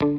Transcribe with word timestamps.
Hello, 0.00 0.16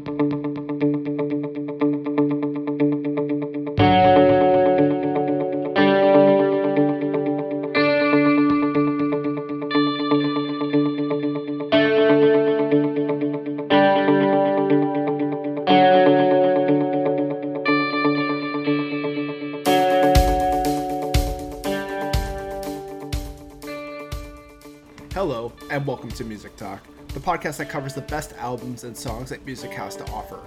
and 25.72 25.88
welcome 25.88 26.12
to 26.12 26.24
Music 26.24 26.56
Talk, 26.56 26.82
the 27.14 27.20
podcast 27.20 27.58
that 27.58 27.70
covers 27.70 27.94
the 27.94 28.02
best 28.02 28.34
albums 28.38 28.86
and 28.86 28.96
songs 28.96 29.30
that 29.30 29.46
music 29.46 29.72
has 29.72 29.98
to 29.98 30.06
offer. 30.12 30.40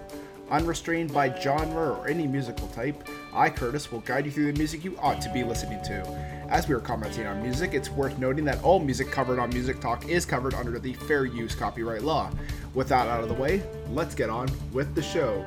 Unrestrained 0.51 1.13
by 1.13 1.35
genre 1.41 1.93
or 1.93 2.09
any 2.09 2.27
musical 2.27 2.69
type, 2.69 3.07
I, 3.35 3.51
Curtis, 3.51 3.93
will 3.93 4.01
guide 4.01 4.25
you 4.25 4.33
through 4.33 4.51
the 4.53 4.59
music 4.59 4.83
you 4.83 4.97
ought 4.99 5.21
to 5.23 5.31
be 5.31 5.45
listening 5.45 5.83
to. 5.85 6.01
As 6.49 6.67
we 6.67 6.75
are 6.75 6.81
commenting 6.81 7.27
on 7.27 7.43
music, 7.43 7.75
it's 7.75 7.91
worth 7.91 8.19
noting 8.19 8.45
that 8.47 8.63
all 8.63 8.79
music 8.79 9.11
covered 9.11 9.39
on 9.39 9.51
Music 9.51 9.81
Talk 9.81 10.09
is 10.09 10.25
covered 10.25 10.55
under 10.55 10.79
the 10.79 10.95
fair 10.95 11.27
use 11.27 11.55
copyright 11.55 12.03
law. 12.03 12.31
With 12.73 12.89
that 12.89 13.09
out 13.09 13.23
of 13.23 13.29
the 13.29 13.35
way, 13.35 13.63
let's 13.91 14.15
get 14.15 14.31
on 14.31 14.49
with 14.73 14.95
the 14.95 15.03
show. 15.03 15.45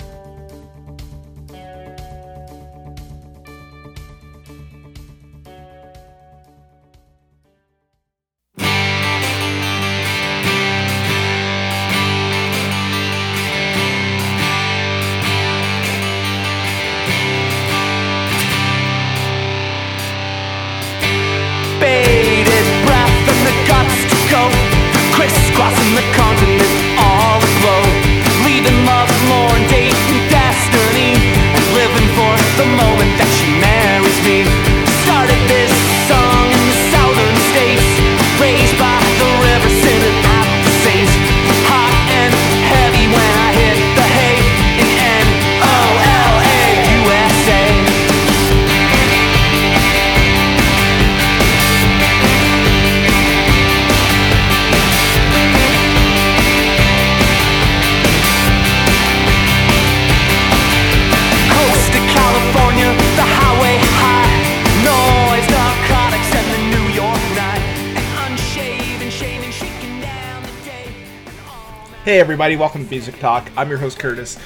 Hey 72.17 72.21
everybody, 72.21 72.55
welcome 72.55 72.83
to 72.83 72.89
Music 72.89 73.19
Talk. 73.19 73.47
I'm 73.55 73.69
your 73.69 73.77
host 73.77 73.99
Curtis. 73.99 74.39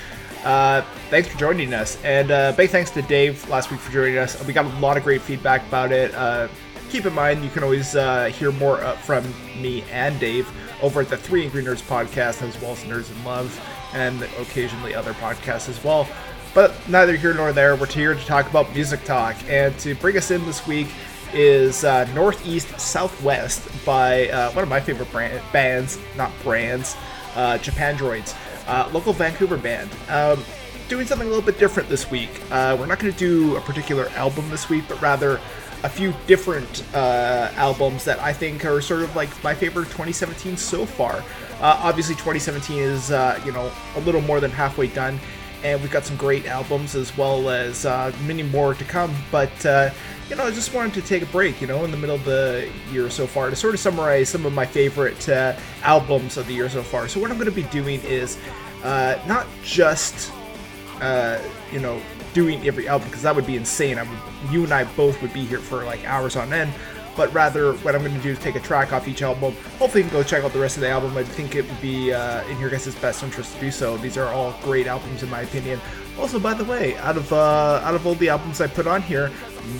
Uh, 0.43 0.81
thanks 1.09 1.29
for 1.29 1.37
joining 1.37 1.73
us, 1.73 1.97
and 2.03 2.29
uh, 2.29 2.51
big 2.51 2.69
thanks 2.69 2.91
to 2.91 3.01
Dave 3.01 3.47
last 3.47 3.71
week 3.71 3.79
for 3.79 3.93
joining 3.93 4.17
us. 4.17 4.45
We 4.45 4.51
got 4.51 4.65
a 4.65 4.79
lot 4.79 4.97
of 4.97 5.05
great 5.05 5.21
feedback 5.21 5.65
about 5.69 5.93
it. 5.93 6.13
Uh, 6.13 6.49
keep 6.89 7.05
in 7.05 7.13
mind, 7.13 7.45
you 7.45 7.49
can 7.49 7.63
always 7.63 7.95
uh, 7.95 8.25
hear 8.25 8.51
more 8.51 8.79
from 9.03 9.23
me 9.57 9.83
and 9.83 10.19
Dave 10.19 10.51
over 10.81 10.99
at 10.99 11.07
the 11.07 11.15
Three 11.15 11.45
Angry 11.45 11.63
Nerds 11.63 11.81
podcast, 11.81 12.45
as 12.45 12.61
well 12.61 12.73
as 12.73 12.83
Nerds 12.83 13.09
in 13.09 13.23
Love, 13.23 13.57
and 13.93 14.21
occasionally 14.39 14.93
other 14.93 15.13
podcasts 15.13 15.69
as 15.69 15.81
well. 15.81 16.09
But 16.53 16.73
neither 16.89 17.15
here 17.15 17.33
nor 17.33 17.53
there. 17.53 17.77
We're 17.77 17.85
here 17.85 18.15
to 18.15 18.25
talk 18.25 18.49
about 18.49 18.73
Music 18.73 19.01
Talk, 19.05 19.37
and 19.47 19.79
to 19.79 19.95
bring 19.95 20.17
us 20.17 20.29
in 20.29 20.45
this 20.45 20.67
week 20.67 20.89
is 21.33 21.85
uh, 21.85 22.03
Northeast 22.13 22.77
Southwest 22.77 23.65
by 23.85 24.27
uh, 24.27 24.51
one 24.51 24.63
of 24.63 24.69
my 24.69 24.81
favorite 24.81 25.09
brand- 25.09 25.41
bands, 25.53 25.97
not 26.17 26.33
brands, 26.43 26.97
uh, 27.35 27.57
Japandroids, 27.57 28.35
uh, 28.67 28.89
local 28.91 29.13
Vancouver 29.13 29.57
band. 29.57 29.89
Um, 30.09 30.43
doing 30.89 31.07
something 31.07 31.27
a 31.27 31.29
little 31.29 31.45
bit 31.45 31.57
different 31.57 31.87
this 31.87 32.11
week. 32.11 32.29
Uh, 32.51 32.75
we're 32.77 32.85
not 32.85 32.99
going 32.99 33.13
to 33.13 33.17
do 33.17 33.55
a 33.55 33.61
particular 33.61 34.09
album 34.09 34.49
this 34.49 34.69
week, 34.69 34.83
but 34.89 35.01
rather 35.01 35.39
a 35.83 35.89
few 35.89 36.13
different 36.27 36.83
uh, 36.93 37.49
albums 37.55 38.05
that 38.05 38.19
I 38.19 38.33
think 38.33 38.65
are 38.65 38.81
sort 38.81 39.01
of 39.01 39.15
like 39.15 39.29
my 39.43 39.53
favorite 39.53 39.85
2017 39.85 40.57
so 40.57 40.85
far. 40.85 41.23
Uh, 41.59 41.79
obviously, 41.83 42.15
2017 42.15 42.77
is 42.77 43.11
uh, 43.11 43.41
you 43.45 43.51
know 43.51 43.71
a 43.95 43.99
little 44.01 44.21
more 44.21 44.39
than 44.39 44.51
halfway 44.51 44.87
done, 44.87 45.19
and 45.63 45.81
we've 45.81 45.91
got 45.91 46.05
some 46.05 46.17
great 46.17 46.45
albums 46.45 46.95
as 46.95 47.15
well 47.17 47.49
as 47.49 47.85
uh, 47.85 48.11
many 48.25 48.43
more 48.43 48.73
to 48.73 48.83
come. 48.83 49.15
But 49.31 49.65
uh, 49.65 49.91
you 50.31 50.37
know, 50.37 50.45
I 50.45 50.51
just 50.51 50.73
wanted 50.73 50.93
to 50.93 51.01
take 51.01 51.23
a 51.23 51.25
break, 51.25 51.59
you 51.59 51.67
know, 51.67 51.83
in 51.83 51.91
the 51.91 51.97
middle 51.97 52.15
of 52.15 52.23
the 52.23 52.71
year 52.89 53.09
so 53.09 53.27
far 53.27 53.49
to 53.49 53.55
sort 53.55 53.73
of 53.73 53.81
summarize 53.81 54.29
some 54.29 54.45
of 54.45 54.53
my 54.53 54.65
favorite 54.65 55.27
uh, 55.27 55.57
albums 55.83 56.37
of 56.37 56.47
the 56.47 56.53
year 56.53 56.69
so 56.69 56.81
far. 56.81 57.09
So 57.09 57.19
what 57.19 57.31
I'm 57.31 57.37
going 57.37 57.49
to 57.49 57.55
be 57.55 57.63
doing 57.63 57.99
is 58.05 58.37
uh, 58.81 59.21
not 59.27 59.45
just 59.61 60.31
uh, 61.01 61.37
you 61.73 61.81
know, 61.81 62.01
doing 62.33 62.65
every 62.65 62.87
album 62.87 63.09
because 63.09 63.23
that 63.23 63.35
would 63.35 63.45
be 63.45 63.57
insane. 63.57 63.97
I 63.97 64.03
would, 64.03 64.19
you 64.49 64.63
and 64.63 64.73
I 64.73 64.85
both 64.95 65.21
would 65.21 65.33
be 65.33 65.43
here 65.43 65.59
for 65.59 65.83
like 65.83 66.05
hours 66.05 66.37
on 66.37 66.53
end. 66.53 66.71
But 67.15 67.33
rather, 67.33 67.73
what 67.73 67.93
I'm 67.93 68.01
going 68.01 68.15
to 68.15 68.21
do 68.21 68.29
is 68.29 68.39
take 68.39 68.55
a 68.55 68.59
track 68.59 68.93
off 68.93 69.07
each 69.07 69.21
album. 69.21 69.53
Hopefully, 69.79 70.03
you 70.03 70.09
can 70.09 70.17
go 70.17 70.23
check 70.23 70.43
out 70.43 70.53
the 70.53 70.59
rest 70.59 70.77
of 70.77 70.81
the 70.81 70.89
album. 70.89 71.15
I 71.17 71.23
think 71.23 71.55
it 71.55 71.67
would 71.67 71.81
be 71.81 72.13
uh, 72.13 72.47
in 72.47 72.59
your 72.59 72.69
guys' 72.69 72.93
best 72.95 73.23
interest 73.23 73.55
to 73.55 73.59
do 73.59 73.71
so. 73.71 73.97
These 73.97 74.17
are 74.17 74.27
all 74.27 74.57
great 74.63 74.87
albums, 74.87 75.21
in 75.21 75.29
my 75.29 75.41
opinion. 75.41 75.79
Also, 76.17 76.39
by 76.39 76.53
the 76.53 76.63
way, 76.63 76.95
out 76.97 77.17
of 77.17 77.31
uh, 77.33 77.81
out 77.83 77.95
of 77.95 78.07
all 78.07 78.15
the 78.15 78.29
albums 78.29 78.61
I 78.61 78.67
put 78.67 78.87
on 78.87 79.01
here, 79.01 79.31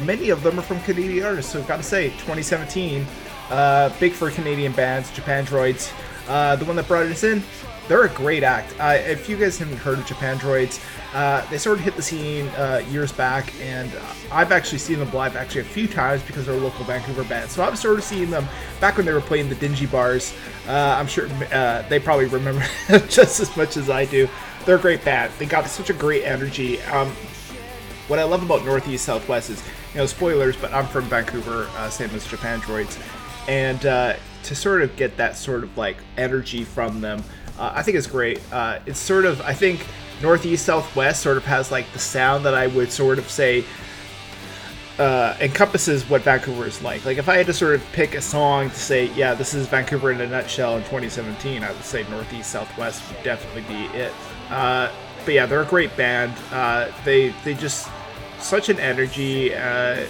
many 0.03 0.29
of 0.29 0.43
them 0.43 0.59
are 0.59 0.63
from 0.63 0.81
Canadian 0.81 1.25
artists. 1.25 1.53
So 1.53 1.59
I've 1.59 1.67
got 1.67 1.77
to 1.77 1.83
say, 1.83 2.09
2017, 2.09 3.05
uh, 3.49 3.89
big 3.99 4.13
for 4.13 4.29
Canadian 4.31 4.73
bands, 4.73 5.09
Japandroids. 5.11 5.91
Uh, 6.27 6.55
the 6.55 6.65
one 6.65 6.75
that 6.75 6.87
brought 6.87 7.05
us 7.05 7.23
in, 7.23 7.43
they're 7.87 8.03
a 8.03 8.09
great 8.09 8.43
act. 8.43 8.73
Uh, 8.79 8.97
if 8.97 9.27
you 9.27 9.37
guys 9.37 9.57
haven't 9.57 9.77
heard 9.77 9.99
of 9.99 10.05
Japandroids, 10.05 10.83
uh, 11.13 11.45
they 11.49 11.57
sort 11.57 11.77
of 11.77 11.83
hit 11.83 11.95
the 11.95 12.01
scene 12.01 12.47
uh, 12.49 12.83
years 12.89 13.11
back, 13.11 13.53
and 13.59 13.93
uh, 13.93 14.01
I've 14.31 14.51
actually 14.51 14.77
seen 14.77 14.99
them 14.99 15.11
live 15.11 15.35
actually 15.35 15.61
a 15.61 15.65
few 15.65 15.87
times 15.87 16.21
because 16.23 16.45
they're 16.45 16.55
a 16.55 16.59
local 16.59 16.85
Vancouver 16.85 17.23
band. 17.23 17.49
So 17.49 17.63
I've 17.63 17.77
sort 17.77 17.97
of 17.97 18.03
seen 18.03 18.29
them 18.29 18.47
back 18.79 18.97
when 18.97 19.05
they 19.05 19.13
were 19.13 19.21
playing 19.21 19.49
the 19.49 19.55
dingy 19.55 19.87
bars. 19.87 20.33
Uh, 20.67 20.95
I'm 20.97 21.07
sure 21.07 21.27
uh, 21.51 21.81
they 21.89 21.99
probably 21.99 22.27
remember 22.27 22.63
just 23.09 23.39
as 23.39 23.55
much 23.57 23.75
as 23.77 23.89
I 23.89 24.05
do. 24.05 24.29
They're 24.65 24.77
a 24.77 24.79
great 24.79 25.03
band. 25.03 25.33
They 25.37 25.45
got 25.45 25.65
such 25.67 25.89
a 25.89 25.93
great 25.93 26.23
energy. 26.23 26.81
Um, 26.83 27.09
what 28.07 28.19
I 28.19 28.23
love 28.23 28.43
about 28.43 28.63
Northeast 28.63 29.05
Southwest 29.05 29.49
is, 29.49 29.63
you 29.93 29.99
know, 29.99 30.05
spoilers, 30.05 30.55
but 30.55 30.71
I'm 30.73 30.85
from 30.85 31.05
Vancouver, 31.05 31.67
same 31.89 32.09
as 32.11 32.25
Japandroids, 32.27 33.01
and 33.47 33.81
to 34.43 34.55
sort 34.55 34.81
of 34.81 34.95
get 34.95 35.17
that 35.17 35.35
sort 35.35 35.63
of 35.63 35.77
like 35.77 35.97
energy 36.17 36.63
from 36.63 37.01
them, 37.01 37.23
uh, 37.57 37.71
I 37.75 37.83
think 37.83 37.97
it's 37.97 38.07
great. 38.07 38.41
Uh, 38.51 38.79
it's 38.85 38.99
sort 38.99 39.25
of, 39.25 39.41
I 39.41 39.53
think 39.53 39.85
Northeast 40.21 40.65
Southwest 40.65 41.21
sort 41.21 41.37
of 41.37 41.45
has 41.45 41.71
like 41.71 41.91
the 41.93 41.99
sound 41.99 42.45
that 42.45 42.53
I 42.53 42.67
would 42.67 42.91
sort 42.91 43.17
of 43.17 43.29
say 43.29 43.63
uh, 44.99 45.35
encompasses 45.39 46.07
what 46.09 46.21
Vancouver 46.21 46.67
is 46.67 46.81
like. 46.81 47.05
Like 47.05 47.17
if 47.17 47.27
I 47.27 47.37
had 47.37 47.47
to 47.47 47.53
sort 47.53 47.75
of 47.75 47.83
pick 47.91 48.13
a 48.13 48.21
song 48.21 48.69
to 48.69 48.75
say, 48.75 49.05
yeah, 49.13 49.33
this 49.33 49.53
is 49.53 49.67
Vancouver 49.67 50.11
in 50.11 50.21
a 50.21 50.27
nutshell 50.27 50.77
in 50.77 50.83
2017, 50.83 51.63
I 51.63 51.71
would 51.71 51.83
say 51.83 52.07
Northeast 52.09 52.51
Southwest 52.51 53.07
would 53.09 53.23
definitely 53.23 53.63
be 53.63 53.85
it. 53.97 54.13
Uh, 54.49 54.91
but 55.25 55.33
yeah, 55.33 55.45
they're 55.45 55.61
a 55.61 55.65
great 55.65 55.95
band. 55.97 56.33
Uh, 56.51 56.91
they 57.05 57.29
they 57.43 57.53
just 57.53 57.89
such 58.39 58.69
an 58.69 58.79
energy. 58.79 59.53
Uh, 59.53 60.05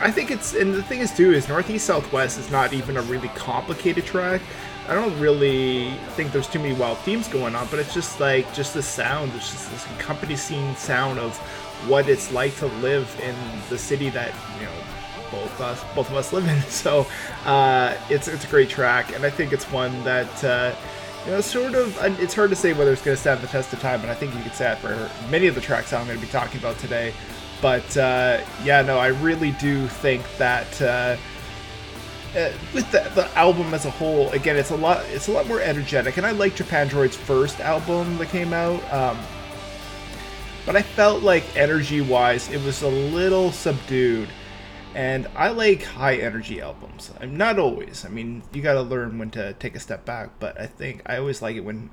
I 0.00 0.10
think 0.10 0.30
it's 0.30 0.54
and 0.54 0.74
the 0.74 0.82
thing 0.82 1.00
is 1.00 1.12
too 1.12 1.32
is 1.32 1.48
Northeast 1.48 1.86
Southwest 1.86 2.38
is 2.38 2.50
not 2.50 2.72
even 2.72 2.96
a 2.96 3.02
really 3.02 3.28
complicated 3.28 4.04
track. 4.04 4.40
I 4.88 4.94
don't 4.94 5.18
really 5.18 5.90
think 6.10 6.32
there's 6.32 6.48
too 6.48 6.58
many 6.58 6.74
wild 6.74 6.98
themes 6.98 7.26
going 7.28 7.54
on, 7.54 7.66
but 7.70 7.78
it's 7.78 7.94
just 7.94 8.20
like 8.20 8.52
just 8.52 8.74
the 8.74 8.82
sound. 8.82 9.32
It's 9.34 9.50
just 9.50 9.70
this 9.70 9.86
encompassing 9.92 10.74
sound 10.76 11.18
of 11.18 11.36
what 11.88 12.08
it's 12.08 12.30
like 12.32 12.54
to 12.56 12.66
live 12.66 13.18
in 13.22 13.34
the 13.70 13.78
city 13.78 14.10
that 14.10 14.34
you 14.58 14.66
know 14.66 14.72
both 15.30 15.60
us 15.60 15.82
both 15.94 16.10
of 16.10 16.16
us 16.16 16.32
live 16.32 16.46
in. 16.46 16.60
So 16.68 17.06
uh, 17.46 17.96
it's 18.10 18.28
it's 18.28 18.44
a 18.44 18.48
great 18.48 18.68
track, 18.68 19.14
and 19.14 19.24
I 19.24 19.30
think 19.30 19.52
it's 19.52 19.70
one 19.70 20.02
that. 20.04 20.44
Uh, 20.44 20.74
you 21.24 21.30
know, 21.30 21.40
sort 21.40 21.74
of. 21.74 21.96
It's 22.20 22.34
hard 22.34 22.50
to 22.50 22.56
say 22.56 22.74
whether 22.74 22.92
it's 22.92 23.00
going 23.00 23.16
to 23.16 23.20
stand 23.20 23.40
the 23.40 23.46
test 23.46 23.72
of 23.72 23.80
time, 23.80 24.02
but 24.02 24.10
I 24.10 24.14
think 24.14 24.34
you 24.34 24.42
could 24.42 24.52
say 24.52 24.64
that 24.64 24.78
for 24.78 25.10
many 25.30 25.46
of 25.46 25.54
the 25.54 25.60
tracks 25.62 25.90
I'm 25.94 26.06
going 26.06 26.20
to 26.20 26.26
be 26.26 26.30
talking 26.30 26.60
about 26.60 26.78
today. 26.78 27.14
But 27.62 27.96
uh, 27.96 28.42
yeah, 28.62 28.82
no, 28.82 28.98
I 28.98 29.06
really 29.06 29.52
do 29.52 29.88
think 29.88 30.22
that 30.36 30.82
uh, 32.36 32.52
with 32.72 32.90
the, 32.90 33.10
the 33.14 33.28
album 33.36 33.72
as 33.74 33.84
a 33.84 33.90
whole, 33.90 34.30
again, 34.30 34.56
it's 34.56 34.70
a 34.70 34.76
lot 34.76 35.04
it's 35.10 35.28
a 35.28 35.32
lot 35.32 35.46
more 35.46 35.60
energetic, 35.60 36.16
and 36.16 36.26
I 36.26 36.32
like 36.32 36.54
Japandroid's 36.54 37.16
first 37.16 37.60
album 37.60 38.18
that 38.18 38.28
came 38.28 38.52
out. 38.52 38.82
Um, 38.92 39.18
but 40.66 40.76
I 40.76 40.82
felt 40.82 41.22
like 41.22 41.44
energy 41.56 42.00
wise, 42.00 42.50
it 42.50 42.62
was 42.62 42.82
a 42.82 42.88
little 42.88 43.52
subdued. 43.52 44.28
And 44.94 45.26
I 45.34 45.48
like 45.48 45.82
high 45.82 46.16
energy 46.16 46.60
albums. 46.60 47.10
I'm 47.20 47.36
not 47.36 47.58
always. 47.58 48.04
I 48.04 48.08
mean, 48.10 48.44
you 48.52 48.62
got 48.62 48.74
to 48.74 48.82
learn 48.82 49.18
when 49.18 49.30
to 49.30 49.52
take 49.54 49.74
a 49.74 49.80
step 49.80 50.04
back. 50.04 50.38
But 50.38 50.58
I 50.60 50.66
think 50.66 51.02
I 51.04 51.16
always 51.16 51.42
like 51.42 51.56
it 51.56 51.64
when 51.64 51.90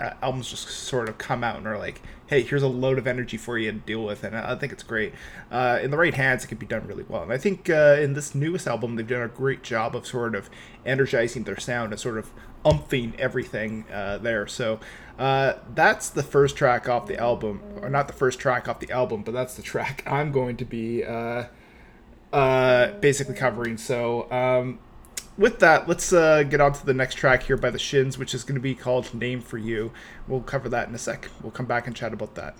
uh, 0.00 0.10
albums 0.22 0.50
just 0.50 0.68
sort 0.68 1.08
of 1.08 1.18
come 1.18 1.44
out 1.44 1.56
and 1.56 1.66
are 1.66 1.78
like, 1.78 2.02
"Hey, 2.26 2.42
here's 2.42 2.62
a 2.62 2.68
load 2.68 2.98
of 2.98 3.06
energy 3.06 3.36
for 3.36 3.58
you 3.58 3.72
to 3.72 3.78
deal 3.78 4.04
with," 4.04 4.24
and 4.24 4.36
I 4.36 4.56
think 4.56 4.72
it's 4.72 4.82
great. 4.82 5.14
Uh, 5.50 5.78
in 5.82 5.90
the 5.90 5.96
right 5.96 6.14
hands, 6.14 6.44
it 6.44 6.48
can 6.48 6.58
be 6.58 6.66
done 6.66 6.86
really 6.86 7.04
well. 7.08 7.22
And 7.22 7.32
I 7.32 7.38
think 7.38 7.70
uh, 7.70 7.96
in 8.00 8.14
this 8.14 8.34
newest 8.34 8.66
album, 8.66 8.96
they've 8.96 9.06
done 9.06 9.22
a 9.22 9.28
great 9.28 9.62
job 9.62 9.94
of 9.94 10.06
sort 10.06 10.34
of 10.34 10.50
energizing 10.84 11.44
their 11.44 11.58
sound 11.58 11.92
and 11.92 12.00
sort 12.00 12.18
of 12.18 12.30
umphing 12.64 13.18
everything 13.18 13.84
uh, 13.92 14.18
there. 14.18 14.46
So 14.46 14.80
uh, 15.18 15.54
that's 15.74 16.08
the 16.08 16.22
first 16.22 16.56
track 16.56 16.88
off 16.88 17.06
the 17.06 17.18
album, 17.18 17.62
or 17.80 17.88
not 17.88 18.08
the 18.08 18.14
first 18.14 18.38
track 18.38 18.68
off 18.68 18.80
the 18.80 18.90
album, 18.90 19.22
but 19.22 19.32
that's 19.32 19.54
the 19.54 19.62
track 19.62 20.02
I'm 20.10 20.32
going 20.32 20.56
to 20.56 20.64
be 20.64 21.04
uh, 21.04 21.44
uh, 22.32 22.92
basically 23.00 23.34
covering. 23.34 23.76
So, 23.76 24.30
um, 24.30 24.78
with 25.36 25.58
that, 25.60 25.88
let's 25.88 26.12
uh, 26.12 26.42
get 26.44 26.60
on 26.60 26.72
to 26.72 26.86
the 26.86 26.94
next 26.94 27.16
track 27.16 27.42
here 27.42 27.56
by 27.56 27.70
the 27.70 27.78
Shins, 27.78 28.18
which 28.18 28.34
is 28.34 28.44
going 28.44 28.54
to 28.54 28.60
be 28.60 28.74
called 28.74 29.12
Name 29.14 29.40
for 29.40 29.58
You. 29.58 29.92
We'll 30.28 30.40
cover 30.40 30.68
that 30.68 30.88
in 30.88 30.94
a 30.94 30.98
sec. 30.98 31.28
We'll 31.42 31.52
come 31.52 31.66
back 31.66 31.86
and 31.86 31.96
chat 31.96 32.12
about 32.12 32.34
that. 32.36 32.56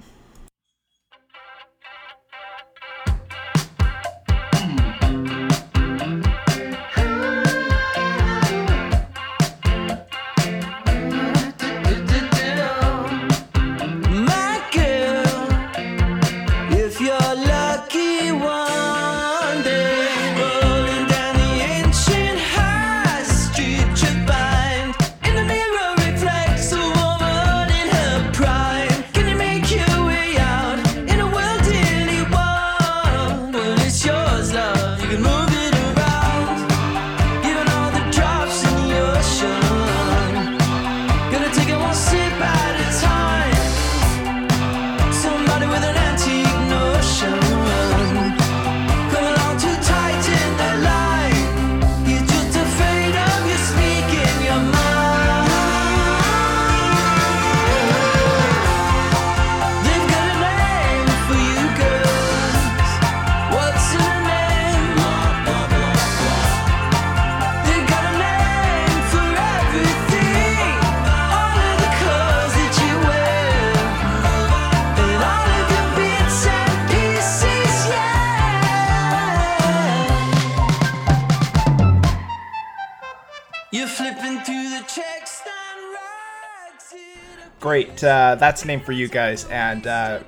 Uh, 88.35 88.37
that's 88.37 88.65
name 88.65 88.81
for 88.81 88.91
you 88.91 89.07
guys, 89.07 89.45
and 89.45 89.87
uh, 89.87 90.19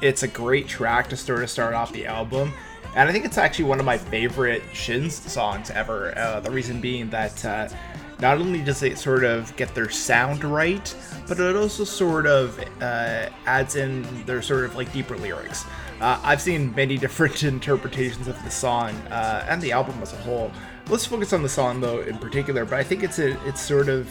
it's 0.00 0.22
a 0.22 0.28
great 0.28 0.66
track 0.66 1.10
to 1.10 1.14
sort 1.14 1.42
of 1.42 1.50
start 1.50 1.74
off 1.74 1.92
the 1.92 2.06
album. 2.06 2.50
And 2.96 3.06
I 3.06 3.12
think 3.12 3.26
it's 3.26 3.36
actually 3.36 3.66
one 3.66 3.78
of 3.78 3.84
my 3.84 3.98
favorite 3.98 4.62
Shins 4.72 5.14
songs 5.30 5.70
ever. 5.70 6.16
Uh, 6.16 6.40
the 6.40 6.50
reason 6.50 6.80
being 6.80 7.10
that 7.10 7.44
uh, 7.44 7.68
not 8.18 8.38
only 8.38 8.62
does 8.62 8.82
it 8.82 8.96
sort 8.96 9.24
of 9.24 9.54
get 9.56 9.74
their 9.74 9.90
sound 9.90 10.42
right, 10.42 10.96
but 11.28 11.38
it 11.38 11.54
also 11.54 11.84
sort 11.84 12.26
of 12.26 12.58
uh, 12.80 13.28
adds 13.44 13.76
in 13.76 14.24
their 14.24 14.40
sort 14.40 14.64
of 14.64 14.74
like 14.74 14.90
deeper 14.94 15.18
lyrics. 15.18 15.66
Uh, 16.00 16.18
I've 16.22 16.40
seen 16.40 16.74
many 16.74 16.96
different 17.04 17.42
interpretations 17.42 18.26
of 18.26 18.42
the 18.42 18.50
song 18.50 18.94
uh, 19.10 19.44
and 19.50 19.60
the 19.60 19.72
album 19.72 20.00
as 20.00 20.14
a 20.14 20.18
whole. 20.22 20.50
Let's 20.88 21.04
focus 21.04 21.34
on 21.34 21.42
the 21.42 21.48
song 21.50 21.82
though 21.82 22.00
in 22.00 22.16
particular, 22.16 22.64
but 22.64 22.78
I 22.78 22.82
think 22.82 23.02
it's 23.02 23.18
a, 23.18 23.36
it's 23.46 23.60
sort 23.60 23.90
of 23.90 24.08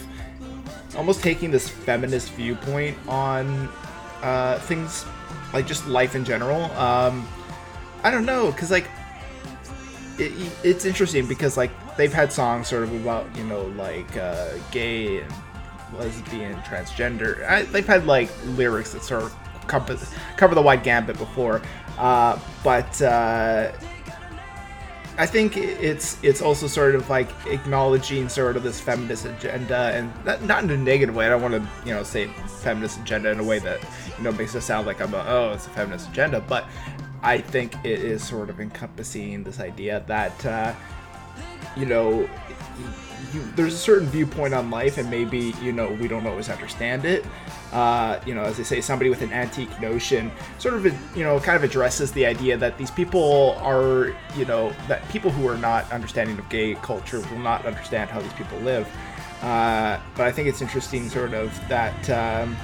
almost 0.96 1.22
taking 1.22 1.50
this 1.50 1.68
feminist 1.68 2.32
viewpoint 2.32 2.96
on 3.08 3.68
uh, 4.22 4.58
things 4.60 5.04
like 5.52 5.66
just 5.66 5.86
life 5.86 6.14
in 6.14 6.24
general. 6.24 6.64
Um, 6.72 7.26
I 8.02 8.10
don't 8.10 8.26
know, 8.26 8.50
because 8.50 8.70
like 8.70 8.88
it, 10.18 10.32
it's 10.62 10.84
interesting 10.84 11.26
because 11.26 11.56
like 11.56 11.70
they've 11.96 12.12
had 12.12 12.32
songs 12.32 12.68
sort 12.68 12.82
of 12.82 12.94
about 12.94 13.34
you 13.36 13.44
know 13.44 13.62
like 13.76 14.16
uh, 14.16 14.50
gay 14.70 15.20
and 15.20 15.32
lesbian, 15.98 16.54
transgender. 16.62 17.46
I, 17.48 17.62
they've 17.62 17.86
had 17.86 18.06
like 18.06 18.30
lyrics 18.44 18.92
that 18.92 19.02
sort 19.02 19.22
of 19.24 19.36
cover, 19.66 19.98
cover 20.36 20.54
the 20.54 20.62
wide 20.62 20.82
gambit 20.82 21.18
before, 21.18 21.62
uh, 21.98 22.38
but 22.62 23.00
uh, 23.02 23.72
I 25.16 25.26
think 25.26 25.56
it's 25.56 26.18
it's 26.24 26.42
also 26.42 26.66
sort 26.66 26.96
of 26.96 27.08
like 27.08 27.28
acknowledging 27.46 28.28
sort 28.28 28.56
of 28.56 28.64
this 28.64 28.80
feminist 28.80 29.26
agenda, 29.26 29.92
and 29.94 30.12
not, 30.24 30.42
not 30.42 30.64
in 30.64 30.70
a 30.70 30.76
negative 30.76 31.14
way. 31.14 31.26
I 31.26 31.28
don't 31.28 31.42
want 31.42 31.54
to 31.54 31.68
you 31.86 31.94
know 31.94 32.02
say 32.02 32.26
feminist 32.62 32.98
agenda 33.00 33.30
in 33.30 33.38
a 33.38 33.44
way 33.44 33.60
that 33.60 33.80
you 34.18 34.24
know 34.24 34.32
makes 34.32 34.56
it 34.56 34.62
sound 34.62 34.88
like 34.88 35.00
I'm 35.00 35.14
a, 35.14 35.24
oh 35.28 35.52
it's 35.52 35.66
a 35.66 35.70
feminist 35.70 36.08
agenda, 36.08 36.40
but 36.40 36.66
I 37.22 37.38
think 37.38 37.74
it 37.84 38.00
is 38.00 38.26
sort 38.26 38.50
of 38.50 38.60
encompassing 38.60 39.44
this 39.44 39.60
idea 39.60 40.02
that 40.08 40.46
uh, 40.46 40.74
you 41.76 41.86
know 41.86 42.28
you, 43.32 43.42
there's 43.54 43.74
a 43.74 43.78
certain 43.78 44.08
viewpoint 44.08 44.52
on 44.52 44.68
life, 44.68 44.98
and 44.98 45.08
maybe 45.08 45.54
you 45.62 45.70
know 45.70 45.90
we 45.92 46.08
don't 46.08 46.26
always 46.26 46.48
understand 46.48 47.04
it. 47.04 47.24
Uh, 47.74 48.20
you 48.24 48.34
know, 48.34 48.42
as 48.42 48.56
they 48.56 48.62
say, 48.62 48.80
somebody 48.80 49.10
with 49.10 49.20
an 49.20 49.32
antique 49.32 49.80
notion 49.80 50.30
sort 50.58 50.74
of 50.74 50.86
you 51.16 51.24
know 51.24 51.40
kind 51.40 51.56
of 51.56 51.64
addresses 51.64 52.12
the 52.12 52.24
idea 52.24 52.56
that 52.56 52.78
these 52.78 52.92
people 52.92 53.56
are 53.58 54.14
you 54.36 54.44
know 54.44 54.72
that 54.86 55.06
people 55.08 55.28
who 55.28 55.48
are 55.48 55.58
not 55.58 55.90
understanding 55.90 56.38
of 56.38 56.48
gay 56.48 56.76
culture 56.76 57.20
will 57.32 57.40
not 57.40 57.66
understand 57.66 58.08
how 58.10 58.20
these 58.20 58.32
people 58.34 58.56
live. 58.60 58.88
Uh, 59.42 60.00
but 60.16 60.26
I 60.26 60.32
think 60.32 60.48
it's 60.48 60.62
interesting, 60.62 61.08
sort 61.08 61.34
of 61.34 61.52
that. 61.68 62.08
Um, 62.08 62.56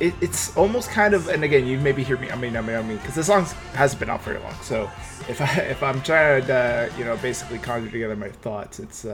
it, 0.00 0.14
it's 0.20 0.54
almost 0.56 0.90
kind 0.90 1.14
of, 1.14 1.28
and 1.28 1.44
again, 1.44 1.64
you 1.64 1.78
maybe 1.78 2.02
hear 2.02 2.18
me. 2.18 2.30
I 2.30 2.36
mean, 2.36 2.56
I 2.56 2.60
mean, 2.60 2.76
I 2.76 2.82
mean, 2.82 2.96
because 2.96 3.14
the 3.14 3.22
song 3.22 3.44
hasn't 3.74 4.00
been 4.00 4.10
out 4.10 4.22
very 4.22 4.38
long. 4.40 4.54
So 4.62 4.90
if 5.28 5.40
I 5.40 5.46
if 5.62 5.82
I'm 5.82 6.02
trying 6.02 6.44
to, 6.46 6.54
uh, 6.54 6.98
you 6.98 7.04
know, 7.04 7.16
basically 7.18 7.58
conjure 7.58 7.90
together 7.90 8.16
my 8.16 8.30
thoughts, 8.30 8.80
it's 8.80 9.04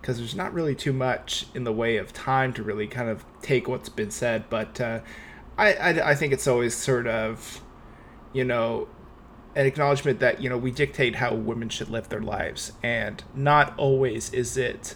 because 0.00 0.18
there's 0.18 0.34
not 0.34 0.52
really 0.52 0.74
too 0.74 0.92
much 0.92 1.46
in 1.54 1.64
the 1.64 1.72
way 1.72 1.96
of 1.96 2.12
time 2.12 2.52
to 2.54 2.62
really 2.62 2.86
kind 2.86 3.08
of 3.08 3.24
take 3.42 3.68
what's 3.68 3.88
been 3.88 4.10
said. 4.10 4.48
But 4.48 4.80
uh, 4.80 5.00
I, 5.58 5.74
I 5.74 6.10
I 6.10 6.14
think 6.14 6.32
it's 6.32 6.46
always 6.46 6.74
sort 6.74 7.06
of, 7.06 7.60
you 8.32 8.44
know, 8.44 8.88
an 9.54 9.66
acknowledgement 9.66 10.20
that 10.20 10.40
you 10.40 10.48
know 10.48 10.58
we 10.58 10.70
dictate 10.70 11.16
how 11.16 11.34
women 11.34 11.68
should 11.68 11.88
live 11.88 12.08
their 12.08 12.22
lives, 12.22 12.72
and 12.82 13.22
not 13.34 13.74
always 13.78 14.32
is 14.32 14.56
it 14.56 14.94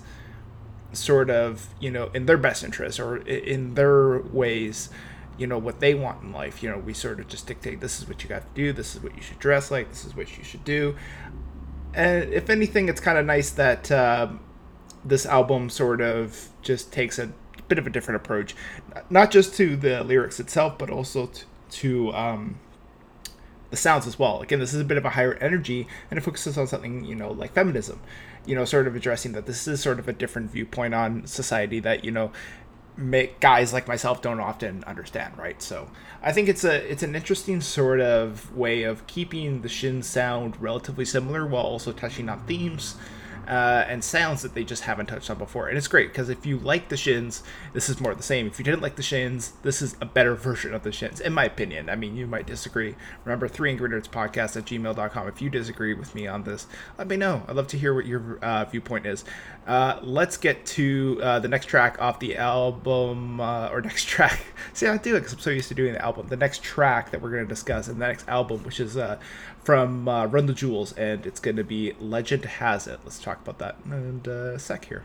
sort 0.93 1.29
of 1.29 1.69
you 1.81 1.91
know 1.91 2.11
in 2.15 2.27
their 2.27 2.39
best 2.39 2.63
interest 2.63 3.01
or 3.01 3.17
in 3.17 3.75
their 3.75 4.21
ways 4.21 4.91
you 5.37 5.47
know 5.47 5.59
what 5.59 5.81
they 5.81 5.95
want 5.95 6.23
in 6.23 6.33
life. 6.33 6.63
You 6.63 6.71
know 6.71 6.79
we 6.79 6.95
sort 6.95 7.21
of 7.21 7.29
just 7.29 7.47
dictate 7.47 7.81
this 7.81 8.01
is 8.01 8.09
what 8.09 8.23
you 8.23 8.29
got 8.29 8.43
to 8.43 8.55
do. 8.55 8.73
This 8.73 8.95
is 8.95 9.03
what 9.03 9.15
you 9.17 9.23
should 9.23 9.39
dress 9.39 9.71
like. 9.71 9.89
This 9.91 10.05
is 10.05 10.17
what 10.17 10.37
you 10.39 10.45
should 10.45 10.65
do. 10.65 10.97
And 11.93 12.33
if 12.33 12.51
anything 12.51 12.89
it's 12.89 13.01
kind 13.01 13.19
of 13.19 13.27
nice 13.27 13.51
that 13.51 13.91
uh, 13.91 14.29
this 15.05 15.27
album 15.27 15.69
sort 15.69 16.01
of 16.01 16.49
just 16.63 16.93
takes 16.93 17.19
a 17.19 17.33
bit 17.69 17.79
of 17.79 17.87
a 17.87 17.91
different 17.91 18.17
approach. 18.17 18.55
Not 19.11 19.31
just 19.31 19.55
to 19.57 19.77
the 19.77 20.03
lyrics 20.05 20.41
itself 20.41 20.79
but 20.79 20.91
also 20.91 21.27
to, 21.27 21.45
to 21.71 22.13
um, 22.15 22.59
the 23.71 23.77
sounds 23.77 24.07
as 24.07 24.19
well. 24.19 24.41
Again 24.41 24.61
this 24.61 24.75
is 24.75 24.81
a 24.81 24.85
bit 24.85 24.99
of 24.99 25.05
a 25.05 25.11
higher 25.11 25.35
energy 25.35 25.87
and 26.11 26.19
it 26.19 26.23
focuses 26.23 26.57
on 26.59 26.67
something 26.67 27.05
you 27.05 27.15
know 27.15 27.33
like 27.33 27.53
feminism 27.53 28.01
you 28.47 28.55
know 28.55 28.65
sort 28.65 28.87
of 28.87 28.95
addressing 28.95 29.33
that 29.33 29.47
this 29.47 29.67
is 29.67 29.81
sort 29.81 29.99
of 29.99 30.07
a 30.07 30.13
different 30.13 30.51
viewpoint 30.51 30.93
on 30.93 31.27
society 31.27 31.81
that 31.81 32.05
you 32.05 32.11
know 32.11 32.31
make 32.97 33.41
guys 33.41 33.73
like 33.73 33.89
myself 33.89 34.23
don't 34.23 34.41
often 34.41 34.85
understand, 34.85 35.37
right? 35.37 35.61
So 35.61 35.91
I 36.23 36.33
think 36.33 36.49
it's 36.49 36.65
a 36.65 36.91
it's 36.91 37.03
an 37.03 37.15
interesting 37.15 37.61
sort 37.61 38.01
of 38.01 38.55
way 38.55 38.83
of 38.83 39.07
keeping 39.07 39.63
the 39.63 39.69
Shin 39.69 40.03
sound 40.03 40.61
relatively 40.61 41.05
similar 41.05 41.47
while 41.47 41.65
also 41.65 41.93
touching 41.93 42.29
on 42.29 42.45
themes 42.47 42.97
uh, 43.47 43.85
and 43.89 44.03
sounds 44.03 44.43
that 44.43 44.55
they 44.55 44.65
just 44.65 44.85
haven't 44.85 45.07
touched 45.07 45.31
on 45.31 45.39
before. 45.39 45.69
And 45.69 45.77
it's 45.77 45.89
great 45.89 46.09
because 46.09 46.29
if 46.29 46.47
you 46.47 46.59
like 46.59 46.89
the 46.89 46.97
Shins, 46.97 47.43
this 47.73 47.89
is 47.89 48.01
more 48.01 48.13
of 48.13 48.17
the 48.17 48.25
same. 48.25 48.47
If 48.47 48.59
you 48.59 48.65
didn't 48.65 48.83
like 48.83 48.97
the 48.97 49.03
Shins, 49.03 49.53
this 49.63 49.83
is 49.83 49.97
a 50.01 50.07
better 50.07 50.35
version 50.35 50.75
of 50.75 50.83
the 50.83 50.93
Shins, 50.93 51.21
in 51.21 51.33
my 51.33 51.45
opinion. 51.45 51.89
I 51.89 51.97
mean, 51.97 52.17
you 52.17 52.27
might 52.27 52.47
disagree. 52.47 52.95
Remember, 53.25 53.49
3 53.49 53.71
Angry 53.71 53.89
Nerds 53.89 54.09
Podcast 54.09 54.57
at 54.57 54.65
gmail.com. 54.65 55.29
If 55.29 55.43
you 55.43 55.51
disagree 55.51 55.95
with 55.95 56.15
me 56.15 56.27
on 56.27 56.45
this, 56.45 56.67
let 56.99 57.09
me 57.09 57.17
know. 57.17 57.43
I'd 57.49 57.57
love 57.57 57.69
to 57.69 57.79
hear 57.79 57.95
what 57.95 58.07
your 58.07 58.39
uh, 58.43 58.65
viewpoint 58.65 59.07
is. 59.07 59.25
Uh, 59.67 59.99
let's 60.03 60.37
get 60.37 60.67
to 60.67 61.19
uh, 61.23 61.39
the 61.41 61.49
next 61.49 61.67
track 61.67 62.01
off 62.01 62.19
the 62.21 62.37
album, 62.37 63.41
uh, 63.41 63.69
or 63.69 63.81
next 63.83 64.07
track. 64.07 64.41
See, 64.73 64.87
I 64.87 64.97
do 64.97 65.17
it 65.17 65.21
because 65.21 65.33
I'm 65.33 65.41
so 65.41 65.51
used 65.51 65.69
to 65.69 65.75
doing 65.75 65.95
the 65.95 66.05
album. 66.05 66.27
The 66.29 66.37
next 66.37 66.63
track 66.63 67.11
that 67.11 67.23
we're 67.23 67.31
going 67.31 67.45
to 67.45 67.49
discuss 67.49 67.89
in 67.89 67.99
the 67.99 68.07
next 68.07 68.29
album, 68.29 68.63
which 68.65 68.81
is 68.81 68.97
uh, 68.97 69.19
from 69.65 70.09
uh, 70.09 70.27
Run 70.27 70.47
the 70.47 70.53
Jewels, 70.53 70.93
and 70.93 71.27
it's 71.27 71.41
going 71.41 71.57
to 71.57 71.65
be 71.65 71.95
Legend 71.99 72.45
Has 72.45 72.87
It. 72.87 73.01
Let's 73.05 73.19
talk 73.19 73.41
about 73.41 73.59
that 73.59 73.77
in 73.87 74.23
a 74.31 74.59
sec 74.59 74.85
here. 74.85 75.05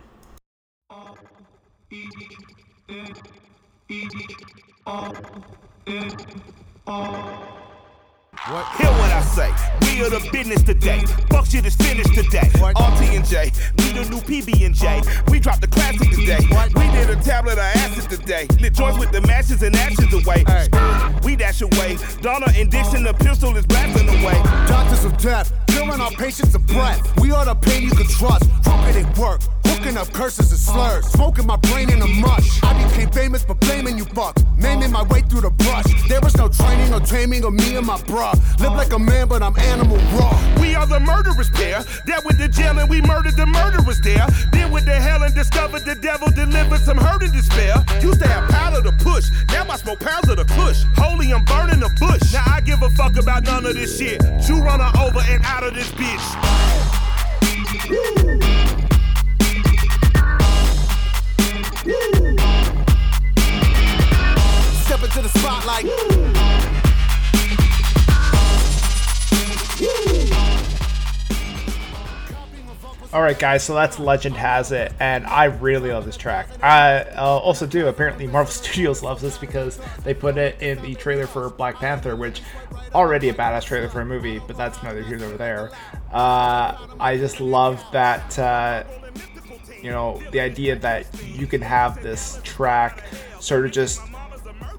What? 8.48 8.66
Hear 8.78 8.88
what 8.88 9.12
I 9.12 9.22
say. 9.22 9.52
We 9.82 10.02
are 10.02 10.10
the 10.10 10.28
business 10.32 10.64
today. 10.64 11.04
Fuck 11.30 11.46
shit 11.46 11.66
is 11.66 11.76
finished 11.76 12.14
today. 12.14 12.50
What? 12.60 12.72
RT 12.72 13.10
and 13.10 13.26
J. 13.26 13.52
We 13.78 13.92
the 13.92 14.10
new 14.10 14.22
PB 14.22 14.66
and 14.66 14.74
J. 14.76 15.02
We 15.30 15.40
dropped 15.40 15.62
the 15.62 15.68
classic 15.68 16.10
today. 16.10 16.40
What? 16.50 16.74
We 16.76 16.90
did 16.92 17.10
a 17.10 17.22
tablet 17.22 17.54
of 17.54 17.60
acid 17.60 18.10
today. 18.10 18.48
Lit 18.60 18.74
joints 18.74 18.98
with 18.98 19.12
the 19.12 19.22
matches 19.22 19.62
and 19.62 19.76
ashes 19.76 20.14
away. 20.14 20.44
Hey. 20.48 20.68
Dash 21.60 21.80
away. 21.80 21.98
Donna 22.22 22.48
and 22.56 22.70
Dixon, 22.72 23.04
the 23.04 23.14
pistol 23.14 23.56
is 23.58 23.66
blasting 23.66 24.08
away. 24.10 24.42
Doctors 24.68 25.06
of 25.06 25.18
death, 25.18 25.52
killing 25.68 26.00
our 26.00 26.12
patients 26.12 26.56
of 26.56 26.66
breath. 26.68 27.02
We 27.20 27.32
are 27.32 27.46
the 27.46 27.56
pain 27.56 27.84
you 27.84 27.92
can 27.92 28.08
trust. 28.08 28.50
Crooked 28.64 28.96
it 28.96 29.18
work. 29.18 29.42
Hooking 29.90 30.08
up 30.08 30.14
curses 30.14 30.52
and 30.52 30.60
slurs. 30.60 31.06
Smoking 31.08 31.48
my 31.48 31.56
brain 31.56 31.90
in 31.90 32.00
a 32.00 32.08
mush. 32.08 32.62
I 32.62 32.78
became 32.84 33.10
famous 33.10 33.44
for 33.44 33.56
blaming 33.56 33.98
you 33.98 34.06
fucks. 34.06 34.46
Maiming 34.56 34.92
my 34.92 35.02
way 35.02 35.22
through 35.22 35.42
the 35.42 35.50
brush. 35.50 35.86
There 36.08 36.22
was 36.22 36.38
no 36.38 36.48
training 36.48 36.94
or 36.94 37.00
taming 37.00 37.44
of 37.44 37.54
me 37.54 37.76
and 37.76 37.88
my 37.88 37.98
bruh. 38.06 38.38
Live 38.60 38.74
like 38.74 38.94
a 38.94 39.00
man, 39.00 39.28
but 39.28 39.42
I'm 39.42 39.58
animal 39.58 39.98
raw. 40.14 40.62
We 40.62 40.76
are 40.76 40.86
the 40.86 41.00
murderers 41.00 41.50
pair. 41.50 41.82
That 42.06 42.24
with 42.24 42.38
the 42.38 42.48
jail 42.48 42.78
and 42.78 42.88
we 42.88 43.02
murdered 43.02 43.36
the 43.36 43.48
murderers 43.48 44.00
there. 44.02 44.28
Then 44.52 44.72
with 44.72 44.86
the 44.86 44.94
hell 44.94 45.24
and 45.24 45.34
discovered 45.34 45.86
the 45.86 45.96
devil 45.96 46.28
delivered 46.30 46.82
some 46.82 47.00
hurt 47.00 47.24
and 47.24 47.34
despair. 47.34 47.84
Used 48.00 48.22
to 48.22 48.28
have 48.28 48.48
powder 48.52 48.84
to 48.84 48.92
push. 49.04 49.26
Now 49.48 49.66
I 49.68 49.78
smoke 49.78 50.02
pounds 50.02 50.30
of 50.30 50.38
the 50.38 50.46
kush. 50.46 50.84
Holy, 50.98 51.34
I'm 51.34 51.44
burning 51.46 51.80
the 51.80 51.90
bush. 51.98 52.32
Now 52.32 52.44
I 52.46 52.62
give 52.62 52.84
a 52.84 52.92
fuck 52.92 53.18
about 53.18 53.42
none 53.46 53.66
of 53.66 53.74
this 53.74 53.98
shit. 53.98 54.22
You 54.48 54.62
run 54.62 54.82
her 54.82 54.92
over 55.02 55.22
and 55.28 55.44
out 55.46 55.64
of 55.64 55.74
this 55.74 55.90
bitch. 55.98 56.30
All 73.12 73.24
right, 73.24 73.40
guys. 73.40 73.64
So 73.64 73.74
that's 73.74 73.98
Legend 73.98 74.36
Has 74.36 74.74
It, 74.74 74.92
and 75.00 75.26
I 75.26 75.46
really 75.46 75.92
love 75.92 76.06
this 76.06 76.18
track. 76.18 76.50
I 76.62 77.04
uh, 77.16 77.24
also 77.24 77.66
do. 77.66 77.88
Apparently, 77.88 78.28
Marvel 78.28 78.52
Studios 78.52 79.02
loves 79.02 79.22
this 79.22 79.38
because 79.38 79.80
they 80.04 80.14
put 80.14 80.38
it 80.38 80.62
in 80.62 80.82
the 80.82 80.96
trailer 80.96 81.28
for 81.28 81.50
Black 81.50 81.76
Panther, 81.76 82.18
which 82.18 82.42
already 82.94 83.30
a 83.30 83.34
badass 83.34 83.64
trailer 83.64 83.88
for 83.88 84.02
a 84.02 84.06
movie, 84.06 84.40
but 84.40 84.58
that's 84.58 84.84
neither 84.84 85.02
here 85.02 85.18
nor 85.18 85.32
there. 85.38 85.72
Uh, 86.12 86.78
I 87.00 87.16
just 87.18 87.40
love 87.40 87.82
that. 87.94 88.38
Uh, 88.38 88.84
you 89.82 89.92
know, 89.92 90.22
the 90.32 90.40
idea 90.40 90.76
that 90.78 91.08
you 91.24 91.48
can 91.48 91.62
have 91.62 92.02
this 92.02 92.40
track 92.44 93.04
sort 93.40 93.66
of 93.66 93.72
just. 93.72 94.02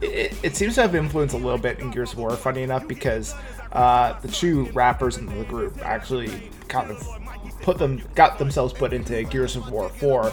It, 0.00 0.34
it 0.42 0.56
seems 0.56 0.76
to 0.76 0.82
have 0.82 0.94
influenced 0.94 1.34
a 1.34 1.38
little 1.38 1.58
bit 1.58 1.78
in 1.78 1.90
Gears 1.90 2.12
of 2.12 2.18
War, 2.18 2.30
funny 2.30 2.62
enough, 2.62 2.88
because 2.88 3.34
uh, 3.72 4.18
the 4.20 4.28
two 4.28 4.64
rappers 4.72 5.18
in 5.18 5.26
the 5.26 5.44
group 5.44 5.78
actually 5.84 6.50
kind 6.68 6.90
of 6.90 7.06
put 7.62 7.78
them 7.78 8.02
got 8.14 8.38
themselves 8.38 8.72
put 8.72 8.92
into 8.92 9.22
Gears 9.24 9.56
of 9.56 9.70
War 9.70 9.88
4, 9.88 10.32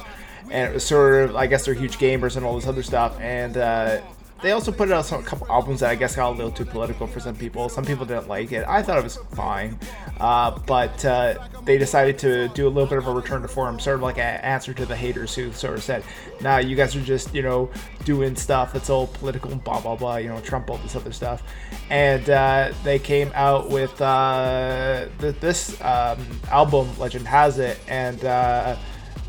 and 0.52 0.70
it 0.70 0.74
was 0.74 0.86
sort 0.86 1.30
of 1.30 1.36
I 1.36 1.48
guess 1.48 1.66
they're 1.66 1.74
huge 1.74 1.98
gamers 1.98 2.38
and 2.38 2.46
all 2.46 2.56
this 2.56 2.68
other 2.68 2.84
stuff, 2.84 3.20
and 3.20 3.58
uh, 3.58 4.02
they 4.42 4.52
also 4.52 4.72
put 4.72 4.92
out 4.92 5.06
some, 5.06 5.22
a 5.22 5.24
couple 5.24 5.48
albums 5.50 5.80
that 5.80 5.90
I 5.90 5.96
guess 5.96 6.16
got 6.16 6.32
a 6.32 6.36
little 6.36 6.52
too 6.52 6.66
political 6.66 7.08
for 7.08 7.20
some 7.20 7.36
people. 7.36 7.70
Some 7.70 7.84
people 7.84 8.06
didn't 8.06 8.28
like 8.28 8.52
it. 8.52 8.66
I 8.68 8.84
thought 8.84 8.98
it 8.98 9.04
was 9.04 9.18
fine, 9.34 9.80
uh, 10.20 10.58
but 10.66 11.04
uh, 11.04 11.48
they 11.64 11.78
decided 11.78 12.20
to 12.20 12.48
do 12.50 12.68
a 12.68 12.70
little 12.70 12.88
bit 12.88 13.00
of 13.00 13.08
a 13.08 13.14
return 13.14 13.42
to 13.42 13.48
form, 13.48 13.80
sort 13.80 13.96
of 13.96 14.04
like 14.04 14.18
an 14.18 14.40
answer 14.42 14.74
to 14.74 14.86
the 14.86 14.96
haters 14.96 15.34
who 15.34 15.52
sort 15.54 15.74
of 15.76 15.84
said, 15.84 16.04
"Nah, 16.42 16.58
you 16.58 16.76
guys 16.76 16.96
are 16.96 17.02
just 17.02 17.34
you 17.34 17.42
know 17.42 17.70
doing 18.06 18.36
stuff 18.36 18.74
that's 18.74 18.90
all 18.90 19.08
political 19.08 19.52
and 19.52 19.64
blah 19.64 19.82
blah 19.82 19.96
blah, 19.96 20.18
you 20.18 20.30
know, 20.30 20.40
Trump 20.42 20.70
all 20.70 20.78
this 20.78 20.96
other 20.96 21.12
stuff," 21.12 21.42
and 21.90 22.30
uh, 22.30 22.72
they 22.84 23.00
came 23.00 23.32
out 23.34 23.70
with 23.70 24.00
uh, 24.02 25.08
th- 25.20 25.40
this 25.40 25.82
um, 25.82 26.20
album, 26.52 26.88
Legend 27.00 27.28
Has 27.28 27.58
It, 27.58 27.80
and 27.88 28.24
uh, 28.24 28.78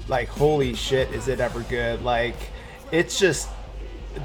like 0.09 0.29
holy 0.29 0.75
shit, 0.75 1.11
is 1.13 1.29
it 1.29 1.41
ever 1.41 1.61
good? 1.63 2.03
Like 2.03 2.37
it's 2.93 3.19
just 3.19 3.49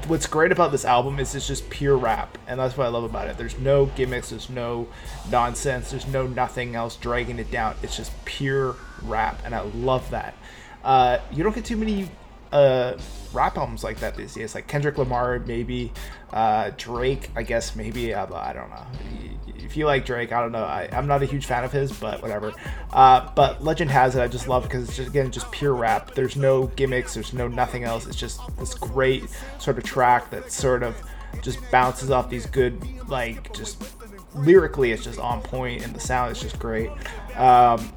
what's 0.06 0.26
great 0.26 0.52
about 0.52 0.72
this 0.72 0.84
album 0.84 1.20
is 1.20 1.34
it's 1.34 1.46
just 1.46 1.68
pure 1.70 1.96
rap 1.96 2.36
and 2.46 2.58
that's 2.58 2.76
what 2.76 2.86
i 2.86 2.88
love 2.88 3.04
about 3.04 3.28
it. 3.28 3.36
There's 3.38 3.58
no 3.58 3.86
gimmicks 3.86 4.30
there's 4.30 4.50
no 4.50 4.88
nonsense 5.30 5.90
there's 5.90 6.06
no 6.06 6.26
nothing 6.26 6.74
else 6.74 6.96
dragging 6.96 7.38
it 7.38 7.50
down. 7.50 7.76
It's 7.82 7.96
just 7.96 8.12
pure 8.24 8.76
rap 9.02 9.40
and 9.44 9.54
i 9.54 9.60
love 9.60 10.10
that. 10.10 10.34
Uh, 10.82 11.18
you 11.32 11.42
don't 11.42 11.54
get 11.54 11.64
too 11.64 11.76
many 11.76 12.10
uh, 12.54 12.96
rap 13.32 13.58
albums 13.58 13.82
like 13.82 13.98
that 13.98 14.16
these 14.16 14.34
days 14.34 14.54
like 14.54 14.68
kendrick 14.68 14.96
lamar 14.96 15.40
maybe 15.40 15.92
uh, 16.32 16.70
drake 16.76 17.28
i 17.34 17.42
guess 17.42 17.74
maybe 17.74 18.14
uh, 18.14 18.26
i 18.32 18.52
don't 18.52 18.70
know. 18.70 18.86
If 19.56 19.76
you 19.76 19.86
like 19.86 20.06
drake 20.06 20.30
i 20.32 20.40
don't 20.40 20.52
know 20.52 20.62
I, 20.62 20.88
i'm 20.92 21.08
not 21.08 21.22
a 21.22 21.26
huge 21.26 21.46
fan 21.46 21.64
of 21.64 21.72
his 21.72 21.92
but 21.92 22.22
whatever. 22.22 22.52
Uh, 22.92 23.28
but 23.34 23.64
legend 23.64 23.90
has 23.90 24.14
it 24.14 24.20
i 24.20 24.28
just 24.28 24.46
love 24.46 24.64
it 24.64 24.68
because 24.68 24.88
it's 24.88 24.96
just 24.96 25.08
again 25.10 25.30
just 25.32 25.50
pure 25.50 25.74
rap. 25.74 26.14
There's 26.14 26.36
no 26.36 26.68
gimmicks 26.68 27.14
there's 27.14 27.32
no 27.32 27.48
nothing 27.48 27.82
else. 27.82 28.06
It's 28.06 28.16
just 28.16 28.40
this 28.56 28.74
great 28.74 29.24
sort 29.58 29.76
of 29.78 29.84
track 29.84 30.30
that 30.30 30.52
sort 30.52 30.82
of 30.84 30.96
just 31.42 31.58
bounces 31.72 32.10
off 32.12 32.30
these 32.30 32.46
good 32.46 32.80
like 33.08 33.52
just 33.52 33.82
lyrically 34.34 34.92
it's 34.92 35.02
just 35.04 35.18
on 35.18 35.40
point 35.42 35.84
and 35.84 35.94
the 35.94 36.00
sound 36.00 36.30
is 36.30 36.40
just 36.40 36.58
great. 36.60 36.90
Um, 37.36 37.92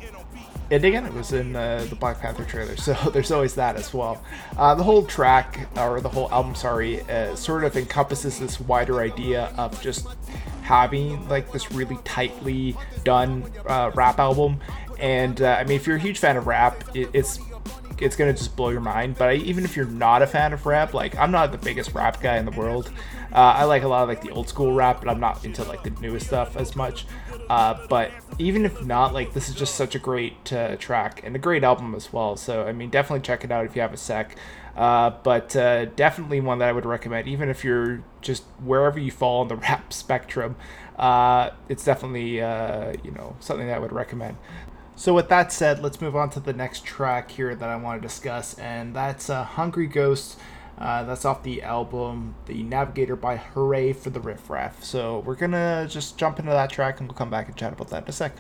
and 0.70 0.84
again, 0.84 1.06
it 1.06 1.14
was 1.14 1.34
in 1.34 1.56
uh, 1.56 1.86
the 1.90 1.96
Black 1.96 2.20
Panther 2.20 2.44
trailer, 2.44 2.76
so 2.76 2.94
there's 3.14 3.32
always 3.32 3.56
that 3.56 3.76
as 3.76 3.94
well. 3.94 4.24
Uh, 4.58 4.76
the 4.76 4.84
whole 4.84 5.06
track, 5.06 5.68
or 5.78 6.02
the 6.02 6.10
whole 6.10 6.32
album, 6.32 6.56
sorry, 6.56 7.02
uh, 7.04 7.36
sort 7.36 7.64
of 7.64 7.76
encompasses 7.76 8.40
this 8.40 8.60
wider 8.60 9.02
idea 9.02 9.54
of 9.58 9.80
just 9.82 10.08
having 10.64 11.28
like 11.30 11.52
this 11.54 11.72
really 11.72 11.98
tightly 12.04 12.76
done 13.04 13.50
uh, 13.68 13.92
rap 13.96 14.20
album. 14.20 14.60
And 15.00 15.42
uh, 15.42 15.58
I 15.60 15.64
mean, 15.64 15.78
if 15.78 15.88
you're 15.88 15.96
a 15.96 16.00
huge 16.00 16.20
fan 16.20 16.36
of 16.38 16.48
rap, 16.48 16.84
it, 16.96 17.10
it's 17.14 17.40
it's 18.00 18.16
gonna 18.16 18.34
just 18.34 18.56
blow 18.56 18.70
your 18.70 18.82
mind. 18.82 19.16
But 19.18 19.30
I, 19.30 19.34
even 19.36 19.64
if 19.64 19.76
you're 19.76 19.86
not 19.86 20.22
a 20.22 20.28
fan 20.28 20.54
of 20.54 20.66
rap, 20.66 20.94
like 20.94 21.16
I'm 21.18 21.32
not 21.32 21.52
the 21.52 21.58
biggest 21.58 21.94
rap 21.94 22.22
guy 22.22 22.38
in 22.38 22.46
the 22.46 22.52
world. 22.52 22.92
Uh, 23.38 23.54
I 23.56 23.66
like 23.66 23.84
a 23.84 23.88
lot 23.88 24.02
of 24.02 24.10
like 24.10 24.22
the 24.22 24.32
old 24.32 24.50
school 24.50 24.74
rap, 24.74 25.00
but 25.00 25.12
I'm 25.12 25.20
not 25.20 25.46
into 25.46 25.64
like 25.64 25.84
the 25.84 25.92
newest 26.02 26.26
stuff 26.26 26.58
as 26.58 26.76
much. 26.76 27.06
Uh, 27.48 27.86
but 27.88 28.10
even 28.40 28.66
if 28.66 28.84
not, 28.84 29.14
like 29.14 29.34
this 29.34 29.48
is 29.48 29.54
just 29.54 29.76
such 29.76 29.94
a 29.94 30.00
great 30.00 30.52
uh, 30.52 30.76
track 30.78 31.22
and 31.24 31.36
a 31.36 31.40
great 31.40 31.64
album 31.64 31.94
as 31.94 32.12
well. 32.12 32.36
So 32.36 32.64
I 32.64 32.72
mean, 32.72 32.90
definitely 32.90 33.22
check 33.22 33.44
it 33.44 33.52
out 33.52 33.64
if 33.68 33.76
you 33.76 33.84
have 33.84 33.94
a 33.94 33.98
sec. 33.98 34.36
Uh, 34.76 35.12
but 35.22 35.56
uh, 35.56 35.86
definitely 35.86 36.40
one 36.40 36.58
that 36.58 36.70
I 36.70 36.72
would 36.72 36.88
recommend, 36.88 37.28
even 37.28 37.48
if 37.48 37.64
you're 37.64 38.04
just 38.22 38.44
wherever 38.64 38.98
you 38.98 39.12
fall 39.12 39.42
on 39.42 39.50
the 39.50 39.56
rap 39.68 39.94
spectrum. 39.94 40.56
Uh, 40.98 41.52
it's 41.70 41.86
definitely 41.86 42.42
uh, 42.42 42.94
you 43.04 43.12
know 43.12 43.36
something 43.40 43.68
that 43.68 43.76
I 43.76 43.80
would 43.80 43.94
recommend. 43.94 44.38
So 44.96 45.14
with 45.14 45.30
that 45.30 45.54
said, 45.54 45.84
let's 45.84 46.02
move 46.02 46.16
on 46.16 46.32
to 46.32 46.40
the 46.40 46.54
next 46.54 46.86
track 46.86 47.30
here 47.30 47.54
that 47.54 47.70
I 47.70 47.76
want 47.76 48.02
to 48.02 48.08
discuss, 48.08 48.58
and 48.58 48.96
that's 48.96 49.28
"Hungry 49.28 49.86
Ghosts." 49.86 50.38
Uh, 50.78 51.04
that's 51.04 51.26
off 51.26 51.42
the 51.44 51.64
album 51.64 52.36
The 52.46 52.62
Navigator 52.62 53.16
by 53.16 53.38
Hooray 53.38 53.94
for 53.94 54.12
the 54.12 54.20
Riff 54.20 54.50
Raff. 54.50 54.84
So 54.84 55.20
we're 55.26 55.36
gonna 55.36 55.88
just 55.90 56.18
jump 56.18 56.40
into 56.40 56.52
that 56.52 56.70
track 56.70 57.00
and 57.00 57.10
we'll 57.10 57.18
come 57.18 57.32
back 57.32 57.48
and 57.48 57.56
chat 57.56 57.74
about 57.74 57.90
that 57.90 58.04
in 58.04 58.10
a 58.10 58.12
sec. 58.12 58.34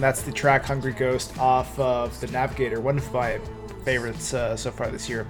And 0.00 0.04
that's 0.06 0.22
the 0.22 0.32
track 0.32 0.64
"Hungry 0.64 0.94
Ghost" 0.94 1.36
off 1.38 1.78
of 1.78 2.18
the 2.22 2.26
Navigator, 2.28 2.80
one 2.80 2.96
of 2.96 3.12
my 3.12 3.38
favorites 3.84 4.32
uh, 4.32 4.56
so 4.56 4.70
far 4.70 4.88
this 4.88 5.10
year, 5.10 5.26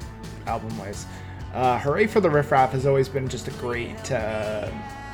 album-wise. 0.47 1.07
Uh, 1.53 1.77
Hooray 1.81 2.07
for 2.07 2.21
the 2.21 2.31
Riff 2.31 2.53
Raff 2.53 2.71
has 2.71 2.87
always 2.87 3.09
been 3.09 3.27
just 3.27 3.49
a 3.49 3.51
great 3.53 4.13
uh, 4.13 4.71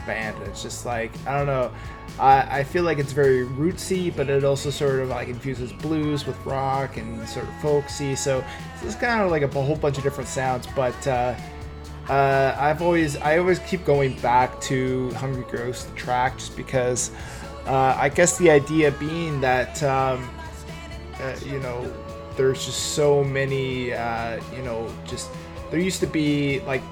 band. 0.06 0.36
It's 0.42 0.62
just 0.62 0.84
like 0.84 1.10
I 1.26 1.38
don't 1.38 1.46
know. 1.46 1.72
I, 2.18 2.58
I 2.58 2.64
feel 2.64 2.82
like 2.82 2.98
it's 2.98 3.12
very 3.12 3.46
rootsy, 3.46 4.14
but 4.14 4.28
it 4.28 4.44
also 4.44 4.68
sort 4.68 5.00
of 5.00 5.08
like 5.08 5.28
infuses 5.28 5.72
blues 5.72 6.26
with 6.26 6.36
rock 6.44 6.98
and 6.98 7.26
sort 7.26 7.48
of 7.48 7.54
folksy. 7.62 8.14
So 8.14 8.44
it's 8.74 8.82
just 8.82 9.00
kind 9.00 9.22
of 9.22 9.30
like 9.30 9.40
a 9.40 9.48
whole 9.48 9.76
bunch 9.76 9.96
of 9.96 10.04
different 10.04 10.28
sounds. 10.28 10.66
But 10.76 11.06
uh, 11.06 11.34
uh, 12.10 12.54
I've 12.58 12.82
always 12.82 13.16
I 13.16 13.38
always 13.38 13.58
keep 13.60 13.86
going 13.86 14.20
back 14.20 14.60
to 14.62 15.10
Hungry 15.12 15.46
Ghost 15.50 15.88
the 15.88 15.96
track 15.96 16.36
just 16.36 16.54
because 16.58 17.10
uh, 17.66 17.96
I 17.98 18.08
guess 18.08 18.38
the 18.38 18.50
idea 18.50 18.92
being 18.92 19.40
that 19.40 19.82
um, 19.82 20.28
uh, 21.20 21.34
you 21.44 21.58
know 21.60 21.92
there's 22.36 22.64
just 22.64 22.94
so 22.94 23.24
many 23.24 23.92
uh, 23.92 24.40
you 24.54 24.62
know 24.62 24.92
just 25.06 25.30
there 25.70 25.80
used 25.80 26.00
to 26.00 26.06
be 26.06 26.60
like 26.60 26.82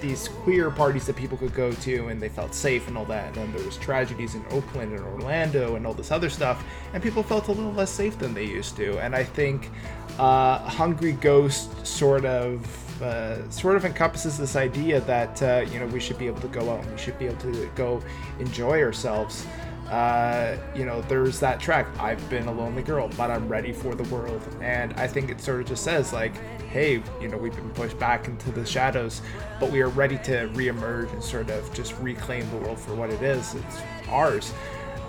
these 0.00 0.28
queer 0.42 0.68
parties 0.70 1.06
that 1.06 1.14
people 1.14 1.38
could 1.38 1.54
go 1.54 1.70
to 1.70 2.08
and 2.08 2.20
they 2.20 2.28
felt 2.28 2.54
safe 2.54 2.88
and 2.88 2.98
all 2.98 3.04
that. 3.04 3.28
And 3.28 3.36
then 3.36 3.52
there 3.52 3.64
was 3.64 3.78
tragedies 3.78 4.34
in 4.34 4.44
oakland 4.50 4.92
and 4.92 5.00
orlando 5.00 5.76
and 5.76 5.86
all 5.86 5.94
this 5.94 6.10
other 6.10 6.28
stuff. 6.28 6.62
And 6.92 7.00
people 7.00 7.22
felt 7.22 7.46
a 7.46 7.52
little 7.52 7.72
less 7.72 7.90
safe 7.90 8.18
than 8.18 8.34
they 8.34 8.44
used 8.44 8.76
to. 8.76 8.98
And 8.98 9.14
i 9.14 9.22
think 9.22 9.70
uh, 10.18 10.58
hungry 10.58 11.12
ghost 11.12 11.86
sort 11.86 12.24
of 12.24 13.02
uh, 13.02 13.48
sort 13.50 13.76
of 13.76 13.84
encompasses 13.84 14.36
this 14.36 14.56
idea 14.56 15.00
that 15.00 15.42
uh, 15.42 15.64
you 15.72 15.78
know 15.78 15.86
we 15.86 15.98
should 15.98 16.18
be 16.18 16.26
able 16.26 16.40
to 16.40 16.48
go 16.48 16.70
out 16.70 16.82
and 16.82 16.92
we 16.92 16.98
should 16.98 17.18
be 17.18 17.26
able 17.26 17.40
to 17.40 17.70
go 17.74 18.02
enjoy 18.38 18.82
ourselves 18.82 19.46
uh, 19.92 20.56
you 20.74 20.86
know, 20.86 21.02
there's 21.02 21.38
that 21.38 21.60
track, 21.60 21.86
I've 22.00 22.30
been 22.30 22.48
a 22.48 22.52
lonely 22.52 22.82
girl, 22.82 23.10
but 23.14 23.30
I'm 23.30 23.46
ready 23.46 23.74
for 23.74 23.94
the 23.94 24.04
world. 24.04 24.40
And 24.62 24.94
I 24.94 25.06
think 25.06 25.30
it 25.30 25.38
sort 25.38 25.60
of 25.60 25.66
just 25.66 25.84
says, 25.84 26.14
like, 26.14 26.34
hey, 26.70 27.02
you 27.20 27.28
know, 27.28 27.36
we've 27.36 27.54
been 27.54 27.68
pushed 27.72 27.98
back 27.98 28.26
into 28.26 28.50
the 28.50 28.64
shadows, 28.64 29.20
but 29.60 29.70
we 29.70 29.82
are 29.82 29.90
ready 29.90 30.16
to 30.18 30.48
reemerge 30.54 31.12
and 31.12 31.22
sort 31.22 31.50
of 31.50 31.74
just 31.74 31.94
reclaim 31.98 32.48
the 32.50 32.56
world 32.56 32.78
for 32.78 32.94
what 32.94 33.10
it 33.10 33.20
is. 33.20 33.54
It's 33.54 33.82
ours. 34.08 34.54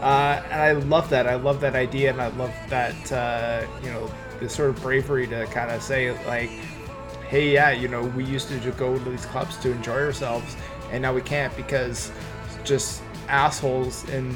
Uh, 0.02 0.44
and 0.52 0.62
I 0.62 0.74
love 0.74 1.10
that. 1.12 1.28
I 1.28 1.36
love 1.36 1.62
that 1.62 1.76
idea, 1.76 2.12
and 2.12 2.22
I 2.22 2.28
love 2.28 2.54
that, 2.68 3.12
uh, 3.14 3.66
you 3.82 3.90
know, 3.90 4.12
the 4.42 4.50
sort 4.50 4.70
of 4.70 4.82
bravery 4.82 5.28
to 5.28 5.46
kind 5.46 5.72
of 5.72 5.82
say, 5.82 6.12
like, 6.26 6.50
hey, 7.30 7.54
yeah, 7.54 7.72
you 7.72 7.88
know, 7.88 8.04
we 8.04 8.26
used 8.26 8.50
to 8.50 8.60
just 8.60 8.78
go 8.78 9.00
to 9.00 9.10
these 9.10 9.26
clubs 9.28 9.56
to 9.60 9.72
enjoy 9.72 10.04
ourselves, 10.04 10.58
and 10.92 11.02
now 11.02 11.14
we 11.14 11.22
can't 11.22 11.56
because 11.56 12.12
just 12.66 13.02
assholes 13.28 14.08
in 14.10 14.36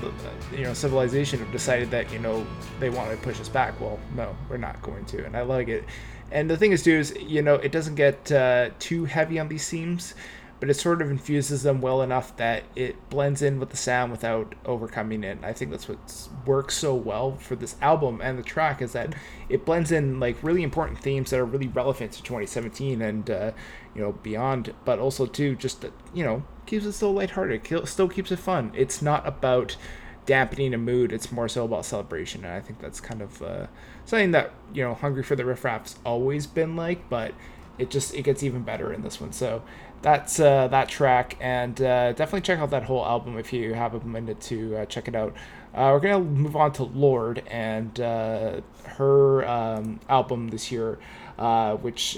you 0.51 0.63
know 0.63 0.73
civilization 0.73 1.39
have 1.39 1.51
decided 1.51 1.91
that 1.91 2.11
you 2.11 2.19
know 2.19 2.45
they 2.79 2.89
want 2.89 3.11
to 3.11 3.17
push 3.17 3.39
us 3.39 3.49
back. 3.49 3.79
Well 3.79 3.99
no 4.15 4.35
we're 4.49 4.57
not 4.57 4.81
going 4.81 5.05
to 5.05 5.25
and 5.25 5.35
i 5.35 5.41
like 5.41 5.67
it. 5.67 5.85
And 6.31 6.49
the 6.49 6.57
thing 6.57 6.71
is 6.71 6.83
too 6.83 6.93
is 6.93 7.15
you 7.19 7.41
know 7.41 7.55
it 7.55 7.71
doesn't 7.71 7.95
get 7.95 8.31
uh, 8.31 8.69
too 8.79 9.05
heavy 9.05 9.39
on 9.39 9.47
these 9.47 9.69
themes 9.69 10.13
but 10.59 10.69
it 10.69 10.73
sort 10.73 11.01
of 11.01 11.11
infuses 11.11 11.63
them 11.63 11.81
well 11.81 12.01
enough 12.01 12.35
that 12.37 12.63
it 12.75 13.09
blends 13.09 13.41
in 13.41 13.59
with 13.59 13.69
the 13.69 13.77
sound 13.77 14.11
without 14.11 14.55
overcoming 14.65 15.23
it. 15.23 15.37
And 15.37 15.45
I 15.45 15.53
think 15.53 15.69
that's 15.71 15.87
what 15.87 16.29
works 16.45 16.75
so 16.75 16.95
well 16.95 17.35
for 17.35 17.55
this 17.55 17.75
album 17.81 18.21
and 18.23 18.39
the 18.39 18.43
track 18.43 18.81
is 18.81 18.93
that 18.93 19.13
it 19.49 19.65
blends 19.65 19.91
in 19.91 20.19
like 20.19 20.41
really 20.41 20.63
important 20.63 20.99
themes 20.99 21.29
that 21.29 21.39
are 21.39 21.45
really 21.45 21.67
relevant 21.67 22.11
to 22.13 22.23
2017 22.23 23.01
and 23.01 23.29
uh, 23.29 23.51
you 23.93 24.01
know 24.01 24.13
beyond, 24.13 24.73
but 24.83 24.99
also 24.99 25.25
too 25.25 25.55
just 25.55 25.85
you 26.13 26.23
know 26.23 26.43
keeps 26.67 26.85
it 26.85 26.93
still 26.93 27.13
lighthearted, 27.13 27.87
still 27.87 28.07
keeps 28.07 28.31
it 28.31 28.39
fun. 28.39 28.71
It's 28.75 29.01
not 29.01 29.27
about 29.27 29.77
dampening 30.25 30.73
a 30.73 30.77
mood. 30.77 31.11
It's 31.11 31.31
more 31.31 31.47
so 31.47 31.65
about 31.65 31.85
celebration, 31.85 32.45
and 32.45 32.53
I 32.53 32.59
think 32.59 32.79
that's 32.79 33.01
kind 33.01 33.21
of 33.21 33.41
uh, 33.41 33.67
something 34.05 34.31
that 34.31 34.51
you 34.73 34.83
know 34.83 34.93
Hungry 34.93 35.23
for 35.23 35.35
the 35.35 35.45
Riff 35.45 35.63
Raff's 35.63 35.97
always 36.05 36.45
been 36.45 36.75
like, 36.75 37.09
but 37.09 37.33
it 37.79 37.89
just 37.89 38.13
it 38.13 38.21
gets 38.21 38.43
even 38.43 38.61
better 38.61 38.93
in 38.93 39.01
this 39.01 39.19
one. 39.19 39.31
So 39.31 39.63
that's 40.01 40.39
uh, 40.39 40.67
that 40.67 40.89
track, 40.89 41.37
and 41.39 41.81
uh, 41.81 42.11
definitely 42.11 42.41
check 42.41 42.59
out 42.59 42.69
that 42.69 42.83
whole 42.83 43.03
album 43.03 43.37
if 43.37 43.51
you 43.51 43.73
have 43.73 43.95
a 43.95 43.99
minute 44.05 44.39
to 44.41 44.77
uh, 44.77 44.85
check 44.85 45.07
it 45.07 45.15
out. 45.15 45.33
Uh, 45.73 45.91
we're 45.93 45.99
gonna 45.99 46.19
move 46.19 46.55
on 46.55 46.71
to 46.73 46.83
Lorde 46.83 47.43
and 47.47 47.99
uh, 47.99 48.61
her 48.85 49.47
um, 49.47 49.99
album 50.09 50.49
this 50.49 50.71
year, 50.71 50.99
uh, 51.37 51.75
which 51.75 52.17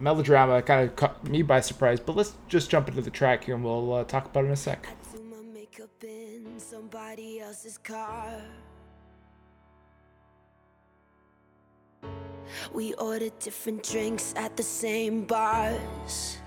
melodrama 0.00 0.62
kind 0.62 0.88
of 0.88 0.96
caught 0.96 1.26
me 1.28 1.42
by 1.42 1.60
surprise. 1.60 2.00
But 2.00 2.16
let's 2.16 2.34
just 2.48 2.70
jump 2.70 2.88
into 2.88 3.02
the 3.02 3.10
track 3.10 3.44
here, 3.44 3.54
and 3.54 3.64
we'll 3.64 4.04
talk 4.04 4.26
about 4.26 4.44
it 4.44 4.46
in 4.48 4.52
a 4.52 4.56
sec. 4.56 4.86
Somebody 6.58 7.40
else's 7.40 7.76
car. 7.78 8.40
We 12.72 12.94
ordered 12.94 13.38
different 13.40 13.82
drinks 13.82 14.32
at 14.36 14.56
the 14.56 14.62
same 14.62 15.24
bars. 15.24 16.38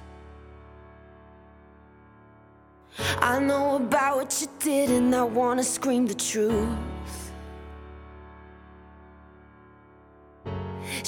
I 3.19 3.39
know 3.39 3.75
about 3.75 4.17
what 4.17 4.41
you 4.41 4.47
did, 4.59 4.89
and 4.89 5.13
I 5.13 5.23
wanna 5.23 5.63
scream 5.63 6.05
the 6.05 6.15
truth. 6.15 7.24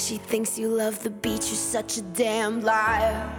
She 0.08 0.16
thinks 0.16 0.58
you 0.58 0.68
love 0.68 1.02
the 1.02 1.10
beach, 1.10 1.48
you're 1.48 1.64
such 1.76 1.98
a 1.98 2.00
damn 2.00 2.62
liar. 2.62 3.30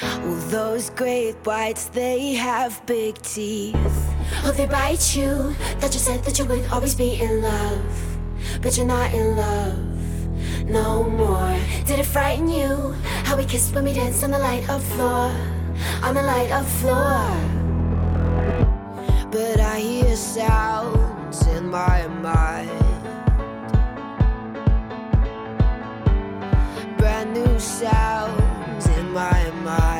Well, 0.00 0.34
those 0.48 0.88
great 0.88 1.34
whites, 1.44 1.90
they 1.90 2.32
have 2.32 2.80
big 2.86 3.20
teeth. 3.20 3.76
Oh, 4.44 4.52
they 4.56 4.64
bite 4.64 5.14
you. 5.14 5.54
That 5.80 5.92
you 5.92 6.00
said 6.00 6.24
that 6.24 6.38
you 6.38 6.46
would 6.46 6.64
always 6.72 6.94
be 6.94 7.20
in 7.20 7.42
love. 7.42 8.18
But 8.62 8.78
you're 8.78 8.86
not 8.86 9.12
in 9.12 9.36
love 9.36 10.64
no 10.64 11.04
more. 11.04 11.54
Did 11.84 11.98
it 11.98 12.06
frighten 12.06 12.48
you? 12.48 12.94
How 13.28 13.36
we 13.36 13.44
kissed 13.44 13.74
when 13.74 13.84
we 13.84 13.92
danced 13.92 14.24
on 14.24 14.30
the 14.30 14.38
light 14.38 14.66
of 14.70 14.82
floor. 14.82 15.30
On 16.02 16.14
the 16.14 16.22
light 16.22 16.50
of 16.50 16.66
floor. 16.80 17.28
But 19.30 19.60
I 19.60 19.80
hear 19.80 20.16
sounds 20.16 21.46
in 21.48 21.68
my 21.68 22.06
mind. 22.06 22.97
New 27.38 27.58
sounds 27.58 28.86
in 28.88 29.12
my 29.12 29.50
mind. 29.62 29.97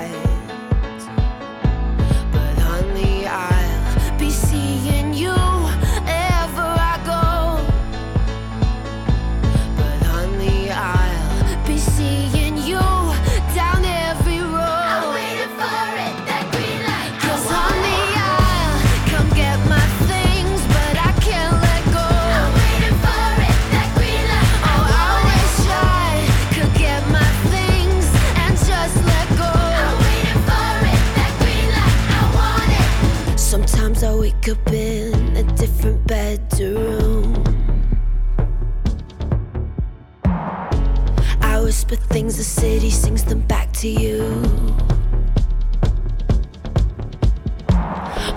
Wake 34.18 34.48
up 34.48 34.72
in 34.72 35.37
a 35.37 35.44
different 35.54 36.04
bedroom. 36.09 37.44
I 41.40 41.61
whisper 41.62 41.94
things, 41.94 42.37
the 42.37 42.42
city 42.42 42.90
sings 42.90 43.22
them 43.22 43.42
back 43.42 43.72
to 43.74 43.88
you. 43.88 44.18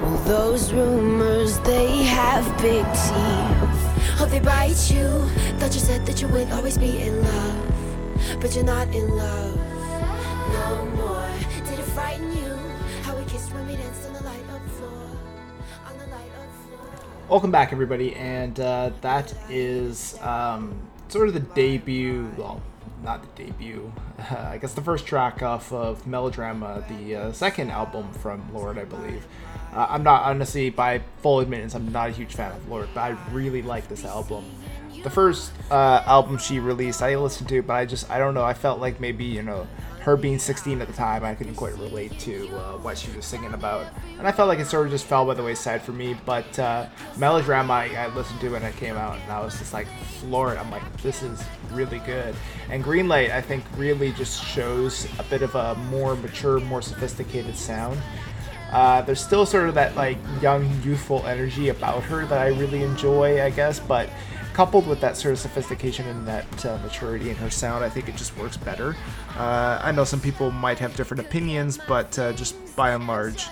Well, 0.01 0.21
those 0.25 0.71
rumors, 0.71 1.57
they 1.61 2.03
have 2.03 2.45
big 2.61 2.85
teeth. 2.85 4.17
Hope 4.19 4.29
they 4.29 4.39
bite 4.39 4.91
you. 4.91 5.07
Thought 5.57 5.73
you 5.73 5.79
said 5.79 6.05
that 6.05 6.21
you 6.21 6.27
would 6.27 6.51
always 6.51 6.77
be 6.77 7.01
in 7.01 7.23
love. 7.23 8.39
But 8.39 8.53
you're 8.55 8.63
not 8.63 8.87
in 8.89 9.09
love 9.17 9.70
Welcome 17.31 17.49
back, 17.49 17.71
everybody, 17.71 18.13
and 18.15 18.59
uh, 18.59 18.91
that 18.99 19.33
is 19.49 20.19
um, 20.21 20.77
sort 21.07 21.29
of 21.29 21.33
the 21.33 21.39
debut. 21.39 22.29
Well, 22.35 22.61
not 23.05 23.21
the 23.21 23.45
debut. 23.45 23.89
Uh, 24.19 24.35
I 24.49 24.57
guess 24.57 24.73
the 24.73 24.81
first 24.81 25.05
track 25.05 25.41
off 25.41 25.71
of 25.71 26.05
Melodrama, 26.05 26.83
the 26.89 27.15
uh, 27.15 27.31
second 27.31 27.71
album 27.71 28.11
from 28.15 28.53
Lorde, 28.53 28.79
I 28.79 28.83
believe. 28.83 29.25
Uh, 29.73 29.87
I'm 29.89 30.03
not 30.03 30.23
honestly, 30.23 30.71
by 30.71 30.99
full 31.21 31.39
admittance, 31.39 31.73
I'm 31.73 31.89
not 31.89 32.09
a 32.09 32.11
huge 32.11 32.35
fan 32.35 32.51
of 32.51 32.67
Lorde, 32.67 32.89
but 32.93 32.99
I 32.99 33.09
really 33.31 33.61
like 33.61 33.87
this 33.87 34.03
album. 34.03 34.43
The 35.01 35.09
first 35.09 35.53
uh, 35.71 36.03
album 36.05 36.37
she 36.37 36.59
released, 36.59 37.01
I 37.01 37.15
listened 37.15 37.47
to, 37.47 37.61
but 37.61 37.75
I 37.75 37.85
just 37.85 38.11
I 38.11 38.19
don't 38.19 38.33
know. 38.33 38.43
I 38.43 38.53
felt 38.53 38.81
like 38.81 38.99
maybe 38.99 39.23
you 39.23 39.41
know 39.41 39.67
her 40.01 40.17
being 40.17 40.39
16 40.39 40.81
at 40.81 40.87
the 40.87 40.93
time, 40.93 41.23
I 41.23 41.35
couldn't 41.35 41.55
quite 41.55 41.77
relate 41.77 42.17
to 42.19 42.47
uh, 42.57 42.77
what 42.77 42.97
she 42.97 43.11
was 43.15 43.23
singing 43.23 43.53
about, 43.53 43.85
and 44.17 44.27
I 44.27 44.31
felt 44.31 44.47
like 44.47 44.57
it 44.57 44.65
sort 44.65 44.87
of 44.87 44.91
just 44.91 45.05
fell 45.05 45.25
by 45.25 45.35
the 45.35 45.43
wayside 45.43 45.83
for 45.83 45.91
me. 45.91 46.17
But 46.25 46.57
uh, 46.57 46.87
Melodrama, 47.17 47.71
I, 47.73 47.85
I 47.95 48.07
listened 48.07 48.39
to 48.41 48.49
when 48.49 48.63
it 48.63 48.75
came 48.77 48.97
out, 48.97 49.19
and 49.19 49.31
I 49.31 49.39
was 49.41 49.57
just 49.59 49.73
like 49.73 49.87
floored. 50.19 50.57
I'm 50.57 50.71
like, 50.71 51.01
this 51.03 51.21
is 51.21 51.43
really 51.71 51.99
good. 51.99 52.33
And 52.71 52.83
Greenlight, 52.83 53.29
I 53.29 53.41
think, 53.41 53.63
really 53.77 54.11
just 54.13 54.43
shows 54.43 55.07
a 55.19 55.23
bit 55.23 55.43
of 55.43 55.53
a 55.53 55.75
more 55.75 56.15
mature, 56.15 56.59
more 56.61 56.81
sophisticated 56.81 57.55
sound. 57.55 57.99
Uh, 58.71 59.01
there's 59.01 59.21
still 59.21 59.45
sort 59.45 59.67
of 59.67 59.75
that 59.75 59.95
like 59.95 60.17
young, 60.41 60.67
youthful 60.81 61.23
energy 61.27 61.69
about 61.69 62.01
her 62.03 62.25
that 62.25 62.39
I 62.39 62.47
really 62.47 62.81
enjoy, 62.81 63.43
I 63.43 63.51
guess. 63.51 63.79
But 63.79 64.09
coupled 64.53 64.87
with 64.87 64.99
that 65.01 65.17
sort 65.17 65.33
of 65.33 65.39
sophistication 65.39 66.07
and 66.07 66.27
that 66.27 66.65
uh, 66.65 66.77
maturity 66.79 67.29
in 67.29 67.35
her 67.37 67.49
sound, 67.49 67.83
I 67.83 67.89
think 67.89 68.09
it 68.09 68.15
just 68.15 68.35
works 68.37 68.57
better. 68.57 68.95
Uh, 69.37 69.79
I 69.81 69.91
know 69.91 70.03
some 70.03 70.19
people 70.19 70.51
might 70.51 70.79
have 70.79 70.95
different 70.95 71.25
opinions, 71.25 71.77
but 71.87 72.17
uh, 72.19 72.33
just 72.33 72.75
by 72.75 72.91
and 72.91 73.07
large, 73.07 73.47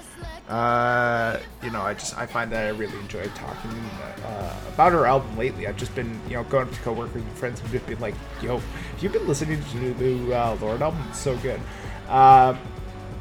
uh, 0.49 1.39
you 1.63 1.69
know, 1.69 1.81
I 1.81 1.93
just 1.93 2.17
I 2.17 2.25
find 2.25 2.51
that 2.51 2.65
I 2.65 2.69
really 2.69 2.97
enjoy 2.99 3.25
talking 3.35 3.71
uh, 4.25 4.55
about 4.73 4.91
her 4.91 5.05
album 5.05 5.37
lately. 5.37 5.67
I've 5.67 5.77
just 5.77 5.93
been, 5.95 6.19
you 6.27 6.33
know, 6.33 6.43
going 6.43 6.67
up 6.67 6.73
to 6.73 6.79
coworkers 6.81 7.21
and 7.21 7.31
friends 7.33 7.61
and 7.61 7.69
just 7.69 7.85
been 7.85 7.99
like, 7.99 8.15
"Yo, 8.41 8.61
you've 8.99 9.13
been 9.13 9.27
listening 9.27 9.61
to 9.63 9.77
the 9.77 10.03
new 10.03 10.33
uh, 10.33 10.57
Lorde 10.59 10.81
album? 10.81 11.03
It's 11.09 11.19
so 11.19 11.37
good." 11.37 11.61
Uh, 12.07 12.57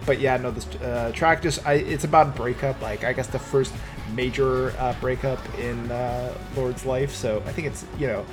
but 0.07 0.21
yeah, 0.21 0.39
no, 0.39 0.51
this 0.51 0.67
uh, 0.77 1.13
track 1.15 1.43
just 1.43 1.67
I, 1.67 1.75
it's 1.75 2.05
about 2.05 2.35
breakup. 2.35 2.81
Like 2.81 3.05
I 3.05 3.13
guess 3.13 3.27
the 3.27 3.39
first 3.39 3.75
major 4.15 4.73
breakup 5.01 5.39
in 5.59 5.89
Lorde's 6.57 6.87
life. 6.87 7.15
So 7.15 7.43
I 7.47 7.53
think 7.53 7.67
it's 7.67 7.85
you 7.99 8.07
know, 8.07 8.25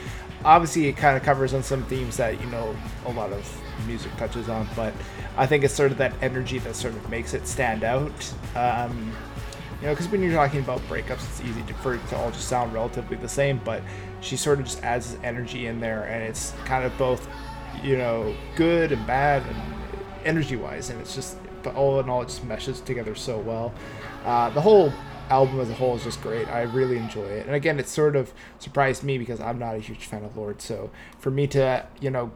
obviously 0.46 0.88
it 0.88 0.96
kind 0.96 1.18
of 1.18 1.24
covers 1.24 1.54
on 1.54 1.64
some 1.64 1.84
themes 1.86 2.16
that 2.18 2.40
you 2.40 2.48
know 2.48 2.76
a 3.06 3.12
lot 3.12 3.34
of 3.34 3.62
music 3.86 4.16
touches 4.16 4.48
on. 4.48 4.68
But 4.76 4.94
I 5.36 5.46
think 5.46 5.66
it's 5.66 5.74
sort 5.74 5.92
of 5.92 5.98
that 5.98 6.14
energy 6.22 6.60
that 6.60 6.76
sort 6.76 6.94
of 6.94 7.10
makes 7.10 7.34
it 7.34 7.48
stand 7.48 7.84
out. 7.84 8.34
Um, 8.56 9.12
you 9.82 9.88
know, 9.88 9.94
because 9.94 10.08
when 10.08 10.22
you're 10.22 10.32
talking 10.32 10.62
about 10.62 10.80
breakups, 10.82 11.28
it's 11.28 11.42
easy 11.42 11.62
to, 11.64 11.74
for 11.76 11.96
it 11.96 12.08
to 12.08 12.16
all 12.16 12.32
just 12.32 12.48
sound 12.48 12.74
relatively 12.74 13.18
the 13.18 13.28
same. 13.28 13.60
But 13.66 13.82
she 14.22 14.38
sort 14.38 14.60
of 14.60 14.66
just 14.66 14.82
adds 14.84 15.12
this 15.12 15.20
energy 15.24 15.68
in 15.68 15.82
there, 15.82 16.04
and 16.04 16.24
it's 16.24 16.54
kind 16.64 16.86
of 16.86 16.98
both, 16.98 17.28
you 17.84 17.98
know, 17.98 18.34
good 18.56 18.94
and 18.94 19.06
bad, 19.06 19.44
and 19.46 19.58
energy-wise, 20.24 20.90
and 20.90 21.00
it's 21.02 21.14
just, 21.14 21.38
but 21.62 21.76
all 21.76 22.00
in 22.00 22.10
all, 22.10 22.22
it 22.22 22.30
just 22.30 22.44
meshes 22.46 22.80
together 22.82 23.16
so 23.16 23.38
well. 23.38 23.74
Uh, 24.24 24.50
the 24.52 24.62
whole 24.62 24.94
album 25.30 25.60
as 25.60 25.70
a 25.70 25.74
whole 25.74 25.96
is 25.96 26.04
just 26.04 26.22
great. 26.22 26.48
I 26.48 26.62
really 26.64 26.98
enjoy 26.98 27.26
it, 27.26 27.46
and 27.46 27.56
again, 27.56 27.80
it 27.80 27.88
sort 27.88 28.16
of 28.16 28.34
surprised 28.60 29.04
me 29.04 29.18
because 29.18 29.40
I'm 29.40 29.60
not 29.60 29.76
a 29.76 29.80
huge 29.80 30.06
fan 30.06 30.24
of 30.24 30.38
Lorde. 30.38 30.62
So 30.62 30.90
for 31.20 31.32
me 31.32 31.48
to, 31.48 31.86
you 32.00 32.10
know, 32.10 32.32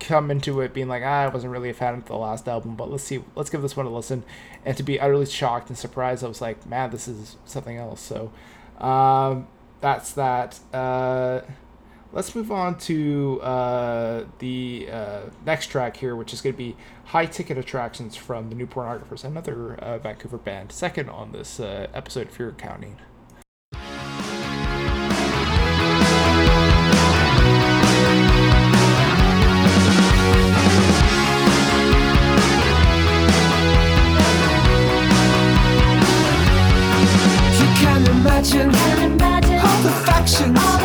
come 0.00 0.30
into 0.30 0.60
it 0.60 0.72
being 0.72 0.88
like, 0.88 1.02
ah, 1.04 1.22
I 1.24 1.28
wasn't 1.28 1.52
really 1.52 1.70
a 1.70 1.74
fan 1.74 1.94
of 1.94 2.06
the 2.06 2.16
last 2.16 2.48
album, 2.48 2.74
but 2.74 2.90
let's 2.90 3.04
see, 3.04 3.22
let's 3.36 3.50
give 3.50 3.62
this 3.62 3.76
one 3.76 3.86
a 3.86 3.90
listen. 3.90 4.24
And 4.64 4.76
to 4.76 4.82
be 4.82 4.98
utterly 4.98 5.26
shocked 5.26 5.68
and 5.68 5.78
surprised, 5.78 6.24
I 6.24 6.28
was 6.28 6.40
like, 6.40 6.66
man, 6.66 6.90
this 6.90 7.06
is 7.06 7.36
something 7.44 7.76
else. 7.76 8.00
So 8.00 8.32
um, 8.78 9.46
that's 9.80 10.12
that. 10.12 10.58
Uh, 10.72 11.42
let's 12.12 12.34
move 12.34 12.50
on 12.50 12.76
to 12.76 13.40
uh, 13.42 14.24
the 14.38 14.88
uh, 14.90 15.20
next 15.46 15.68
track 15.68 15.96
here, 15.96 16.16
which 16.16 16.32
is 16.32 16.40
going 16.40 16.54
to 16.54 16.58
be 16.58 16.76
High 17.06 17.26
Ticket 17.26 17.58
Attractions 17.58 18.16
from 18.16 18.48
the 18.48 18.54
New 18.54 18.66
Pornographers, 18.66 19.24
another 19.24 19.74
uh, 19.74 19.98
Vancouver 19.98 20.38
band, 20.38 20.72
second 20.72 21.08
on 21.08 21.32
this 21.32 21.60
uh, 21.60 21.88
episode 21.94 22.28
if 22.28 22.38
you're 22.38 22.52
counting. 22.52 22.96
You 37.58 37.66
can 37.76 38.06
imagine 38.08 38.74
all 39.60 39.82
the 39.82 39.90
factions 40.06 40.79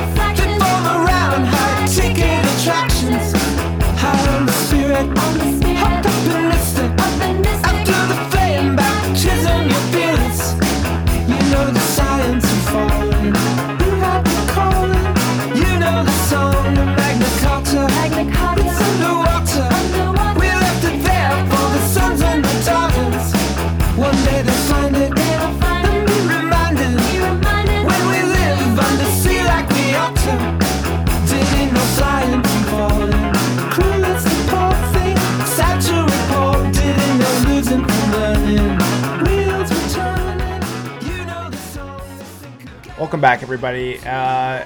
Welcome 43.16 43.22
back, 43.22 43.44
everybody. 43.44 43.98
Uh, 44.00 44.10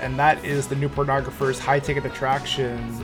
and 0.01 0.17
that 0.17 0.43
is 0.43 0.67
the 0.67 0.75
New 0.75 0.89
Pornographers 0.89 1.59
High 1.59 1.79
Ticket 1.79 2.03
Attractions 2.03 2.99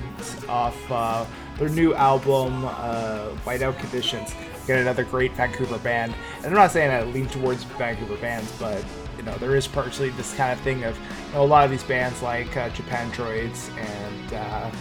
off 0.49 0.75
uh, 0.91 1.23
their 1.59 1.69
new 1.69 1.93
album, 1.93 2.65
uh, 2.65 3.29
Whiteout 3.45 3.77
Conditions. 3.77 4.33
Again, 4.63 4.79
another 4.79 5.03
great 5.03 5.33
Vancouver 5.33 5.77
band. 5.77 6.15
And 6.37 6.47
I'm 6.47 6.53
not 6.53 6.71
saying 6.71 6.89
I 6.89 7.03
lean 7.03 7.27
towards 7.27 7.63
Vancouver 7.63 8.17
bands, 8.17 8.51
but 8.59 8.83
you 9.17 9.23
know 9.23 9.37
there 9.37 9.55
is 9.55 9.67
partially 9.67 10.09
this 10.09 10.33
kind 10.33 10.51
of 10.51 10.59
thing 10.61 10.83
of 10.83 10.97
you 11.27 11.33
know, 11.33 11.43
a 11.43 11.45
lot 11.45 11.63
of 11.63 11.69
these 11.69 11.83
bands 11.83 12.23
like 12.23 12.57
uh, 12.57 12.71
Japandroids 12.71 13.69
and 13.77 14.33
uh, 14.33 14.71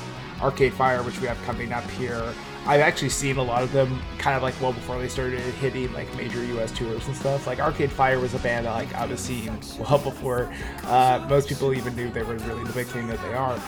Arcade 0.40 0.72
Fire, 0.72 1.02
which 1.02 1.20
we 1.20 1.26
have 1.26 1.36
coming 1.42 1.74
up 1.74 1.88
here. 1.90 2.32
I've 2.66 2.80
actually 2.80 3.10
seen 3.10 3.36
a 3.36 3.42
lot 3.42 3.62
of 3.62 3.72
them 3.72 4.00
kind 4.16 4.36
of 4.36 4.42
like 4.42 4.58
well 4.60 4.72
before 4.72 4.98
they 4.98 5.08
started 5.08 5.40
hitting 5.40 5.92
like 5.92 6.14
major 6.16 6.42
US 6.56 6.72
tours 6.72 7.06
and 7.06 7.14
stuff. 7.14 7.46
Like 7.46 7.60
Arcade 7.60 7.92
Fire 7.92 8.18
was 8.18 8.32
a 8.34 8.38
band 8.38 8.64
that 8.64 8.72
like 8.72 8.94
I 8.94 9.04
was 9.04 9.20
seeing 9.20 9.60
well 9.78 9.98
before 9.98 10.50
uh, 10.84 11.24
most 11.28 11.48
people 11.48 11.74
even 11.74 11.94
knew 11.94 12.10
they 12.10 12.22
were 12.22 12.36
really 12.36 12.64
the 12.64 12.72
big 12.72 12.86
thing 12.86 13.06
that 13.08 13.20
they 13.22 13.34
are. 13.34 13.60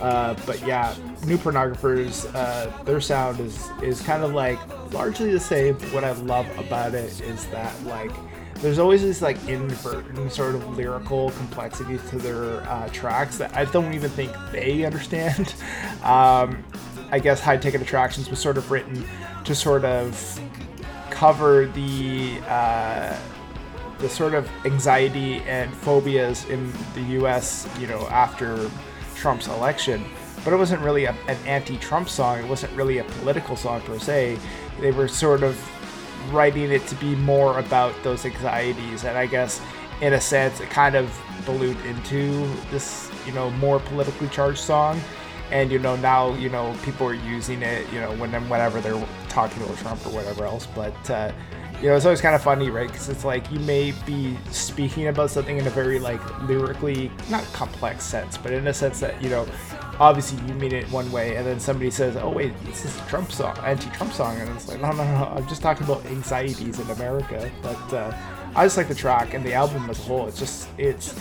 Uh, 0.00 0.34
but 0.46 0.64
yeah, 0.66 0.94
new 1.26 1.36
pornographers, 1.36 2.32
uh, 2.34 2.82
their 2.84 3.00
sound 3.00 3.40
is 3.40 3.68
is 3.82 4.00
kind 4.00 4.22
of 4.22 4.32
like 4.32 4.58
largely 4.92 5.32
the 5.32 5.40
same. 5.40 5.74
What 5.92 6.04
I 6.04 6.12
love 6.12 6.46
about 6.58 6.94
it 6.94 7.20
is 7.20 7.46
that 7.46 7.74
like 7.84 8.12
there's 8.56 8.78
always 8.78 9.02
this 9.02 9.20
like 9.20 9.36
inadvertent 9.48 10.32
sort 10.32 10.54
of 10.54 10.76
lyrical 10.76 11.30
complexity 11.32 11.98
to 12.08 12.18
their 12.18 12.62
uh, 12.68 12.88
tracks 12.92 13.36
that 13.38 13.54
I 13.56 13.64
don't 13.66 13.94
even 13.94 14.10
think 14.10 14.32
they 14.52 14.84
understand. 14.86 15.54
Um, 16.02 16.64
I 17.14 17.20
guess 17.20 17.40
High 17.40 17.58
Ticket 17.58 17.80
Attractions 17.80 18.28
was 18.28 18.40
sort 18.40 18.58
of 18.58 18.72
written 18.72 19.04
to 19.44 19.54
sort 19.54 19.84
of 19.84 20.40
cover 21.10 21.66
the 21.66 22.40
uh, 22.48 23.16
the 24.00 24.08
sort 24.08 24.34
of 24.34 24.50
anxiety 24.64 25.36
and 25.42 25.72
phobias 25.72 26.44
in 26.46 26.72
the 26.94 27.02
U.S. 27.20 27.68
You 27.78 27.86
know 27.86 28.08
after 28.08 28.68
Trump's 29.14 29.46
election, 29.46 30.04
but 30.42 30.52
it 30.52 30.56
wasn't 30.56 30.82
really 30.82 31.04
a, 31.04 31.12
an 31.28 31.36
anti-Trump 31.46 32.08
song. 32.08 32.40
It 32.40 32.48
wasn't 32.48 32.72
really 32.72 32.98
a 32.98 33.04
political 33.04 33.54
song 33.54 33.80
per 33.82 33.96
se. 34.00 34.36
They 34.80 34.90
were 34.90 35.06
sort 35.06 35.44
of 35.44 35.56
writing 36.32 36.72
it 36.72 36.84
to 36.88 36.96
be 36.96 37.14
more 37.14 37.60
about 37.60 37.94
those 38.02 38.26
anxieties, 38.26 39.04
and 39.04 39.16
I 39.16 39.26
guess 39.26 39.60
in 40.00 40.14
a 40.14 40.20
sense 40.20 40.58
it 40.58 40.68
kind 40.68 40.96
of 40.96 41.16
ballooned 41.46 41.80
into 41.86 42.52
this 42.72 43.08
you 43.24 43.30
know 43.30 43.52
more 43.52 43.78
politically 43.78 44.26
charged 44.30 44.58
song. 44.58 45.00
And 45.50 45.70
you 45.70 45.78
know 45.78 45.96
now 45.96 46.34
you 46.34 46.48
know 46.48 46.74
people 46.84 47.06
are 47.06 47.14
using 47.14 47.62
it 47.62 47.90
you 47.92 48.00
know 48.00 48.12
when 48.16 48.32
whenever 48.48 48.80
they're 48.80 49.06
talking 49.28 49.62
about 49.62 49.76
Trump 49.78 50.04
or 50.06 50.10
whatever 50.10 50.44
else, 50.44 50.66
but. 50.74 51.10
Uh, 51.10 51.32
you 51.82 51.90
know, 51.90 51.96
it's 51.96 52.06
always 52.06 52.22
kind 52.22 52.34
of 52.34 52.42
funny, 52.42 52.70
right? 52.70 52.86
Because 52.86 53.10
it's 53.10 53.24
like 53.24 53.50
you 53.50 53.58
may 53.60 53.92
be 54.06 54.38
speaking 54.50 55.08
about 55.08 55.30
something 55.30 55.58
in 55.58 55.66
a 55.66 55.70
very 55.70 55.98
like 55.98 56.20
lyrically 56.42 57.10
not 57.28 57.44
complex 57.52 58.04
sense, 58.04 58.38
but 58.38 58.52
in 58.52 58.66
a 58.68 58.72
sense 58.72 59.00
that 59.00 59.20
you 59.22 59.28
know, 59.28 59.46
obviously 59.98 60.38
you 60.46 60.54
mean 60.54 60.72
it 60.72 60.90
one 60.90 61.10
way, 61.12 61.36
and 61.36 61.46
then 61.46 61.60
somebody 61.60 61.90
says, 61.90 62.16
"Oh 62.16 62.30
wait, 62.30 62.54
this 62.64 62.84
is 62.86 62.96
a 62.98 63.02
Trump 63.02 63.30
song, 63.30 63.58
anti-Trump 63.58 64.12
song," 64.12 64.38
and 64.40 64.48
it's 64.56 64.68
like, 64.68 64.80
no, 64.80 64.92
no, 64.92 65.04
no, 65.04 65.32
I'm 65.36 65.46
just 65.48 65.62
talking 65.62 65.84
about 65.84 66.06
anxieties 66.06 66.78
in 66.78 66.88
America. 66.90 67.50
But 67.60 67.92
uh, 67.92 68.16
I 68.56 68.64
just 68.64 68.76
like 68.76 68.88
the 68.88 68.94
track 68.94 69.34
and 69.34 69.44
the 69.44 69.52
album 69.52 69.90
as 69.90 69.98
a 69.98 70.02
whole. 70.02 70.26
It's 70.26 70.38
just 70.38 70.68
it's 70.78 71.14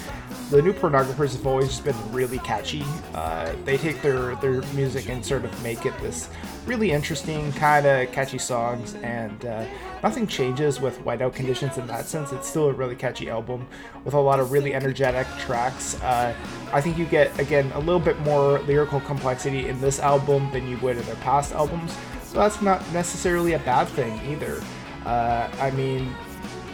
the 0.54 0.62
new 0.62 0.72
pornographers 0.72 1.32
have 1.36 1.48
always 1.48 1.80
been 1.80 1.96
really 2.12 2.38
catchy. 2.38 2.84
Uh, 3.16 3.52
they 3.66 3.76
take 3.76 4.00
their 4.04 4.36
their 4.36 4.62
music 4.74 5.10
and 5.10 5.26
sort 5.26 5.44
of 5.44 5.64
make 5.64 5.88
it 5.88 5.98
this 5.98 6.30
really 6.68 6.92
interesting 6.92 7.52
kind 7.54 7.88
of 7.88 8.12
catchy 8.12 8.38
songs, 8.38 8.94
and 9.02 9.46
uh, 9.46 9.66
nothing 10.04 10.28
changes 10.28 10.80
with 10.80 11.00
Whiteout 11.00 11.34
Conditions 11.34 11.80
in 11.80 11.88
that 11.88 12.06
sense. 12.06 12.32
It's 12.32 12.48
still 12.48 12.70
a 12.70 12.72
really 12.72 12.96
catchy 12.96 13.32
album 13.32 13.66
with 14.06 14.14
a 14.14 14.20
lot 14.20 14.40
of 14.40 14.52
really 14.52 14.76
energetic 14.76 15.26
tracks. 15.40 16.00
Uh, 16.04 16.36
I 16.72 16.82
think 16.82 17.00
you 17.00 17.06
get 17.06 17.28
again 17.40 17.72
a 17.72 17.80
little 17.80 18.00
bit 18.00 18.20
more 18.20 18.60
lyrical 18.60 19.00
complexity 19.00 19.68
in 19.68 19.82
this 19.82 20.00
album 20.00 20.52
than 20.52 20.68
you 20.68 20.78
would 20.84 20.98
in 20.98 21.04
their 21.06 21.16
past 21.16 21.54
albums. 21.54 21.98
so 22.26 22.38
that's 22.38 22.62
not 22.62 22.80
necessarily 22.94 23.54
a 23.54 23.60
bad 23.60 23.88
thing 23.88 24.22
either. 24.32 24.62
Uh, 25.04 25.50
I 25.60 25.72
mean, 25.72 26.14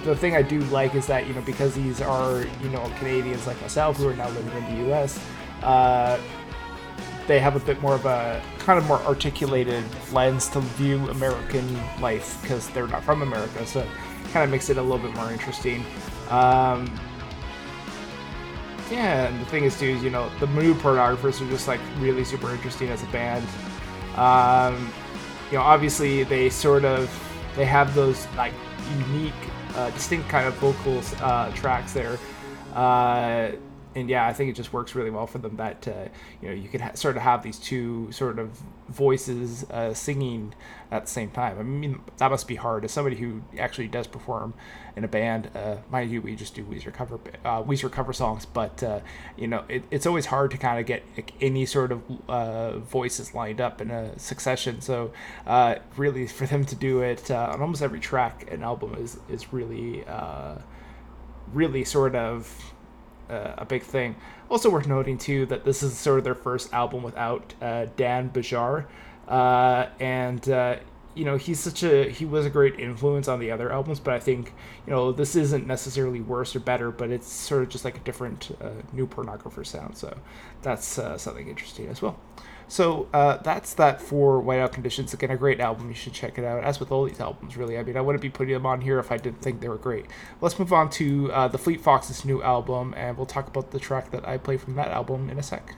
the 0.04 0.16
thing 0.16 0.36
I 0.36 0.42
do 0.42 0.60
like 0.66 0.96
is 0.96 1.08
that 1.08 1.28
you 1.28 1.34
know 1.34 1.42
because 1.42 1.76
these 1.76 2.02
are 2.02 2.44
you 2.62 2.70
know 2.70 2.92
Canadians 2.98 3.46
like 3.48 3.60
myself 3.62 3.98
who 3.98 4.10
are 4.10 4.16
now 4.16 4.30
living 4.30 4.64
in 4.64 4.76
the 4.76 4.84
U.S. 4.88 5.24
Uh, 5.62 6.20
they 7.28 7.40
have 7.40 7.56
a 7.56 7.60
bit 7.60 7.80
more 7.82 7.94
of 7.94 8.06
a 8.06 8.42
kind 8.60 8.80
of 8.80 8.86
more 8.88 9.00
articulated 9.02 9.84
lens 10.12 10.48
to 10.50 10.62
view 10.62 11.08
American 11.10 11.80
life 12.02 12.42
because 12.42 12.68
they're 12.70 12.88
not 12.88 13.04
from 13.04 13.22
America, 13.22 13.66
so 13.66 13.82
it 13.82 13.88
kind 14.32 14.44
of 14.44 14.50
makes 14.50 14.70
it 14.70 14.78
a 14.78 14.82
little 14.82 14.98
bit 14.98 15.14
more 15.16 15.32
interesting. 15.32 15.86
Um, 16.30 16.92
yeah, 18.92 19.28
and 19.28 19.40
the 19.40 19.46
thing 19.46 19.64
is, 19.64 19.78
too, 19.80 19.98
you 20.00 20.10
know, 20.10 20.32
the 20.40 20.48
New 20.48 20.74
Pornographers 20.74 21.40
are 21.46 21.50
just 21.50 21.68
like 21.68 21.80
really 22.00 22.24
super 22.24 22.50
interesting 22.52 22.90
as 22.90 23.04
a 23.04 23.08
band. 23.08 23.48
Um, 24.16 24.92
you 25.52 25.58
know, 25.58 25.64
obviously 25.64 26.24
they 26.24 26.50
sort 26.50 26.86
of 26.86 27.10
they 27.56 27.66
have 27.66 27.94
those 27.94 28.28
like 28.36 28.54
unique, 29.08 29.34
distinct 29.92 30.30
kind 30.30 30.48
of 30.48 30.54
vocals 30.56 31.14
uh, 31.22 31.52
tracks 31.56 31.94
there. 31.94 32.18
And 33.96 34.10
yeah, 34.10 34.28
I 34.28 34.34
think 34.34 34.52
it 34.52 34.56
just 34.56 34.72
works 34.72 34.94
really 34.94 35.10
well 35.10 35.26
for 35.26 35.40
them 35.40 35.56
that 35.58 35.88
uh, 35.88 36.10
you 36.42 36.50
know 36.50 36.54
you 36.54 36.70
can 36.70 36.82
ha- 36.82 36.94
sort 36.94 37.18
of 37.18 37.24
have 37.24 37.42
these 37.42 37.58
two 37.58 38.12
sort 38.12 38.38
of 38.38 38.52
voices 38.88 39.64
uh, 39.72 39.94
singing 39.94 40.54
at 40.92 41.06
the 41.06 41.12
same 41.12 41.32
time. 41.32 41.58
I 41.60 41.64
mean, 41.64 42.02
that 42.18 42.30
must 42.30 42.48
be 42.48 42.56
hard 42.56 42.86
as 42.86 42.92
somebody 42.92 43.16
who 43.16 43.42
actually 43.58 43.88
does 43.88 44.06
perform 44.06 44.54
in 44.96 45.04
a 45.04 45.08
band. 45.08 45.50
Uh, 45.56 45.78
mind 45.90 46.12
you, 46.12 46.22
we 46.22 46.36
just 46.36 46.54
do 46.54 46.64
Weezer 46.64 46.94
cover 46.94 47.20
uh, 47.44 47.64
Weezer 47.64 47.92
cover 47.92 48.14
songs, 48.14 48.46
but 48.46 48.84
uh, 48.84 49.00
you 49.38 49.48
know 49.48 49.64
it, 49.68 49.84
it's 49.90 50.06
always 50.06 50.28
hard 50.28 50.52
to 50.52 50.58
kind 50.58 50.80
of 50.80 50.86
get 50.86 51.04
like, 51.16 51.34
any 51.42 51.66
sort 51.66 51.92
of 51.92 52.02
uh, 52.28 52.78
voices 52.80 53.34
lined 53.34 53.60
up 53.60 53.82
in 53.82 53.90
a 53.90 54.18
succession. 54.20 54.82
So 54.82 55.12
uh, 55.48 55.76
really, 55.98 56.28
for 56.28 56.46
them 56.46 56.64
to 56.66 56.76
do 56.76 57.02
it 57.02 57.32
uh, 57.32 57.52
on 57.54 57.62
almost 57.62 57.82
every 57.82 58.00
track 58.00 58.52
an 58.52 58.64
album 58.64 58.96
is 59.00 59.18
is 59.30 59.52
really 59.52 60.06
uh, 60.06 60.56
really 61.54 61.84
sort 61.84 62.16
of 62.16 62.74
uh, 63.30 63.54
a 63.58 63.66
big 63.66 63.84
thing. 63.84 64.16
Also 64.50 64.70
worth 64.70 64.88
noting 64.88 65.18
too 65.18 65.46
that 65.48 65.64
this 65.64 65.84
is 65.84 65.98
sort 65.98 66.18
of 66.18 66.24
their 66.24 66.36
first 66.36 66.74
album 66.74 67.04
without 67.04 67.54
uh, 67.62 67.86
Dan 67.96 68.30
Bejar, 68.30 68.86
uh, 69.28 69.88
and 70.00 70.50
uh, 70.50 70.78
you 71.16 71.26
know 71.26 71.38
he's 71.38 71.60
such 71.60 71.84
a 71.84 72.10
he 72.10 72.26
was 72.26 72.46
a 72.46 72.50
great 72.50 72.80
influence 72.80 73.28
on 73.28 73.40
the 73.40 73.52
other 73.52 73.72
albums, 73.72 74.00
but 74.00 74.14
I 74.14 74.20
think 74.20 74.54
you 74.88 74.92
know 74.94 75.12
this 75.12 75.36
isn't 75.36 75.68
necessarily 75.68 76.22
worse 76.22 76.56
or 76.56 76.60
better, 76.60 76.92
but 76.92 77.12
it's 77.12 77.32
sort 77.32 77.64
of 77.64 77.70
just 77.70 77.86
like 77.86 77.98
a 77.98 78.02
different 78.02 78.56
uh, 78.62 78.70
new 78.94 79.06
pornographer 79.06 79.66
sound. 79.66 79.98
So 79.98 80.18
that's 80.62 80.98
uh, 80.98 81.18
something 81.18 81.48
interesting 81.48 81.88
as 81.88 82.02
well. 82.02 82.20
So 82.70 83.10
uh, 83.14 83.38
that's 83.38 83.74
that 83.74 84.00
for 84.00 84.42
Whiteout 84.42 84.72
Conditions. 84.72 85.14
Again, 85.14 85.32
a 85.32 85.38
great 85.38 85.60
album. 85.60 85.90
You 85.90 85.96
should 85.96 86.14
check 86.14 86.38
it 86.38 86.46
out. 86.46 86.64
As 86.64 86.80
with 86.80 86.92
all 86.92 87.04
these 87.04 87.20
albums, 87.20 87.58
really. 87.58 87.78
I 87.78 87.84
mean, 87.84 87.98
I 87.98 88.02
wouldn't 88.02 88.22
be 88.22 88.30
putting 88.30 88.54
them 88.54 88.66
on 88.66 88.80
here 88.80 89.00
if 89.00 89.12
I 89.12 89.18
didn't 89.18 89.42
think 89.42 89.60
they 89.60 89.68
were 89.68 89.78
great. 89.78 90.06
Let's 90.40 90.60
move 90.60 90.72
on 90.72 90.92
to 90.92 91.32
uh, 91.32 91.48
the 91.48 91.58
Fleet 91.58 91.82
Foxes' 91.82 92.24
new 92.24 92.44
album, 92.44 92.94
and 92.96 93.18
we'll 93.18 93.26
talk 93.26 93.48
about 93.48 93.72
the 93.72 93.80
track 93.80 94.12
that 94.12 94.28
I 94.28 94.38
play 94.38 94.58
from 94.58 94.76
that 94.76 94.90
album 94.90 95.30
in 95.32 95.40
a 95.40 95.44
sec. 95.44 95.76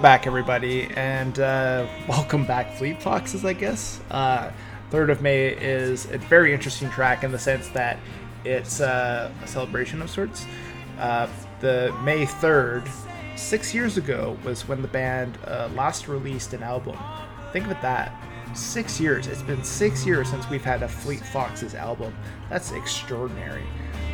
Welcome 0.00 0.12
back, 0.12 0.26
everybody, 0.26 0.84
and 0.96 1.38
uh, 1.40 1.86
welcome 2.08 2.46
back, 2.46 2.74
Fleet 2.76 3.02
Foxes, 3.02 3.44
I 3.44 3.52
guess. 3.52 4.00
Uh, 4.10 4.50
Third 4.88 5.10
of 5.10 5.20
May 5.20 5.48
is 5.48 6.06
a 6.06 6.16
very 6.16 6.54
interesting 6.54 6.88
track 6.88 7.22
in 7.22 7.30
the 7.30 7.38
sense 7.38 7.68
that 7.68 7.98
it's 8.42 8.80
uh, 8.80 9.30
a 9.44 9.46
celebration 9.46 10.00
of 10.00 10.08
sorts. 10.08 10.46
Uh, 10.98 11.28
the 11.60 11.94
May 12.02 12.24
3rd, 12.24 12.88
six 13.36 13.74
years 13.74 13.98
ago, 13.98 14.38
was 14.42 14.66
when 14.66 14.80
the 14.80 14.88
band 14.88 15.36
uh, 15.46 15.68
last 15.74 16.08
released 16.08 16.54
an 16.54 16.62
album. 16.62 16.96
Think 17.52 17.66
of 17.66 17.72
it 17.72 17.82
that. 17.82 18.16
Six 18.54 18.98
years. 18.98 19.26
It's 19.26 19.42
been 19.42 19.62
six 19.62 20.06
years 20.06 20.30
since 20.30 20.48
we've 20.48 20.64
had 20.64 20.82
a 20.82 20.88
Fleet 20.88 21.20
Foxes 21.20 21.74
album. 21.74 22.16
That's 22.48 22.72
extraordinary. 22.72 23.64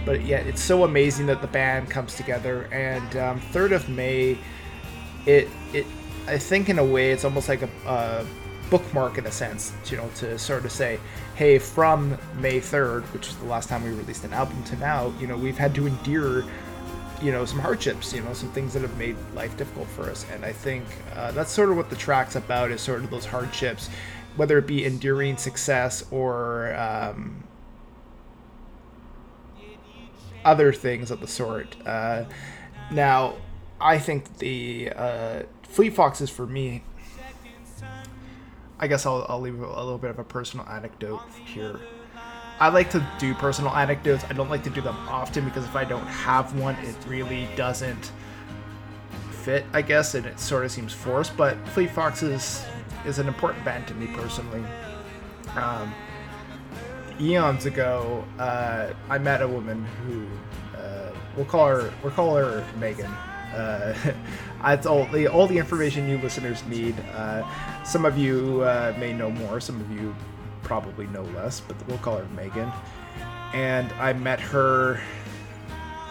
But 0.05 0.25
yet, 0.25 0.49
it's 0.49 0.63
so 0.63 0.83
amazing 0.83 1.27
that 1.27 1.43
the 1.43 1.47
band 1.47 1.91
comes 1.91 2.17
together. 2.17 2.65
And 2.73 3.17
um, 3.17 3.41
3rd 3.41 3.71
of 3.71 3.89
May 3.89 4.37
it 5.27 5.49
it 5.73 5.87
I 6.27 6.39
think 6.39 6.69
in 6.69 6.79
a 6.79 6.85
way 6.85 7.13
it's 7.13 7.25
almost 7.25 7.49
like 7.49 7.63
a, 7.63 7.69
a 7.87 8.27
bookmark 8.71 9.19
in 9.19 9.27
a 9.27 9.31
sense, 9.31 9.73
you 9.87 9.97
know, 9.97 10.09
to 10.17 10.39
sort 10.39 10.65
of 10.65 10.73
say, 10.73 10.99
hey, 11.37 11.59
from 11.59 12.19
May 12.39 12.59
third, 12.59 13.05
which 13.13 13.29
is 13.29 13.37
the 13.37 13.45
last 13.45 13.69
time 13.69 13.85
we 13.85 13.91
released 13.91 14.25
an 14.25 14.33
album, 14.33 14.63
to 14.65 14.77
now, 14.77 15.13
you 15.21 15.27
know, 15.29 15.37
we've 15.37 15.57
had 15.57 15.73
to 15.77 15.87
endure, 15.87 16.45
you 17.23 17.31
know, 17.31 17.45
some 17.45 17.61
hardships, 17.61 18.13
you 18.13 18.23
know, 18.23 18.33
some 18.33 18.51
things 18.51 18.73
that 18.73 18.83
have 18.83 18.97
made 18.99 19.17
life 19.35 19.57
difficult 19.57 19.87
for 19.89 20.11
us, 20.11 20.27
and 20.33 20.45
I 20.45 20.53
think 20.53 20.85
uh, 21.15 21.31
that's 21.31 21.53
sort 21.53 21.71
of 21.71 21.77
what 21.77 21.91
the 21.91 21.97
track's 21.97 22.35
about 22.35 22.73
is 22.73 22.81
sort 22.81 23.05
of 23.05 23.11
those 23.11 23.27
hardships, 23.27 23.89
whether 24.35 24.59
it 24.59 24.67
be 24.67 24.85
enduring 24.85 25.37
success 25.37 26.05
or 26.11 26.75
um, 26.75 27.45
other 30.45 30.73
things 30.73 31.11
of 31.11 31.21
the 31.21 31.29
sort. 31.29 31.77
Uh, 31.87 32.25
now, 32.91 33.37
I 33.81 33.99
think 33.99 34.39
the 34.39 34.91
uh, 34.95 35.43
Fleet 35.63 35.91
Foxes 35.95 36.31
for 36.31 36.47
me. 36.47 36.83
I 38.79 38.89
guess 38.89 39.07
I'll, 39.07 39.25
I'll 39.29 39.41
leave 39.41 39.59
a 39.59 39.67
little 39.67 39.99
bit 39.99 40.11
of 40.11 40.19
a 40.19 40.25
personal 40.25 40.67
anecdote 40.67 41.23
here. 41.45 41.81
I 42.59 42.69
like 42.69 42.91
to 42.91 43.07
do 43.19 43.35
personal 43.35 43.71
anecdotes. 43.73 44.25
I 44.29 44.33
don't 44.33 44.51
like 44.51 44.63
to 44.65 44.71
do 44.71 44.81
them 44.81 44.97
often 45.09 45.45
because 45.45 45.65
if 45.65 45.77
I 45.77 45.85
don't 45.85 46.07
have 46.07 46.59
one, 46.59 46.75
it 46.77 46.97
really 47.07 47.49
doesn't 47.57 48.13
fit, 49.31 49.65
I 49.73 49.83
guess, 49.83 50.15
and 50.15 50.27
it 50.27 50.41
sort 50.41 50.65
of 50.65 50.73
seems 50.73 50.93
forced. 50.93 51.37
But 51.37 51.57
Fleet 51.69 51.91
Foxes 51.91 52.65
is 53.05 53.19
an 53.19 53.29
important 53.29 53.65
band 53.65 53.87
to 53.89 53.95
me 53.95 54.07
personally. 54.09 54.65
Um, 55.55 55.95
eons 57.21 57.67
ago, 57.67 58.25
uh, 58.39 58.93
I 59.09 59.19
met 59.19 59.43
a 59.43 59.49
woman 59.49 59.87
who 60.07 60.27
uh, 60.77 61.13
we'll 61.37 61.47
call 61.47 61.67
her 61.67 61.93
we'll 62.03 62.13
call 62.13 62.37
her 62.37 62.67
Megan. 62.79 63.11
Uh, 63.57 63.95
that's 64.63 64.87
all 64.87 65.07
the 65.07 65.27
all 65.27 65.47
the 65.47 65.59
information 65.59 66.09
you 66.09 66.19
listeners 66.19 66.65
need. 66.67 66.95
Uh, 67.15 67.43
some 67.85 68.05
of 68.05 68.19
you 68.19 68.63
uh, 68.63 68.95
may 68.99 69.13
know 69.13 69.31
more, 69.31 69.61
some 69.61 69.81
of 69.81 69.91
you 69.91 70.15
probably 70.63 71.07
know 71.09 71.23
less, 71.23 71.61
but 71.61 71.77
we'll 71.89 71.99
call 71.99 72.19
her 72.19 72.29
Megan. 72.35 72.71
And 73.55 73.91
I 73.93 74.13
met 74.13 74.41
her 74.41 75.01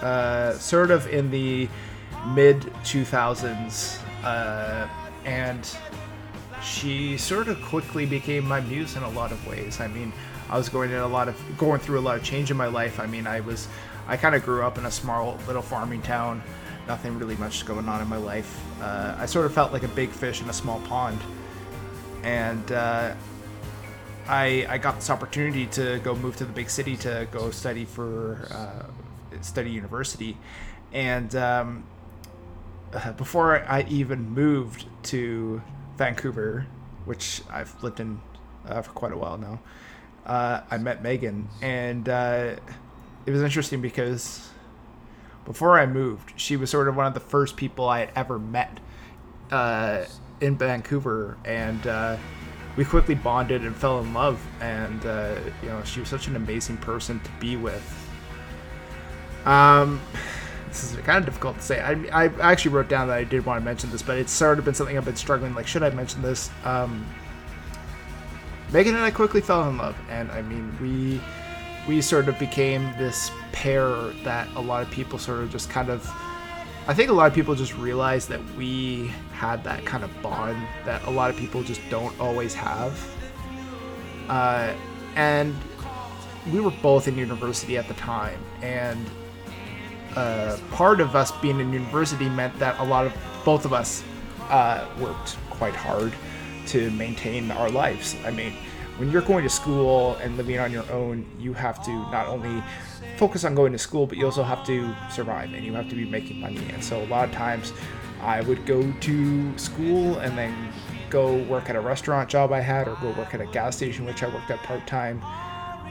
uh, 0.01 0.53
sort 0.53 0.91
of 0.91 1.07
in 1.07 1.29
the 1.29 1.67
mid 2.27 2.61
2000s, 2.83 3.99
uh, 4.23 4.87
and 5.25 5.77
she 6.63 7.17
sort 7.17 7.47
of 7.47 7.61
quickly 7.61 8.05
became 8.05 8.47
my 8.47 8.61
muse 8.61 8.95
in 8.95 9.03
a 9.03 9.09
lot 9.09 9.31
of 9.31 9.45
ways. 9.47 9.79
I 9.79 9.87
mean, 9.87 10.11
I 10.49 10.57
was 10.57 10.69
going 10.69 10.91
in 10.91 10.97
a 10.97 11.07
lot 11.07 11.27
of 11.27 11.57
going 11.57 11.79
through 11.79 11.99
a 11.99 12.01
lot 12.01 12.17
of 12.17 12.23
change 12.23 12.49
in 12.49 12.57
my 12.57 12.67
life. 12.67 12.99
I 12.99 13.05
mean, 13.05 13.27
I 13.27 13.41
was 13.41 13.67
I 14.07 14.17
kind 14.17 14.35
of 14.35 14.43
grew 14.43 14.63
up 14.63 14.77
in 14.77 14.85
a 14.85 14.91
small 14.91 15.37
little 15.47 15.61
farming 15.61 16.01
town. 16.01 16.41
Nothing 16.87 17.17
really 17.17 17.35
much 17.37 17.65
going 17.65 17.89
on 17.89 17.99
in 18.01 18.07
my 18.07 18.17
life. 18.17 18.61
Uh, 18.79 19.15
I 19.17 19.25
sort 19.25 19.47
of 19.47 19.53
felt 19.53 19.73
like 19.73 19.83
a 19.83 19.87
big 19.89 20.09
fish 20.09 20.41
in 20.41 20.49
a 20.49 20.53
small 20.53 20.79
pond, 20.81 21.19
and 22.21 22.71
uh, 22.71 23.15
I 24.27 24.67
I 24.69 24.77
got 24.77 24.95
this 24.95 25.09
opportunity 25.09 25.65
to 25.67 25.99
go 26.03 26.13
move 26.15 26.35
to 26.37 26.45
the 26.45 26.53
big 26.53 26.69
city 26.69 26.95
to 26.97 27.27
go 27.31 27.49
study 27.49 27.85
for 27.85 28.47
uh, 28.51 28.85
study 29.41 29.71
university, 29.71 30.37
and 30.93 31.35
um, 31.35 31.83
uh, 32.93 33.13
before 33.13 33.65
I 33.67 33.83
even 33.89 34.29
moved 34.29 34.85
to 35.03 35.63
Vancouver, 35.97 36.67
which 37.05 37.41
I've 37.49 37.83
lived 37.83 37.99
in 37.99 38.21
uh, 38.67 38.83
for 38.83 38.91
quite 38.91 39.11
a 39.11 39.17
while 39.17 39.39
now, 39.39 39.59
uh, 40.27 40.61
I 40.69 40.77
met 40.77 41.01
Megan, 41.01 41.49
and 41.63 42.07
it 42.07 43.31
was 43.31 43.41
interesting 43.41 43.81
because 43.81 44.49
before 45.45 45.79
I 45.79 45.85
moved, 45.85 46.33
she 46.35 46.57
was 46.57 46.69
sort 46.69 46.87
of 46.87 46.95
one 46.95 47.05
of 47.05 47.13
the 47.13 47.19
first 47.19 47.55
people 47.55 47.87
I 47.87 47.99
had 47.99 48.11
ever 48.15 48.39
met 48.39 48.79
uh, 49.51 50.05
in 50.41 50.57
Vancouver, 50.57 51.37
and 51.45 51.85
uh, 51.85 52.17
we 52.75 52.83
quickly 52.83 53.15
bonded 53.15 53.61
and 53.61 53.75
fell 53.75 53.99
in 53.99 54.13
love. 54.13 54.43
And 54.59 55.05
uh, 55.05 55.35
you 55.61 55.69
know, 55.69 55.83
she 55.83 55.99
was 55.99 56.09
such 56.09 56.27
an 56.27 56.35
amazing 56.35 56.77
person 56.77 57.19
to 57.21 57.31
be 57.39 57.55
with. 57.55 57.83
Um, 59.45 60.01
this 60.67 60.83
is 60.83 60.97
kind 61.01 61.19
of 61.19 61.25
difficult 61.25 61.57
to 61.57 61.61
say. 61.61 61.79
I, 61.79 62.23
I 62.23 62.51
actually 62.51 62.71
wrote 62.71 62.89
down 62.89 63.07
that 63.07 63.17
I 63.17 63.23
did 63.23 63.45
want 63.45 63.61
to 63.61 63.65
mention 63.65 63.91
this, 63.91 64.01
but 64.01 64.17
it's 64.17 64.31
sort 64.31 64.57
of 64.59 64.65
been 64.65 64.73
something 64.73 64.97
I've 64.97 65.05
been 65.05 65.15
struggling. 65.15 65.53
Like, 65.53 65.67
should 65.67 65.83
I 65.83 65.91
mention 65.91 66.21
this? 66.21 66.49
Um, 66.63 67.05
Megan 68.73 68.95
and 68.95 69.03
I 69.03 69.11
quickly 69.11 69.41
fell 69.41 69.69
in 69.69 69.77
love, 69.77 69.95
and 70.09 70.31
I 70.31 70.41
mean, 70.41 70.75
we 70.81 71.21
we 71.87 72.01
sort 72.01 72.27
of 72.27 72.37
became 72.39 72.83
this 72.97 73.31
pair 73.51 73.89
that 74.23 74.47
a 74.55 74.61
lot 74.61 74.81
of 74.81 74.91
people 74.91 75.19
sort 75.19 75.41
of 75.41 75.51
just 75.51 75.69
kind 75.69 75.89
of. 75.89 76.09
I 76.87 76.93
think 76.93 77.09
a 77.09 77.13
lot 77.13 77.27
of 77.27 77.33
people 77.33 77.55
just 77.55 77.75
realized 77.75 78.29
that 78.29 78.43
we 78.55 79.07
had 79.31 79.63
that 79.63 79.85
kind 79.85 80.03
of 80.03 80.21
bond 80.21 80.67
that 80.85 81.03
a 81.05 81.09
lot 81.09 81.31
of 81.31 81.35
people 81.35 81.63
just 81.63 81.81
don't 81.89 82.17
always 82.19 82.53
have. 82.53 83.09
Uh, 84.29 84.73
and 85.15 85.55
we 86.51 86.59
were 86.59 86.73
both 86.83 87.07
in 87.07 87.17
university 87.17 87.77
at 87.77 87.87
the 87.87 87.95
time, 87.95 88.39
and 88.61 89.09
uh, 90.15 90.57
part 90.71 91.01
of 91.01 91.15
us 91.15 91.31
being 91.39 91.59
in 91.59 91.73
university 91.73 92.29
meant 92.29 92.57
that 92.59 92.79
a 92.79 92.83
lot 92.83 93.05
of 93.05 93.13
both 93.43 93.65
of 93.65 93.73
us 93.73 94.03
uh, 94.49 94.87
worked 94.99 95.37
quite 95.49 95.75
hard 95.75 96.13
to 96.67 96.91
maintain 96.91 97.51
our 97.51 97.69
lives. 97.69 98.15
I 98.25 98.31
mean, 98.31 98.53
when 98.97 99.11
you're 99.11 99.21
going 99.21 99.43
to 99.43 99.49
school 99.49 100.15
and 100.15 100.37
living 100.37 100.57
on 100.59 100.71
your 100.71 100.89
own, 100.91 101.25
you 101.37 101.53
have 101.53 101.83
to 101.85 101.91
not 102.11 102.27
only 102.27 102.63
focus 103.17 103.43
on 103.43 103.53
going 103.53 103.71
to 103.73 103.77
school, 103.77 104.07
but 104.07 104.17
you 104.17 104.25
also 104.25 104.43
have 104.43 104.65
to 104.65 104.95
survive 105.11 105.53
and 105.53 105.65
you 105.65 105.73
have 105.73 105.89
to 105.89 105.95
be 105.95 106.05
making 106.05 106.39
money. 106.39 106.65
And 106.73 106.83
so 106.83 107.03
a 107.03 107.07
lot 107.07 107.27
of 107.27 107.35
times 107.35 107.73
I 108.21 108.41
would 108.41 108.65
go 108.65 108.89
to 108.91 109.57
school 109.57 110.17
and 110.19 110.37
then 110.37 110.71
go 111.09 111.37
work 111.43 111.69
at 111.69 111.75
a 111.75 111.81
restaurant 111.81 112.29
job 112.29 112.51
I 112.51 112.61
had 112.61 112.87
or 112.87 112.95
go 113.01 113.11
work 113.11 113.33
at 113.33 113.41
a 113.41 113.45
gas 113.47 113.75
station, 113.75 114.05
which 114.05 114.23
I 114.23 114.27
worked 114.27 114.49
at 114.49 114.59
part 114.63 114.87
time. 114.87 115.21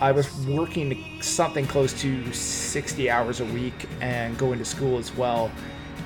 I 0.01 0.11
was 0.11 0.35
working 0.47 1.23
something 1.23 1.67
close 1.67 1.93
to 2.01 2.33
60 2.33 3.11
hours 3.11 3.41
a 3.41 3.45
week 3.47 3.87
and 4.01 4.37
going 4.39 4.59
to 4.59 4.65
school 4.65 4.99
as 4.99 5.15
well. 5.15 5.51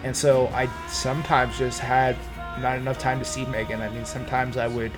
And 0.05 0.17
so 0.17 0.49
I 0.49 0.69
sometimes 0.89 1.59
just 1.59 1.81
had 1.81 2.17
not 2.59 2.77
enough 2.77 2.99
time 2.99 3.19
to 3.19 3.25
see 3.25 3.45
Megan. 3.47 3.81
I 3.81 3.89
mean, 3.91 4.05
sometimes 4.05 4.57
I 4.57 4.67
would, 4.67 4.93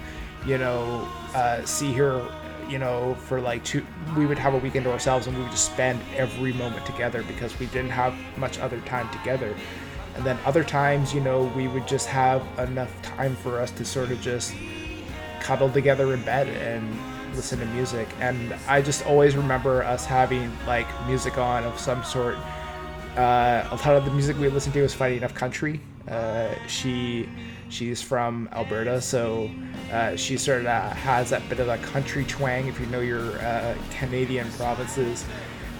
you 0.47 0.59
know, 0.59 1.09
uh, 1.35 1.65
see 1.65 1.93
her, 1.95 2.27
you 2.69 2.79
know, 2.79 3.15
for 3.15 3.41
like 3.41 3.65
two, 3.65 3.85
we 4.17 4.27
would 4.27 4.39
have 4.39 4.55
a 4.55 4.59
weekend 4.59 4.85
to 4.85 4.93
ourselves 4.93 5.27
and 5.27 5.37
we 5.37 5.43
would 5.43 5.53
just 5.53 5.67
spend 5.67 6.01
every 6.17 6.53
moment 6.53 6.87
together 6.87 7.23
because 7.25 7.59
we 7.59 7.67
didn't 7.67 7.91
have 7.91 8.15
much 8.37 8.59
other 8.59 8.81
time 8.83 9.09
together. 9.11 9.55
And 10.17 10.25
then 10.25 10.39
other 10.45 10.65
times, 10.65 11.15
you 11.15 11.21
know, 11.21 11.45
we 11.57 11.69
would 11.69 11.87
just 11.87 12.07
have 12.09 12.43
enough 12.59 12.91
time 13.03 13.37
for 13.37 13.61
us 13.61 13.71
to 13.73 13.85
sort 13.85 14.11
of 14.11 14.21
just 14.21 14.53
cuddle 15.41 15.71
together 15.71 16.13
in 16.15 16.23
bed 16.25 16.49
and 16.49 16.99
listen 17.35 17.59
to 17.61 17.67
music. 17.67 18.09
And 18.21 18.55
I 18.69 18.83
just 18.83 19.07
always 19.07 19.37
remember 19.37 19.83
us 19.83 20.05
having 20.05 20.53
like 20.67 20.87
music 21.07 21.39
on 21.39 21.65
of 21.65 21.79
some 21.79 22.03
sort. 22.05 22.37
Uh, 23.17 23.67
a 23.71 23.77
lot 23.77 23.97
of 23.97 24.05
the 24.05 24.11
music 24.11 24.39
we 24.39 24.49
listened 24.49 24.75
to 24.75 24.83
was 24.83 24.95
Fighting 24.95 25.19
Enough 25.19 25.35
Country. 25.35 25.81
Uh, 26.09 26.55
she 26.67 27.29
she's 27.69 28.03
from 28.03 28.49
Alberta, 28.53 29.01
so 29.01 29.51
uh, 29.93 30.17
she 30.17 30.37
sort 30.37 30.67
of 30.67 30.93
has 30.93 31.31
that 31.31 31.47
bit 31.49 31.61
of 31.61 31.69
a 31.69 31.79
country 31.79 32.25
twang 32.25 32.67
if 32.67 32.81
you 32.81 32.87
know 32.87 33.01
your 33.01 33.39
uh, 33.39 33.77
Canadian 33.91 34.51
provinces. 34.53 35.25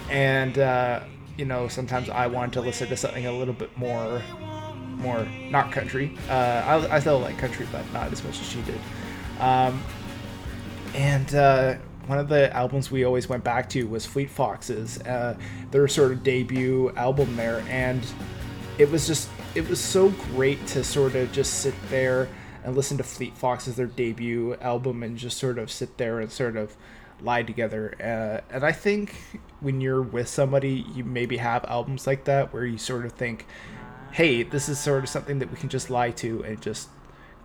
And 0.09 0.57
uh, 0.57 1.01
you 1.37 1.45
know, 1.45 1.67
sometimes 1.67 2.09
I 2.09 2.27
want 2.27 2.53
to 2.53 2.61
listen 2.61 2.87
to 2.89 2.97
something 2.97 3.25
a 3.25 3.31
little 3.31 3.53
bit 3.53 3.75
more, 3.77 4.21
more 4.97 5.25
not 5.49 5.71
country. 5.71 6.17
I, 6.29 6.87
I 6.89 6.99
still 6.99 7.19
like 7.19 7.37
country, 7.37 7.67
but 7.71 7.91
not 7.93 8.11
as 8.11 8.23
much 8.23 8.39
as 8.39 8.47
she 8.47 8.61
did. 8.61 8.79
Um, 9.39 9.81
and 10.93 11.79
one 12.07 12.19
of 12.19 12.27
the 12.27 12.53
albums 12.55 12.91
we 12.91 13.03
always 13.03 13.29
went 13.29 13.43
back 13.43 13.69
to 13.69 13.83
was 13.87 14.05
Fleet 14.05 14.29
Foxes, 14.29 14.99
uh, 15.01 15.37
their 15.71 15.87
sort 15.87 16.11
of 16.11 16.23
debut 16.23 16.91
album 16.95 17.35
there, 17.35 17.63
and 17.69 18.05
it 18.77 18.89
was 18.91 19.07
just 19.07 19.29
it 19.53 19.67
was 19.67 19.79
so 19.79 20.09
great 20.09 20.65
to 20.67 20.83
sort 20.83 21.15
of 21.15 21.31
just 21.31 21.55
sit 21.55 21.73
there 21.89 22.29
and 22.63 22.75
listen 22.75 22.97
to 22.97 23.03
Fleet 23.03 23.35
Foxes, 23.35 23.75
their 23.75 23.87
debut 23.87 24.55
album, 24.61 25.03
and 25.03 25.17
just 25.17 25.37
sort 25.37 25.57
of 25.57 25.71
sit 25.71 25.97
there 25.97 26.19
and 26.19 26.31
sort 26.31 26.55
of 26.55 26.75
lie 27.21 27.43
together. 27.43 27.95
Uh, 27.99 28.53
and 28.53 28.63
I 28.63 28.71
think 28.71 29.15
when 29.59 29.81
you're 29.81 30.01
with 30.01 30.27
somebody, 30.27 30.85
you 30.93 31.03
maybe 31.03 31.37
have 31.37 31.65
albums 31.65 32.07
like 32.07 32.25
that 32.25 32.53
where 32.53 32.65
you 32.65 32.77
sort 32.77 33.05
of 33.05 33.13
think, 33.13 33.45
hey, 34.11 34.43
this 34.43 34.69
is 34.69 34.79
sort 34.79 35.03
of 35.03 35.09
something 35.09 35.39
that 35.39 35.51
we 35.51 35.57
can 35.57 35.69
just 35.69 35.89
lie 35.89 36.11
to 36.11 36.43
and 36.43 36.61
just 36.61 36.89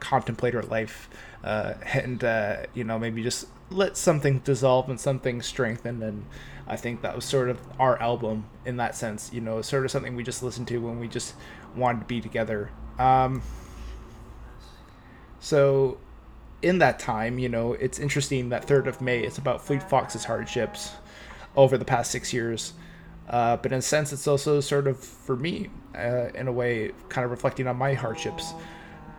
contemplate 0.01 0.55
our 0.55 0.63
life 0.63 1.09
uh, 1.45 1.75
and 1.93 2.25
uh, 2.25 2.59
you 2.75 2.85
know 2.85 2.99
maybe 2.99 3.23
just 3.23 3.47
let 3.71 3.97
something 3.97 4.39
dissolve 4.41 4.89
and 4.89 5.01
something 5.01 5.43
strengthen 5.43 6.03
and 6.03 6.25
i 6.69 6.77
think 6.77 7.03
that 7.03 7.15
was 7.15 7.25
sort 7.25 7.49
of 7.49 7.59
our 7.81 8.01
album 8.01 8.45
in 8.65 8.77
that 8.77 8.95
sense 8.95 9.33
you 9.33 9.41
know 9.41 9.61
sort 9.63 9.85
of 9.85 9.91
something 9.91 10.15
we 10.15 10.23
just 10.23 10.43
listened 10.43 10.69
to 10.69 10.79
when 10.79 11.01
we 11.01 11.09
just 11.09 11.35
wanted 11.77 12.01
to 12.01 12.07
be 12.07 12.21
together 12.21 12.71
um, 12.99 13.43
so 15.41 15.99
in 16.63 16.79
that 16.79 16.99
time 16.99 17.39
you 17.39 17.49
know 17.49 17.75
it's 17.75 17.99
interesting 17.99 18.49
that 18.49 18.65
third 18.65 18.87
of 18.87 19.01
may 19.01 19.21
is 19.21 19.39
about 19.39 19.65
fleet 19.65 19.83
foxes' 19.83 20.25
hardships 20.25 20.93
over 21.57 21.77
the 21.79 21.85
past 21.85 22.11
six 22.11 22.33
years 22.33 22.73
uh, 23.29 23.57
but 23.57 23.73
in 23.73 23.79
a 23.79 23.83
sense 23.83 24.13
it's 24.13 24.27
also 24.27 24.61
sort 24.61 24.87
of 24.87 24.99
for 24.99 25.37
me 25.37 25.69
uh, 25.95 26.29
in 26.35 26.49
a 26.49 26.53
way 26.53 26.93
kind 27.09 27.25
of 27.25 27.31
reflecting 27.31 27.67
on 27.67 27.77
my 27.77 27.95
hardships 27.95 28.53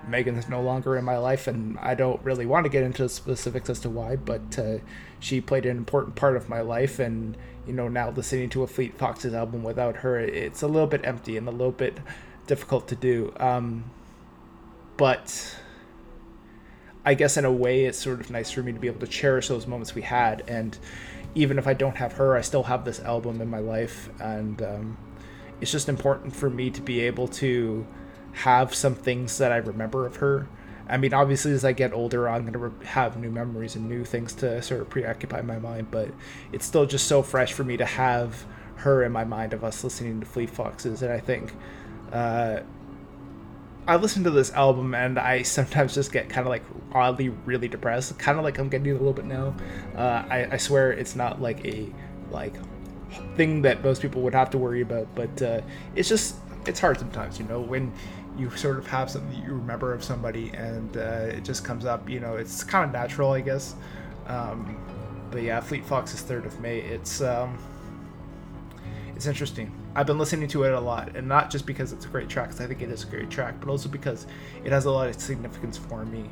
Megan 0.08 0.36
is 0.36 0.48
no 0.48 0.62
longer 0.62 0.98
in 0.98 1.04
my 1.04 1.18
life, 1.18 1.48
and 1.48 1.78
I 1.80 1.96
don't 1.96 2.22
really 2.24 2.46
want 2.46 2.66
to 2.66 2.70
get 2.70 2.84
into 2.84 3.08
specifics 3.10 3.70
as 3.70 3.80
to 3.82 3.90
why, 3.90 4.16
but 4.16 4.58
uh, 4.58 4.78
she 5.20 5.42
played 5.42 5.66
an 5.66 5.78
important 5.78 6.16
part 6.16 6.38
of 6.38 6.50
my 6.50 6.62
life. 6.62 7.00
And, 7.00 7.38
you 7.66 7.74
know, 7.74 7.88
now 7.88 8.12
listening 8.12 8.50
to 8.52 8.64
a 8.64 8.68
Fleet 8.68 8.98
Foxes 8.98 9.34
album 9.34 9.64
without 9.64 9.98
her, 9.98 10.18
it's 10.20 10.62
a 10.62 10.68
little 10.68 10.88
bit 10.88 11.02
empty 11.04 11.38
and 11.38 11.48
a 11.48 11.52
little 11.52 11.72
bit 11.72 11.98
difficult 12.48 12.88
to 12.90 12.96
do. 12.96 13.34
Um, 13.40 13.92
but 14.98 15.56
I 17.06 17.14
guess 17.14 17.38
in 17.38 17.46
a 17.46 17.52
way, 17.52 17.86
it's 17.86 17.98
sort 17.98 18.20
of 18.20 18.32
nice 18.32 18.52
for 18.52 18.64
me 18.64 18.74
to 18.74 18.80
be 18.80 18.88
able 18.88 19.00
to 19.00 19.08
cherish 19.08 19.48
those 19.48 19.68
moments 19.68 19.94
we 19.94 20.02
had. 20.02 20.44
And 20.48 20.78
even 21.36 21.60
if 21.60 21.68
I 21.68 21.74
don't 21.74 21.96
have 21.98 22.14
her, 22.14 22.36
I 22.36 22.42
still 22.42 22.64
have 22.64 22.84
this 22.84 23.00
album 23.00 23.42
in 23.42 23.50
my 23.50 23.60
life. 23.60 24.10
And 24.20 24.62
um, 24.62 24.98
it's 25.62 25.72
just 25.72 25.88
important 25.88 26.36
for 26.36 26.50
me 26.50 26.70
to 26.72 26.82
be 26.82 27.02
able 27.02 27.28
to 27.30 27.86
have 28.34 28.74
some 28.74 28.96
things 28.96 29.38
that 29.38 29.52
I 29.52 29.58
remember 29.58 30.06
of 30.06 30.18
her. 30.18 30.48
I 30.90 30.98
mean, 30.98 31.14
obviously, 31.14 31.52
as 31.52 31.66
I 31.66 31.74
get 31.74 31.92
older, 31.94 32.30
I'm 32.30 32.42
going 32.42 32.54
to 32.54 32.60
re- 32.60 32.86
have 32.86 33.18
new 33.18 33.30
memories 33.30 33.76
and 33.76 33.90
new 33.90 34.06
things 34.06 34.34
to 34.36 34.62
sort 34.62 34.82
of 34.82 34.90
preoccupy 34.90 35.42
my 35.42 35.60
mind, 35.60 35.92
but 35.92 36.10
it's 36.54 36.66
still 36.66 36.86
just 36.86 37.08
so 37.08 37.22
fresh 37.22 37.52
for 37.52 37.64
me 37.64 37.76
to 37.78 37.86
have 37.86 38.46
her 38.78 39.04
in 39.04 39.12
my 39.12 39.26
mind 39.26 39.54
of 39.54 39.64
us 39.64 39.84
listening 39.84 40.20
to 40.22 40.26
Fleet 40.26 40.50
Foxes. 40.50 41.02
And 41.02 41.12
I 41.12 41.20
think 41.20 41.54
uh, 42.12 42.62
I 43.88 43.96
listen 43.96 44.24
to 44.26 44.32
this 44.32 44.52
album 44.52 44.94
and 44.94 45.18
I 45.18 45.42
sometimes 45.44 45.96
just 45.96 46.12
get 46.12 46.30
kind 46.30 46.46
of 46.46 46.50
like 46.50 46.64
oddly 46.92 47.30
really 47.30 47.68
depressed, 47.68 48.18
kind 48.20 48.38
of 48.38 48.44
like 48.44 48.58
I'm 48.58 48.70
getting 48.70 48.92
a 48.92 48.94
little 48.94 49.14
bit 49.14 49.26
now. 49.26 49.56
Uh, 49.96 50.26
I, 50.30 50.48
I 50.52 50.58
swear 50.58 50.92
it's 50.92 51.16
not 51.16 51.42
like 51.42 51.66
a 51.66 51.88
like 52.30 52.56
thing 53.36 53.62
that 53.62 53.84
most 53.84 54.02
people 54.02 54.22
would 54.24 54.34
have 54.34 54.50
to 54.52 54.58
worry 54.58 54.82
about, 54.82 55.08
but 55.16 55.42
uh, 55.42 55.62
it's 55.96 56.10
just 56.10 56.36
it's 56.66 56.80
hard 56.80 57.00
sometimes, 57.00 57.40
you 57.40 57.46
know, 57.46 57.62
when 57.62 57.94
you 58.38 58.50
sort 58.52 58.78
of 58.78 58.86
have 58.88 59.10
something 59.10 59.42
you 59.44 59.54
remember 59.54 59.94
of 59.94 60.04
somebody 60.04 60.52
and 60.54 60.98
uh, 60.98 61.30
it 61.30 61.44
just 61.44 61.64
comes 61.64 61.86
up, 61.86 62.10
you 62.10 62.20
know, 62.20 62.36
it's 62.36 62.64
kind 62.64 62.86
of 62.86 62.92
natural, 62.92 63.32
I 63.32 63.42
guess. 63.42 63.76
Um, 64.28 64.78
but 65.32 65.42
yeah, 65.42 65.60
Fleet 65.60 65.86
Foxes' 65.86 66.22
Third 66.22 66.46
of 66.46 66.60
May, 66.60 66.80
it's 66.80 67.22
um, 67.22 67.58
it's 69.16 69.26
interesting. 69.26 69.72
I've 69.98 70.06
been 70.06 70.20
listening 70.20 70.48
to 70.50 70.64
it 70.64 70.74
a 70.74 70.80
lot, 70.80 71.16
and 71.16 71.28
not 71.28 71.50
just 71.50 71.66
because 71.66 71.92
it's 71.92 72.06
a 72.06 72.08
great 72.08 72.30
track, 72.30 72.50
because 72.50 72.62
I 72.62 72.68
think 72.68 72.84
it 72.84 72.92
is 72.92 73.04
a 73.04 73.08
great 73.08 73.32
track, 73.32 73.56
but 73.60 73.68
also 73.68 73.90
because 73.90 74.28
it 74.64 74.72
has 74.72 74.86
a 74.86 74.92
lot 74.92 75.10
of 75.10 75.20
significance 75.20 75.76
for 75.76 76.06
me. 76.06 76.30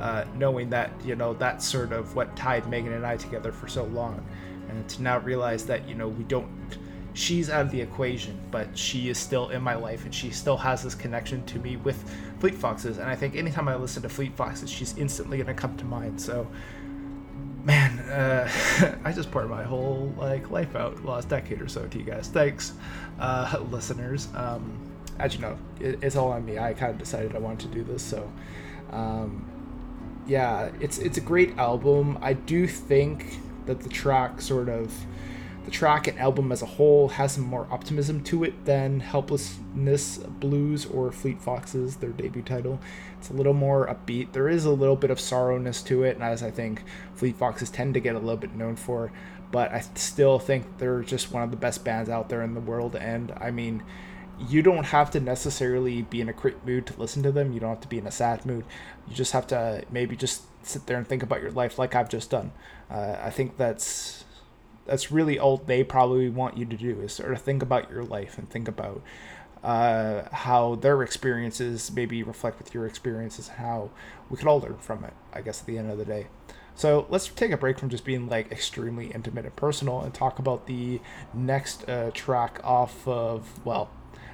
Uh, 0.00 0.24
knowing 0.36 0.68
that 0.70 0.90
you 1.04 1.14
know 1.14 1.32
that's 1.32 1.64
sort 1.64 1.92
of 1.92 2.16
what 2.16 2.34
tied 2.34 2.68
Megan 2.68 2.92
and 2.92 3.06
I 3.06 3.16
together 3.16 3.52
for 3.52 3.68
so 3.68 3.84
long, 3.84 4.26
and 4.68 4.88
to 4.88 5.02
now 5.02 5.18
realize 5.18 5.64
that 5.66 5.88
you 5.88 5.94
know 5.94 6.08
we 6.08 6.24
don't 6.24 6.48
she's 7.14 7.48
out 7.48 7.66
of 7.66 7.70
the 7.70 7.80
equation, 7.80 8.36
but 8.50 8.76
she 8.76 9.08
is 9.08 9.16
still 9.16 9.50
in 9.50 9.62
my 9.62 9.76
life 9.76 10.04
and 10.04 10.12
she 10.12 10.30
still 10.30 10.56
has 10.56 10.82
this 10.82 10.96
connection 10.96 11.46
to 11.46 11.60
me 11.60 11.76
with 11.76 11.96
Fleet 12.40 12.56
Foxes. 12.56 12.98
And 12.98 13.08
I 13.08 13.14
think 13.14 13.36
anytime 13.36 13.68
I 13.68 13.76
listen 13.76 14.02
to 14.02 14.08
Fleet 14.08 14.34
Foxes, 14.34 14.68
she's 14.68 14.98
instantly 14.98 15.38
gonna 15.38 15.54
come 15.54 15.76
to 15.76 15.84
mind. 15.84 16.20
So, 16.20 16.48
man, 17.64 17.98
uh, 18.00 18.48
I 19.04 19.12
just 19.12 19.30
poured 19.30 19.48
my 19.48 19.62
whole 19.62 20.12
like 20.16 20.50
life 20.50 20.76
out 20.76 21.04
last 21.04 21.28
decade 21.28 21.60
or 21.60 21.68
so 21.68 21.86
to 21.86 21.98
you 21.98 22.04
guys. 22.04 22.28
Thanks, 22.28 22.72
uh, 23.18 23.58
listeners. 23.70 24.28
Um, 24.34 24.78
as 25.18 25.34
you 25.34 25.40
know, 25.40 25.56
it, 25.80 25.98
it's 26.02 26.16
all 26.16 26.32
on 26.32 26.44
me. 26.44 26.58
I 26.58 26.74
kind 26.74 26.92
of 26.92 26.98
decided 26.98 27.34
I 27.34 27.38
wanted 27.38 27.70
to 27.70 27.78
do 27.78 27.84
this, 27.84 28.02
so. 28.02 28.30
Um, 28.90 29.50
yeah, 30.26 30.70
it's 30.80 30.98
it's 30.98 31.18
a 31.18 31.20
great 31.20 31.58
album. 31.58 32.18
I 32.22 32.32
do 32.32 32.66
think 32.66 33.38
that 33.66 33.80
the 33.80 33.88
track 33.88 34.40
sort 34.40 34.68
of 34.68 34.92
the 35.64 35.70
track 35.70 36.06
and 36.06 36.18
album 36.18 36.52
as 36.52 36.62
a 36.62 36.66
whole 36.66 37.08
has 37.08 37.32
some 37.32 37.44
more 37.44 37.66
optimism 37.70 38.22
to 38.24 38.44
it 38.44 38.64
than 38.64 39.00
Helplessness 39.00 40.18
Blues 40.18 40.84
or 40.84 41.10
Fleet 41.10 41.40
Foxes, 41.40 41.96
their 41.96 42.10
debut 42.10 42.42
title. 42.42 42.80
It's 43.18 43.30
a 43.30 43.34
little 43.34 43.54
more 43.54 43.86
upbeat. 43.86 44.32
There 44.32 44.48
is 44.48 44.66
a 44.66 44.70
little 44.70 44.96
bit 44.96 45.10
of 45.10 45.18
sorrowness 45.18 45.84
to 45.86 46.02
it, 46.02 46.16
and 46.16 46.22
as 46.22 46.42
I 46.42 46.50
think 46.50 46.82
Fleet 47.14 47.36
Foxes 47.36 47.70
tend 47.70 47.94
to 47.94 48.00
get 48.00 48.14
a 48.14 48.18
little 48.18 48.36
bit 48.36 48.54
known 48.54 48.76
for. 48.76 49.10
But 49.50 49.72
I 49.72 49.80
still 49.94 50.38
think 50.38 50.78
they're 50.78 51.02
just 51.02 51.32
one 51.32 51.42
of 51.42 51.50
the 51.50 51.56
best 51.56 51.84
bands 51.84 52.10
out 52.10 52.28
there 52.28 52.42
in 52.42 52.54
the 52.54 52.60
world. 52.60 52.96
And 52.96 53.32
I 53.40 53.50
mean, 53.50 53.82
you 54.48 54.62
don't 54.62 54.84
have 54.84 55.10
to 55.12 55.20
necessarily 55.20 56.02
be 56.02 56.20
in 56.20 56.28
a 56.28 56.32
great 56.32 56.66
mood 56.66 56.86
to 56.86 56.98
listen 56.98 57.22
to 57.22 57.32
them. 57.32 57.52
You 57.52 57.60
don't 57.60 57.70
have 57.70 57.80
to 57.82 57.88
be 57.88 57.98
in 57.98 58.06
a 58.06 58.10
sad 58.10 58.44
mood. 58.44 58.64
You 59.08 59.14
just 59.14 59.32
have 59.32 59.46
to 59.48 59.84
maybe 59.90 60.16
just 60.16 60.42
sit 60.66 60.86
there 60.86 60.98
and 60.98 61.06
think 61.06 61.22
about 61.22 61.40
your 61.40 61.52
life 61.52 61.78
like 61.78 61.94
I've 61.94 62.08
just 62.08 62.30
done. 62.30 62.52
Uh, 62.90 63.16
I 63.22 63.30
think 63.30 63.56
that's 63.56 64.23
that's 64.86 65.10
really 65.10 65.38
all 65.38 65.56
they 65.56 65.82
probably 65.82 66.28
want 66.28 66.56
you 66.56 66.64
to 66.66 66.76
do 66.76 67.00
is 67.00 67.12
sort 67.12 67.32
of 67.32 67.40
think 67.40 67.62
about 67.62 67.90
your 67.90 68.04
life 68.04 68.38
and 68.38 68.48
think 68.50 68.68
about 68.68 69.02
uh, 69.62 70.28
how 70.30 70.74
their 70.74 71.02
experiences 71.02 71.90
maybe 71.90 72.22
reflect 72.22 72.58
with 72.58 72.74
your 72.74 72.86
experiences 72.86 73.48
and 73.48 73.58
how 73.58 73.90
we 74.28 74.36
could 74.36 74.46
all 74.46 74.60
learn 74.60 74.76
from 74.76 75.02
it 75.04 75.14
i 75.32 75.40
guess 75.40 75.60
at 75.60 75.66
the 75.66 75.78
end 75.78 75.90
of 75.90 75.98
the 75.98 76.04
day. 76.04 76.26
So 76.76 77.06
let's 77.08 77.28
take 77.28 77.52
a 77.52 77.56
break 77.56 77.78
from 77.78 77.88
just 77.88 78.04
being 78.04 78.28
like 78.28 78.50
extremely 78.50 79.06
intimate 79.06 79.44
and 79.44 79.54
personal 79.54 80.00
and 80.00 80.12
talk 80.12 80.38
about 80.38 80.66
the 80.66 81.00
next 81.32 81.88
uh, 81.88 82.10
track 82.12 82.60
off 82.64 83.06
of 83.06 83.64
well 83.64 83.90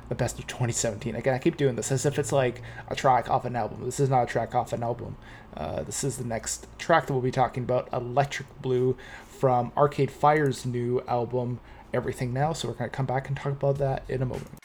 the 0.09 0.15
best 0.15 0.41
of 0.41 0.47
2017 0.49 1.15
again 1.15 1.35
i 1.35 1.39
keep 1.39 1.57
doing 1.57 1.77
this 1.77 1.93
as 1.93 2.05
if 2.05 2.19
it's 2.19 2.33
like 2.33 2.63
a 2.89 2.97
track 2.97 3.31
off 3.31 3.45
an 3.45 3.55
album. 3.55 3.85
This 3.85 4.01
is 4.01 4.09
not 4.09 4.25
a 4.25 4.27
track 4.27 4.55
off 4.55 4.73
an 4.73 4.83
album. 4.83 5.17
Uh, 5.57 5.83
this 5.83 6.03
is 6.03 6.17
the 6.17 6.25
next 6.25 6.67
track 6.79 7.07
that 7.07 7.13
we'll 7.13 7.23
be 7.23 7.31
talking 7.31 7.63
about 7.63 7.89
electric 7.93 8.49
blue 8.63 8.97
from 9.41 9.73
arcade 9.75 10.11
fire's 10.11 10.67
new 10.67 11.01
album 11.09 11.59
everything 11.95 12.31
now 12.35 12.53
so 12.53 12.69
we're 12.69 12.75
going 12.75 12.91
to 12.91 12.95
come 12.95 13.07
back 13.07 13.27
and 13.27 13.39
talk 13.39 13.53
about 13.53 13.79
that 13.79 14.03
in 14.07 14.21
a 14.21 14.27
moment 14.27 14.60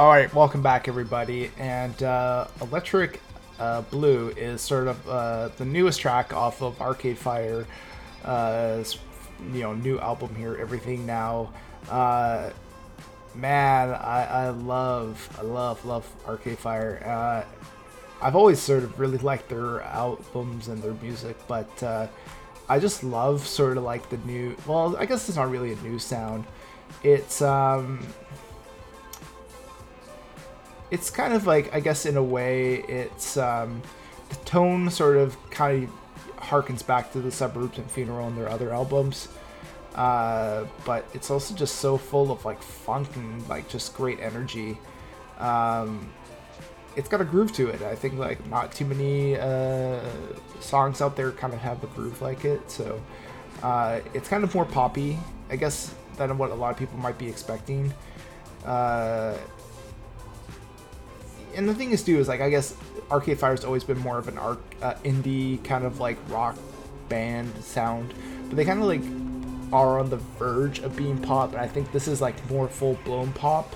All 0.00 0.08
right, 0.08 0.34
welcome 0.34 0.62
back, 0.62 0.88
everybody. 0.88 1.50
And 1.58 2.02
uh, 2.02 2.46
Electric 2.62 3.20
uh, 3.58 3.82
Blue 3.82 4.30
is 4.30 4.62
sort 4.62 4.88
of 4.88 5.06
uh, 5.06 5.50
the 5.58 5.66
newest 5.66 6.00
track 6.00 6.32
off 6.32 6.62
of 6.62 6.80
Arcade 6.80 7.18
Fire, 7.18 7.66
uh, 8.24 8.82
you 9.52 9.60
know, 9.60 9.74
new 9.74 9.98
album 9.98 10.34
here, 10.34 10.56
Everything 10.58 11.04
Now. 11.04 11.52
Uh, 11.90 12.48
man, 13.34 13.90
I, 13.90 14.24
I 14.24 14.48
love, 14.48 15.36
I 15.38 15.42
love, 15.42 15.84
love 15.84 16.10
Arcade 16.26 16.58
Fire. 16.58 17.02
Uh, 17.04 18.24
I've 18.24 18.36
always 18.36 18.58
sort 18.58 18.84
of 18.84 18.98
really 18.98 19.18
liked 19.18 19.50
their 19.50 19.82
albums 19.82 20.68
and 20.68 20.82
their 20.82 20.94
music, 20.94 21.36
but 21.46 21.82
uh, 21.82 22.06
I 22.70 22.78
just 22.78 23.04
love 23.04 23.46
sort 23.46 23.76
of 23.76 23.82
like 23.82 24.08
the 24.08 24.16
new. 24.24 24.56
Well, 24.66 24.96
I 24.96 25.04
guess 25.04 25.28
it's 25.28 25.36
not 25.36 25.50
really 25.50 25.74
a 25.74 25.76
new 25.82 25.98
sound. 25.98 26.46
It's 27.02 27.42
um, 27.42 28.00
it's 30.90 31.10
kind 31.10 31.32
of 31.32 31.46
like 31.46 31.74
I 31.74 31.80
guess 31.80 32.06
in 32.06 32.16
a 32.16 32.22
way 32.22 32.76
it's 32.88 33.36
um, 33.36 33.82
the 34.28 34.36
tone 34.36 34.90
sort 34.90 35.16
of 35.16 35.36
kind 35.50 35.84
of 35.84 35.90
harkens 36.42 36.86
back 36.86 37.12
to 37.12 37.20
the 37.20 37.30
suburbs 37.30 37.78
and 37.78 37.90
funeral 37.90 38.26
and 38.26 38.36
their 38.36 38.48
other 38.48 38.72
albums. 38.72 39.28
Uh, 39.94 40.66
but 40.84 41.04
it's 41.14 41.30
also 41.30 41.54
just 41.54 41.76
so 41.76 41.96
full 41.96 42.30
of 42.30 42.44
like 42.44 42.62
funk 42.62 43.08
and 43.16 43.48
like 43.48 43.68
just 43.68 43.94
great 43.94 44.20
energy. 44.20 44.78
Um, 45.38 46.12
it's 46.96 47.08
got 47.08 47.20
a 47.20 47.24
groove 47.24 47.52
to 47.54 47.68
it. 47.68 47.82
I 47.82 47.94
think 47.94 48.14
like 48.18 48.44
not 48.46 48.72
too 48.72 48.84
many 48.84 49.36
uh, 49.36 50.00
songs 50.60 51.00
out 51.00 51.16
there 51.16 51.32
kind 51.32 51.52
of 51.52 51.60
have 51.60 51.82
a 51.82 51.86
groove 51.88 52.20
like 52.22 52.44
it. 52.44 52.70
So 52.70 53.00
uh, 53.62 54.00
it's 54.14 54.28
kind 54.28 54.44
of 54.44 54.54
more 54.54 54.64
poppy, 54.64 55.18
I 55.50 55.56
guess, 55.56 55.94
than 56.16 56.36
what 56.38 56.50
a 56.50 56.54
lot 56.54 56.70
of 56.70 56.76
people 56.76 56.98
might 56.98 57.18
be 57.18 57.28
expecting. 57.28 57.92
Uh, 58.64 59.36
and 61.54 61.68
the 61.68 61.74
thing 61.74 61.90
is 61.90 62.02
too 62.02 62.18
is 62.18 62.28
like 62.28 62.40
I 62.40 62.50
guess 62.50 62.74
Arcade 63.10 63.38
Fire's 63.38 63.64
always 63.64 63.84
been 63.84 63.98
more 63.98 64.18
of 64.18 64.28
an 64.28 64.38
arc 64.38 64.60
uh, 64.82 64.94
indie 65.04 65.62
kind 65.64 65.84
of 65.84 66.00
like 66.00 66.16
rock 66.28 66.56
band 67.08 67.52
sound, 67.62 68.14
but 68.48 68.56
they 68.56 68.64
kind 68.64 68.80
of 68.80 68.86
like 68.86 69.02
are 69.72 69.98
on 70.00 70.10
the 70.10 70.16
verge 70.16 70.80
of 70.80 70.96
being 70.96 71.18
pop, 71.18 71.52
and 71.52 71.60
I 71.60 71.68
think 71.68 71.92
this 71.92 72.08
is 72.08 72.20
like 72.20 72.50
more 72.50 72.68
full 72.68 72.94
blown 73.04 73.32
pop. 73.32 73.74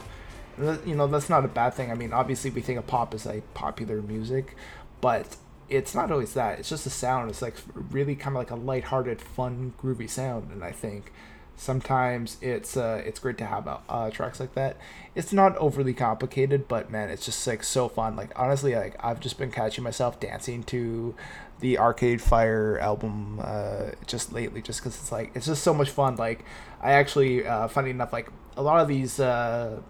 You 0.58 0.94
know 0.94 1.06
that's 1.06 1.28
not 1.28 1.44
a 1.44 1.48
bad 1.48 1.74
thing. 1.74 1.90
I 1.90 1.94
mean, 1.94 2.12
obviously 2.12 2.50
we 2.50 2.60
think 2.60 2.78
of 2.78 2.86
pop 2.86 3.14
as 3.14 3.26
like 3.26 3.54
popular 3.54 4.00
music, 4.02 4.56
but 5.00 5.36
it's 5.68 5.94
not 5.94 6.10
always 6.10 6.34
that. 6.34 6.60
It's 6.60 6.68
just 6.68 6.86
a 6.86 6.90
sound. 6.90 7.30
It's 7.30 7.42
like 7.42 7.56
really 7.90 8.14
kind 8.14 8.36
of 8.36 8.40
like 8.40 8.50
a 8.50 8.56
lighthearted, 8.56 9.20
fun, 9.20 9.74
groovy 9.82 10.08
sound, 10.08 10.52
and 10.52 10.62
I 10.62 10.72
think 10.72 11.12
sometimes 11.56 12.36
it's 12.40 12.76
uh 12.76 13.02
it's 13.04 13.18
great 13.18 13.38
to 13.38 13.46
have 13.46 13.68
uh, 13.88 14.10
tracks 14.10 14.40
like 14.40 14.54
that. 14.54 14.76
It's 15.14 15.32
not 15.32 15.56
overly 15.58 15.94
complicated, 15.94 16.68
but 16.68 16.90
man, 16.90 17.10
it's 17.10 17.24
just 17.24 17.46
like 17.46 17.62
so 17.62 17.88
fun. 17.88 18.16
Like 18.16 18.30
honestly, 18.36 18.74
like 18.74 18.96
I've 19.00 19.20
just 19.20 19.38
been 19.38 19.50
catching 19.50 19.84
myself 19.84 20.18
dancing 20.20 20.62
to 20.64 21.14
the 21.60 21.78
Arcade 21.78 22.20
Fire 22.20 22.78
album 22.80 23.40
uh, 23.42 23.92
just 24.06 24.32
lately, 24.32 24.60
just 24.60 24.80
because 24.80 24.96
it's 24.96 25.12
like 25.12 25.30
it's 25.34 25.46
just 25.46 25.62
so 25.62 25.72
much 25.72 25.90
fun. 25.90 26.16
Like 26.16 26.44
I 26.80 26.92
actually, 26.92 27.46
uh, 27.46 27.68
funny 27.68 27.90
enough, 27.90 28.12
like 28.12 28.28
a 28.56 28.62
lot 28.62 28.80
of 28.80 28.88
these 28.88 29.20
uh, 29.20 29.80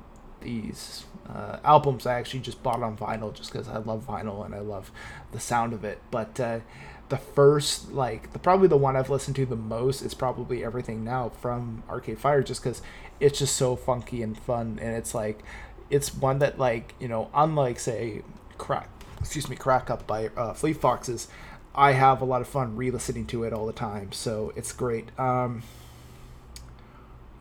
these 0.41 1.05
uh, 1.29 1.59
albums 1.65 2.07
I 2.07 2.15
actually 2.15 2.41
just 2.41 2.63
bought 2.63 2.83
on 2.83 2.97
vinyl 2.97 3.33
just 3.33 3.53
because 3.53 3.69
I 3.69 3.79
love 3.79 4.07
vinyl 4.07 4.45
and 4.45 4.55
I 4.55 4.61
love 4.61 4.93
the 5.33 5.41
sound 5.41 5.73
of 5.73 5.85
it. 5.85 6.01
But 6.11 6.39
uh, 6.39 6.61
the 7.09 7.19
first, 7.19 7.93
like, 7.93 8.33
the 8.33 8.39
probably 8.39 8.69
the 8.69 8.77
one 8.77 8.97
I've 8.97 9.11
listened 9.11 9.37
to 9.37 9.47
the 9.47 9.57
most 9.57 10.03
is 10.03 10.15
probably 10.15 10.65
Everything 10.65 11.05
Now 11.05 11.29
from 11.29 11.83
Arcade 11.89 12.19
Fire, 12.19 12.43
just 12.43 12.63
because 12.63 12.83
it's 13.21 13.39
just 13.39 13.57
so 13.57 13.77
funky 13.77 14.23
and 14.23 14.37
fun, 14.39 14.79
and 14.81 14.97
it's 14.97 15.15
like, 15.15 15.43
it's 15.91 16.15
one 16.15 16.39
that 16.39 16.59
like 16.59 16.95
you 16.99 17.09
know, 17.09 17.31
unlike 17.35 17.79
say, 17.79 18.23
crack, 18.59 18.89
excuse 19.21 19.49
me, 19.49 19.57
crack 19.57 19.91
up 19.91 20.07
by 20.07 20.29
uh, 20.37 20.53
Fleet 20.55 20.77
Foxes. 20.77 21.29
I 21.75 21.93
have 21.93 22.21
a 22.21 22.25
lot 22.25 22.41
of 22.41 22.47
fun 22.47 22.77
re-listening 22.77 23.27
to 23.27 23.43
it 23.45 23.53
all 23.53 23.67
the 23.67 23.73
time, 23.73 24.13
so 24.13 24.53
it's 24.55 24.73
great. 24.73 25.09
Um, 25.19 25.63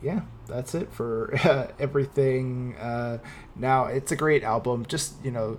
yeah, 0.02 0.22
that's 0.46 0.74
it 0.74 0.92
for 0.92 1.34
uh, 1.44 1.68
everything. 1.78 2.76
Uh, 2.76 3.18
now 3.56 3.86
it's 3.86 4.12
a 4.12 4.16
great 4.16 4.42
album. 4.42 4.86
Just 4.86 5.14
you 5.24 5.30
know, 5.30 5.58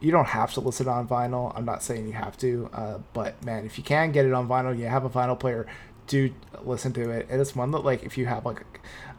you 0.00 0.10
don't 0.10 0.28
have 0.28 0.52
to 0.54 0.60
listen 0.60 0.88
on 0.88 1.08
vinyl. 1.08 1.52
I'm 1.56 1.64
not 1.64 1.82
saying 1.82 2.06
you 2.06 2.12
have 2.12 2.36
to, 2.38 2.70
uh, 2.72 2.98
but 3.12 3.42
man, 3.44 3.66
if 3.66 3.78
you 3.78 3.84
can 3.84 4.12
get 4.12 4.24
it 4.24 4.32
on 4.32 4.48
vinyl, 4.48 4.78
you 4.78 4.86
have 4.86 5.04
a 5.04 5.10
vinyl 5.10 5.38
player, 5.38 5.66
do 6.06 6.32
listen 6.62 6.92
to 6.94 7.10
it. 7.10 7.26
And 7.30 7.40
it's 7.40 7.54
one 7.54 7.70
that 7.72 7.80
like 7.80 8.04
if 8.04 8.16
you 8.16 8.26
have 8.26 8.44
like 8.44 8.60
a, 8.60 8.64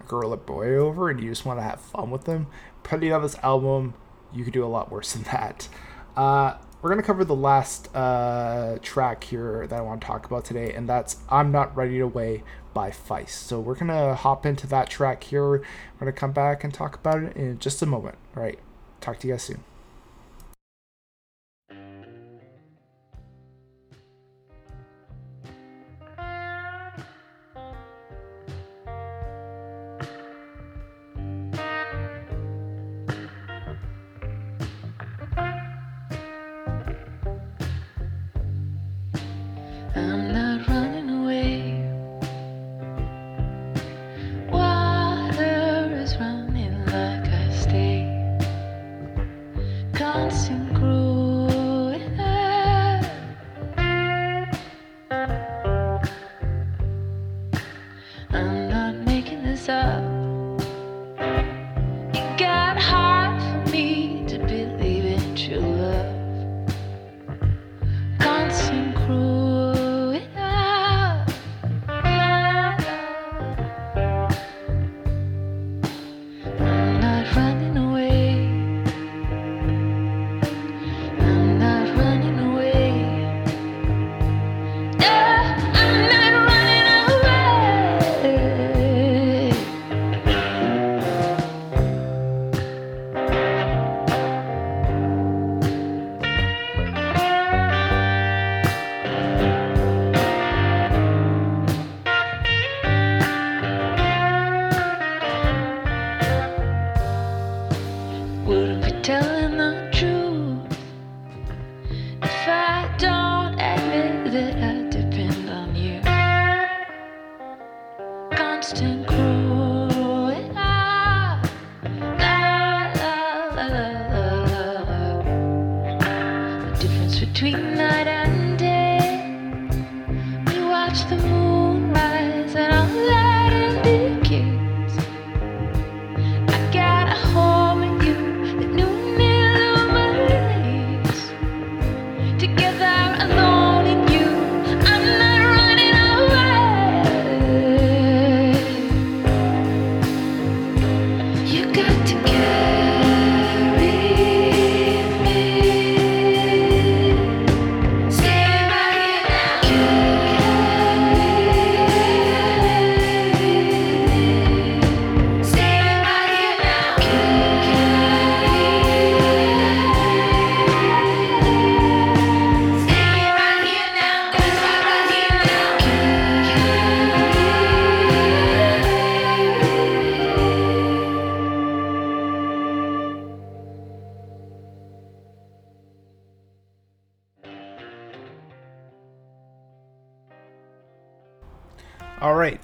girl 0.07 0.34
or 0.34 0.38
boy 0.38 0.75
over 0.75 1.09
and 1.09 1.21
you 1.21 1.30
just 1.30 1.45
want 1.45 1.59
to 1.59 1.63
have 1.63 1.80
fun 1.80 2.09
with 2.09 2.25
them, 2.25 2.47
putting 2.84 3.13
on 3.13 3.21
this 3.21 3.36
album, 3.43 3.93
you 4.34 4.43
could 4.43 4.53
do 4.53 4.65
a 4.65 4.67
lot 4.67 4.91
worse 4.91 5.13
than 5.13 5.23
that. 5.23 5.69
Uh, 6.17 6.55
we're 6.82 6.89
gonna 6.89 7.03
cover 7.03 7.25
the 7.25 7.36
last 7.36 7.93
uh, 7.95 8.77
track 8.82 9.23
here 9.23 9.67
that 9.67 9.77
I 9.77 9.82
want 9.82 10.01
to 10.01 10.07
talk 10.07 10.25
about 10.25 10.45
today, 10.45 10.73
and 10.73 10.88
that's 10.88 11.17
"I'm 11.30 11.51
Not 11.51 11.75
Running 11.75 12.01
Away" 12.01 12.43
by 12.73 12.89
Feist. 12.89 13.30
So 13.32 13.59
we're 13.59 13.75
gonna 13.75 14.15
hop 14.15 14.45
into 14.45 14.65
that 14.67 14.89
track 14.89 15.23
here. 15.25 15.49
We're 15.49 15.63
gonna 15.99 16.13
come 16.13 16.32
back 16.32 16.63
and 16.63 16.73
talk 16.73 16.95
about 16.95 17.21
it 17.21 17.36
in 17.36 17.59
just 17.59 17.82
a 17.82 17.86
moment. 17.86 18.17
All 18.36 18.43
right, 18.43 18.59
talk 19.01 19.19
to 19.19 19.27
you 19.27 19.34
guys 19.34 19.43
soon. 19.43 19.63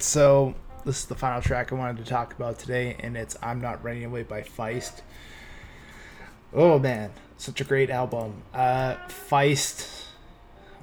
So 0.05 0.53
this 0.85 0.99
is 0.99 1.05
the 1.05 1.15
final 1.15 1.41
track 1.41 1.71
I 1.71 1.75
wanted 1.75 1.97
to 1.97 2.09
talk 2.09 2.33
about 2.33 2.59
today, 2.59 2.95
and 2.99 3.17
it's 3.17 3.35
"I'm 3.41 3.59
Not 3.59 3.83
Running 3.83 4.05
Away" 4.05 4.23
by 4.23 4.41
Feist. 4.41 5.01
Oh 6.53 6.77
man, 6.77 7.11
such 7.37 7.59
a 7.59 7.63
great 7.63 7.89
album. 7.89 8.43
Uh, 8.53 8.95
Feist, 9.07 10.05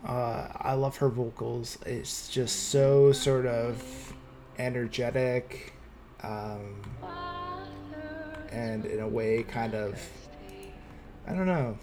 uh, 0.04 0.48
I 0.56 0.74
love 0.74 0.96
her 0.96 1.08
vocals. 1.08 1.78
It's 1.86 2.28
just 2.28 2.70
so 2.70 3.12
sort 3.12 3.46
of 3.46 4.12
energetic, 4.58 5.72
um, 6.22 6.82
and 8.50 8.84
in 8.84 9.00
a 9.00 9.08
way, 9.08 9.44
kind 9.44 9.74
of. 9.74 10.00
I 11.28 11.32
don't 11.34 11.46
know. 11.46 11.78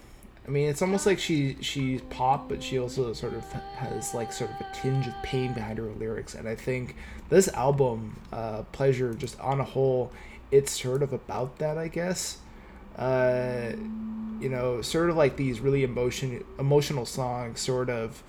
I 0.49 0.51
mean, 0.51 0.67
it's 0.67 0.81
almost 0.81 1.05
like 1.05 1.19
she 1.19 1.57
she's 1.61 2.01
pop, 2.09 2.49
but 2.49 2.63
she 2.63 2.79
also 2.79 3.13
sort 3.13 3.35
of 3.35 3.43
has 3.75 4.15
like 4.15 4.33
sort 4.33 4.49
of 4.49 4.59
a 4.61 4.67
tinge 4.73 5.05
of 5.05 5.13
pain 5.21 5.53
behind 5.53 5.77
her 5.77 5.85
lyrics. 5.99 6.33
And 6.33 6.49
I 6.49 6.55
think 6.55 6.95
this 7.29 7.49
album, 7.49 8.19
uh, 8.33 8.63
Pleasure, 8.71 9.13
just 9.13 9.39
on 9.39 9.59
a 9.59 9.63
whole, 9.63 10.11
it's 10.49 10.71
sort 10.71 11.03
of 11.03 11.13
about 11.13 11.59
that, 11.59 11.77
I 11.77 11.87
guess. 11.87 12.39
Uh, 12.97 13.73
you 14.39 14.49
know, 14.49 14.81
sort 14.81 15.11
of 15.11 15.15
like 15.15 15.37
these 15.37 15.59
really 15.59 15.83
emotion 15.83 16.43
emotional 16.57 17.05
songs, 17.05 17.59
sort 17.59 17.91
of 17.91 18.23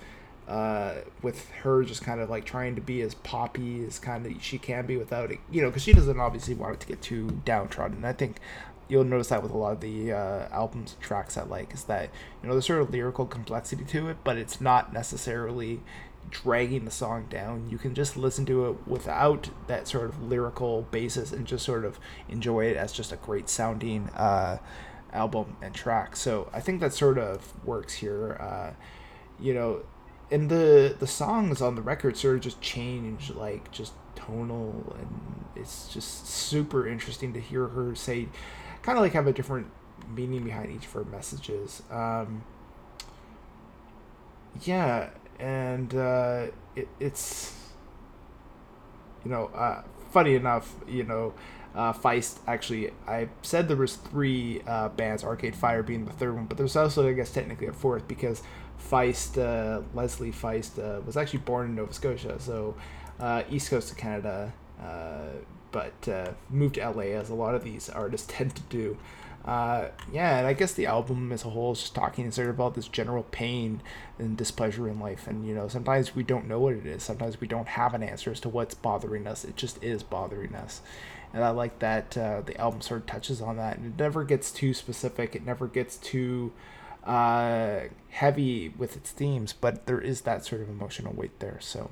uh, 0.47 0.97
with 1.23 1.49
her 1.63 1.83
just 1.83 2.03
kind 2.03 2.21
of 2.21 2.29
like 2.29 2.45
trying 2.45 2.75
to 2.75 2.81
be 2.81 3.01
as 3.01 3.15
poppy 3.15 3.83
as 3.83 3.97
kind 3.97 4.27
of 4.27 4.43
she 4.43 4.59
can 4.59 4.85
be 4.85 4.95
without 4.95 5.31
it, 5.31 5.39
you 5.49 5.59
know, 5.59 5.69
because 5.69 5.81
she 5.81 5.93
doesn't 5.93 6.19
obviously 6.19 6.53
want 6.53 6.75
it 6.75 6.79
to 6.81 6.87
get 6.87 7.01
too 7.01 7.41
downtrodden. 7.45 8.05
I 8.05 8.13
think 8.13 8.37
you'll 8.91 9.05
notice 9.05 9.29
that 9.29 9.41
with 9.41 9.53
a 9.53 9.57
lot 9.57 9.71
of 9.71 9.79
the 9.79 10.11
uh, 10.11 10.49
albums 10.51 10.93
and 10.93 11.01
tracks 11.01 11.37
I 11.37 11.43
like 11.43 11.73
is 11.73 11.85
that 11.85 12.09
you 12.41 12.47
know 12.47 12.53
there's 12.53 12.65
sort 12.65 12.81
of 12.81 12.91
lyrical 12.91 13.25
complexity 13.25 13.85
to 13.85 14.09
it, 14.09 14.17
but 14.25 14.37
it's 14.37 14.59
not 14.59 14.91
necessarily 14.91 15.79
dragging 16.29 16.83
the 16.83 16.91
song 16.91 17.27
down. 17.29 17.69
You 17.69 17.77
can 17.77 17.95
just 17.95 18.17
listen 18.17 18.45
to 18.47 18.69
it 18.69 18.87
without 18.87 19.49
that 19.67 19.87
sort 19.87 20.09
of 20.09 20.21
lyrical 20.21 20.83
basis 20.91 21.31
and 21.31 21.47
just 21.47 21.65
sort 21.65 21.85
of 21.85 21.99
enjoy 22.27 22.65
it 22.65 22.75
as 22.75 22.91
just 22.91 23.13
a 23.13 23.15
great 23.15 23.47
sounding 23.47 24.09
uh, 24.09 24.57
album 25.13 25.55
and 25.61 25.73
track. 25.73 26.17
So 26.17 26.49
I 26.53 26.59
think 26.59 26.81
that 26.81 26.93
sort 26.93 27.17
of 27.17 27.53
works 27.65 27.93
here. 27.93 28.37
Uh, 28.41 28.71
you 29.39 29.53
know, 29.53 29.83
and 30.29 30.49
the 30.49 30.97
the 30.99 31.07
songs 31.07 31.61
on 31.61 31.75
the 31.75 31.81
record 31.81 32.17
sort 32.17 32.35
of 32.35 32.41
just 32.41 32.59
change, 32.59 33.29
like 33.31 33.71
just 33.71 33.93
tonal, 34.15 34.95
and 34.99 35.45
it's 35.55 35.87
just 35.93 36.27
super 36.27 36.85
interesting 36.85 37.31
to 37.33 37.39
hear 37.39 37.67
her 37.67 37.95
say, 37.95 38.27
kind 38.83 38.97
of 38.97 39.03
like 39.03 39.13
have 39.13 39.27
a 39.27 39.33
different 39.33 39.67
meaning 40.13 40.43
behind 40.43 40.71
each 40.71 40.85
of 40.85 40.93
her 40.93 41.05
messages. 41.05 41.83
Um, 41.89 42.43
yeah, 44.63 45.09
and 45.39 45.93
uh, 45.95 46.47
it, 46.75 46.87
it's 46.99 47.55
you 49.23 49.31
know 49.31 49.47
uh, 49.47 49.83
funny 50.11 50.35
enough 50.35 50.75
you 50.87 51.03
know 51.03 51.33
uh, 51.75 51.93
feist 51.93 52.39
actually 52.47 52.91
i 53.07 53.27
said 53.41 53.67
there 53.67 53.77
was 53.77 53.95
three 53.95 54.61
uh, 54.67 54.89
bands 54.89 55.23
arcade 55.23 55.55
fire 55.55 55.83
being 55.83 56.05
the 56.05 56.11
third 56.11 56.35
one 56.35 56.45
but 56.45 56.57
there's 56.57 56.75
also 56.75 57.07
i 57.07 57.13
guess 57.13 57.31
technically 57.31 57.67
a 57.67 57.73
fourth 57.73 58.07
because 58.07 58.43
feist 58.79 59.37
uh, 59.37 59.81
leslie 59.93 60.31
feist 60.31 60.79
uh, 60.79 61.01
was 61.01 61.15
actually 61.15 61.39
born 61.39 61.67
in 61.67 61.75
nova 61.75 61.93
scotia 61.93 62.39
so 62.39 62.75
uh, 63.19 63.43
east 63.49 63.69
coast 63.69 63.91
of 63.91 63.97
canada 63.97 64.51
uh, 64.81 65.29
but 65.71 66.07
uh, 66.07 66.31
moved 66.49 66.75
to 66.75 66.89
la 66.89 67.01
as 67.01 67.29
a 67.29 67.35
lot 67.35 67.55
of 67.55 67.63
these 67.63 67.89
artists 67.89 68.27
tend 68.29 68.55
to 68.55 68.61
do 68.63 68.97
uh, 69.43 69.87
yeah, 70.13 70.37
and 70.37 70.47
I 70.47 70.53
guess 70.53 70.73
the 70.73 70.85
album 70.85 71.31
as 71.31 71.43
a 71.43 71.49
whole 71.49 71.71
is 71.71 71.79
just 71.79 71.95
talking 71.95 72.29
sort 72.29 72.49
of 72.49 72.55
about 72.55 72.75
this 72.75 72.87
general 72.87 73.23
pain 73.23 73.81
and 74.19 74.37
displeasure 74.37 74.87
in 74.87 74.99
life. 74.99 75.27
And, 75.27 75.47
you 75.47 75.55
know, 75.55 75.67
sometimes 75.67 76.15
we 76.15 76.23
don't 76.23 76.47
know 76.47 76.59
what 76.59 76.73
it 76.73 76.85
is. 76.85 77.01
Sometimes 77.01 77.41
we 77.41 77.47
don't 77.47 77.67
have 77.69 77.93
an 77.93 78.03
answer 78.03 78.31
as 78.31 78.39
to 78.41 78.49
what's 78.49 78.75
bothering 78.75 79.25
us. 79.25 79.43
It 79.43 79.55
just 79.55 79.83
is 79.83 80.03
bothering 80.03 80.53
us. 80.53 80.81
And 81.33 81.43
I 81.43 81.49
like 81.49 81.79
that 81.79 82.15
uh, 82.15 82.41
the 82.41 82.55
album 82.57 82.81
sort 82.81 83.01
of 83.01 83.07
touches 83.07 83.41
on 83.41 83.57
that. 83.57 83.77
And 83.77 83.87
it 83.87 83.99
never 84.01 84.23
gets 84.23 84.51
too 84.51 84.73
specific, 84.73 85.35
it 85.35 85.45
never 85.45 85.67
gets 85.67 85.97
too 85.97 86.51
uh, 87.03 87.81
heavy 88.09 88.69
with 88.77 88.95
its 88.95 89.09
themes, 89.09 89.53
but 89.53 89.87
there 89.87 90.01
is 90.01 90.21
that 90.21 90.45
sort 90.45 90.61
of 90.61 90.69
emotional 90.69 91.13
weight 91.13 91.39
there. 91.39 91.57
So, 91.61 91.89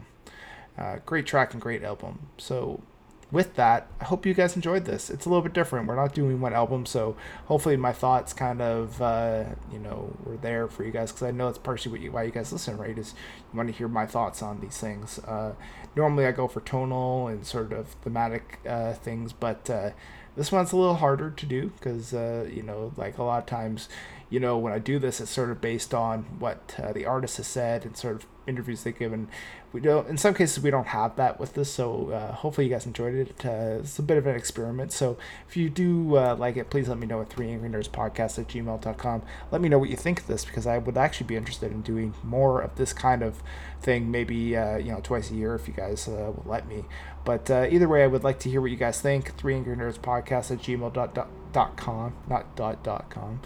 uh, 0.78 0.98
great 1.06 1.26
track 1.26 1.54
and 1.54 1.62
great 1.62 1.84
album. 1.84 2.28
So, 2.38 2.84
with 3.32 3.56
that, 3.56 3.88
I 4.02 4.06
hope 4.06 4.26
you 4.26 4.34
guys 4.34 4.56
enjoyed 4.56 4.86
this. 4.86 5.10
It's 5.10 5.26
a 5.26 5.30
little 5.30 5.44
bit 5.44 5.54
different. 5.54 5.88
We're 5.88 5.96
not 5.96 6.16
doing 6.16 6.42
one 6.42 6.54
album, 6.54 6.86
so 6.88 7.16
hopefully 7.46 7.78
my 7.78 7.94
thoughts 7.94 8.34
kind 8.34 8.62
of, 8.62 9.00
uh, 9.02 9.46
you 9.72 9.78
know, 9.78 10.18
were 10.24 10.38
there 10.38 10.68
for 10.68 10.84
you 10.84 10.92
guys 10.92 11.12
because 11.12 11.28
I 11.28 11.32
know 11.32 11.48
it's 11.48 11.60
partially 11.60 11.92
what 11.92 12.02
you, 12.02 12.12
why 12.12 12.24
you 12.24 12.32
guys 12.32 12.52
listen, 12.52 12.78
right? 12.78 12.98
Is 12.98 13.14
you 13.52 13.58
want 13.58 13.70
to 13.70 13.76
hear 13.76 13.88
my 13.88 14.08
thoughts 14.08 14.42
on 14.42 14.62
these 14.62 14.78
things. 14.78 15.20
Uh, 15.20 15.54
normally 15.96 16.26
I 16.26 16.32
go 16.32 16.48
for 16.48 16.62
tonal 16.62 17.28
and 17.28 17.46
sort 17.46 17.72
of 17.72 17.90
thematic 18.02 18.60
uh, 18.68 18.94
things, 18.94 19.32
but 19.32 19.70
uh, 19.70 19.92
this 20.36 20.52
one's 20.52 20.72
a 20.72 20.78
little 20.78 20.96
harder 20.96 21.30
to 21.30 21.46
do 21.46 21.72
because, 21.76 22.14
uh, 22.14 22.50
you 22.52 22.64
know, 22.64 22.94
like 22.98 23.20
a 23.20 23.24
lot 23.24 23.40
of 23.40 23.46
times, 23.46 23.90
you 24.32 24.40
know, 24.40 24.58
when 24.58 24.74
I 24.74 24.80
do 24.80 24.98
this, 24.98 25.22
it's 25.22 25.30
sort 25.30 25.52
of 25.52 25.62
based 25.62 25.94
on 25.94 26.24
what 26.40 26.76
uh, 26.82 26.94
the 26.94 27.06
artist 27.06 27.38
has 27.38 27.48
said 27.48 27.86
and 27.86 27.96
sort 27.96 28.16
of 28.16 28.39
interviews 28.50 28.84
they 28.84 28.92
give, 28.92 29.14
and 29.14 29.28
We 29.72 29.80
don't, 29.82 30.08
in 30.10 30.18
some 30.18 30.34
cases, 30.34 30.64
we 30.64 30.72
don't 30.72 30.88
have 30.88 31.16
that 31.18 31.40
with 31.40 31.54
this, 31.54 31.72
so 31.72 32.10
uh, 32.10 32.34
hopefully 32.34 32.66
you 32.68 32.74
guys 32.74 32.88
enjoyed 32.88 33.14
it. 33.14 33.46
Uh, 33.46 33.80
it's 33.80 34.00
a 34.00 34.02
bit 34.04 34.18
of 34.18 34.26
an 34.26 34.36
experiment, 34.36 34.92
so 34.92 35.18
if 35.48 35.56
you 35.56 35.70
do 35.70 36.18
uh, 36.18 36.36
like 36.36 36.58
it, 36.58 36.70
please 36.72 36.90
let 36.90 36.98
me 36.98 37.06
know 37.06 37.22
at 37.22 37.30
3 37.30 37.50
angry 37.52 37.70
nerds 37.70 37.88
podcast 37.88 38.40
at 38.40 38.48
gmail.com. 38.48 39.22
Let 39.52 39.62
me 39.62 39.70
know 39.70 39.78
what 39.78 39.90
you 39.90 39.96
think 39.96 40.22
of 40.22 40.28
this 40.28 40.44
because 40.44 40.66
I 40.66 40.80
would 40.80 40.98
actually 40.98 41.28
be 41.28 41.36
interested 41.36 41.72
in 41.72 41.82
doing 41.84 42.16
more 42.24 42.62
of 42.62 42.76
this 42.78 42.94
kind 42.94 43.22
of 43.22 43.44
thing, 43.80 44.10
maybe, 44.10 44.58
uh, 44.58 44.78
you 44.78 44.92
know, 44.92 45.02
twice 45.02 45.30
a 45.30 45.36
year 45.36 45.54
if 45.54 45.68
you 45.68 45.74
guys 45.74 46.08
uh, 46.08 46.32
will 46.36 46.46
let 46.48 46.68
me. 46.68 46.86
But 47.24 47.52
uh, 47.52 47.68
either 47.70 47.88
way, 47.88 48.04
I 48.04 48.08
would 48.08 48.24
like 48.24 48.40
to 48.40 48.50
hear 48.50 48.62
what 48.62 48.72
you 48.72 48.78
guys 48.78 49.00
think. 49.00 49.36
3 49.38 49.56
angry 49.56 49.76
nerds 49.76 50.00
podcast 50.00 50.52
at 50.52 50.60
gmail.com, 50.60 52.14
not 52.28 52.56
dot 52.56 52.84
dot 52.84 53.10
com, 53.12 53.42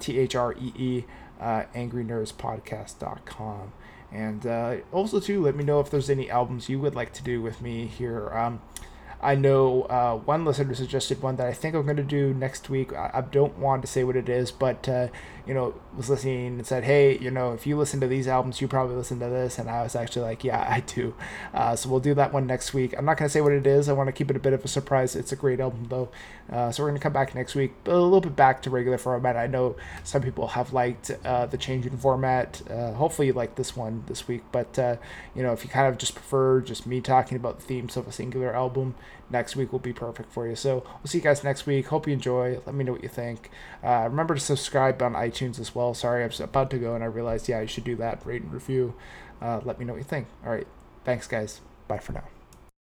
T 0.00 0.18
H 0.18 0.34
R 0.34 0.54
E 0.54 1.04
And 4.14 4.46
uh, 4.46 4.76
also, 4.92 5.18
too, 5.18 5.42
let 5.42 5.56
me 5.56 5.64
know 5.64 5.80
if 5.80 5.90
there's 5.90 6.08
any 6.08 6.30
albums 6.30 6.68
you 6.68 6.78
would 6.78 6.94
like 6.94 7.12
to 7.14 7.22
do 7.24 7.42
with 7.42 7.60
me 7.60 7.86
here. 7.86 8.30
Um, 8.30 8.62
I 9.20 9.34
know 9.34 9.82
uh, 9.82 10.16
one 10.16 10.44
listener 10.44 10.74
suggested 10.74 11.20
one 11.20 11.36
that 11.36 11.48
I 11.48 11.52
think 11.52 11.74
I'm 11.74 11.82
going 11.84 11.96
to 11.96 12.02
do 12.02 12.32
next 12.32 12.70
week. 12.70 12.92
I, 12.92 13.10
I 13.14 13.20
don't 13.22 13.58
want 13.58 13.82
to 13.82 13.88
say 13.88 14.04
what 14.04 14.14
it 14.14 14.28
is, 14.28 14.52
but 14.52 14.88
uh, 14.88 15.08
you 15.46 15.54
know, 15.54 15.74
was 15.96 16.08
listening 16.08 16.46
and 16.46 16.66
said, 16.66 16.84
"Hey, 16.84 17.18
you 17.18 17.30
know, 17.30 17.52
if 17.52 17.66
you 17.66 17.76
listen 17.76 18.00
to 18.00 18.06
these 18.06 18.26
albums, 18.26 18.60
you 18.60 18.68
probably 18.68 18.96
listen 18.96 19.20
to 19.20 19.28
this." 19.28 19.58
And 19.58 19.68
I 19.68 19.82
was 19.82 19.94
actually 19.94 20.22
like, 20.22 20.44
"Yeah, 20.44 20.60
I 20.68 20.80
do." 20.80 21.14
Uh, 21.52 21.76
so 21.76 21.88
we'll 21.88 22.00
do 22.00 22.14
that 22.14 22.32
one 22.32 22.46
next 22.46 22.72
week. 22.74 22.94
I'm 22.96 23.04
not 23.04 23.18
going 23.18 23.28
to 23.28 23.32
say 23.32 23.40
what 23.40 23.52
it 23.52 23.66
is. 23.66 23.88
I 23.88 23.92
want 23.92 24.08
to 24.08 24.12
keep 24.12 24.30
it 24.30 24.36
a 24.36 24.40
bit 24.40 24.52
of 24.52 24.64
a 24.64 24.68
surprise. 24.68 25.14
It's 25.14 25.32
a 25.32 25.36
great 25.36 25.60
album 25.60 25.86
though. 25.88 26.08
Uh, 26.50 26.70
so 26.70 26.82
we're 26.82 26.90
going 26.90 26.98
to 26.98 27.02
come 27.02 27.12
back 27.12 27.34
next 27.34 27.54
week, 27.54 27.72
but 27.84 27.94
a 27.94 27.98
little 27.98 28.20
bit 28.20 28.36
back 28.36 28.62
to 28.62 28.70
regular 28.70 28.98
format. 28.98 29.36
I 29.36 29.46
know 29.46 29.76
some 30.02 30.22
people 30.22 30.48
have 30.48 30.72
liked 30.72 31.10
uh, 31.24 31.46
the 31.46 31.56
change 31.56 31.86
in 31.86 31.96
format. 31.96 32.60
Uh, 32.70 32.92
hopefully, 32.92 33.28
you 33.28 33.32
like 33.32 33.54
this 33.54 33.76
one 33.76 34.04
this 34.06 34.28
week. 34.28 34.42
But 34.52 34.78
uh, 34.78 34.96
you 35.34 35.42
know, 35.42 35.52
if 35.52 35.64
you 35.64 35.70
kind 35.70 35.88
of 35.88 35.98
just 35.98 36.14
prefer 36.14 36.60
just 36.60 36.86
me 36.86 37.00
talking 37.00 37.36
about 37.36 37.60
the 37.60 37.64
themes 37.64 37.96
of 37.96 38.06
a 38.06 38.12
singular 38.12 38.54
album, 38.54 38.94
next 39.30 39.56
week 39.56 39.72
will 39.72 39.78
be 39.78 39.92
perfect 39.92 40.32
for 40.32 40.46
you. 40.46 40.54
So 40.54 40.84
we'll 40.86 41.06
see 41.06 41.18
you 41.18 41.24
guys 41.24 41.44
next 41.44 41.66
week. 41.66 41.86
Hope 41.86 42.06
you 42.06 42.12
enjoy. 42.12 42.60
Let 42.66 42.74
me 42.74 42.84
know 42.84 42.92
what 42.92 43.02
you 43.02 43.08
think. 43.08 43.50
Uh, 43.82 44.06
remember 44.08 44.34
to 44.34 44.40
subscribe 44.40 45.00
on 45.02 45.14
iTunes 45.14 45.58
as 45.58 45.74
well. 45.74 45.94
Sorry, 45.94 46.22
I 46.22 46.26
was 46.26 46.40
about 46.40 46.70
to 46.70 46.78
go 46.78 46.94
and 46.94 47.02
I 47.02 47.06
realized, 47.06 47.48
yeah, 47.48 47.60
you 47.60 47.66
should 47.66 47.84
do 47.84 47.96
that. 47.96 48.24
Rate 48.24 48.42
and 48.42 48.52
review. 48.52 48.94
Uh, 49.40 49.60
let 49.64 49.78
me 49.78 49.84
know 49.84 49.92
what 49.94 49.98
you 49.98 50.04
think. 50.04 50.26
All 50.44 50.52
right. 50.52 50.66
Thanks, 51.04 51.26
guys. 51.26 51.60
Bye 51.88 51.98
for 51.98 52.12
now. 52.12 52.33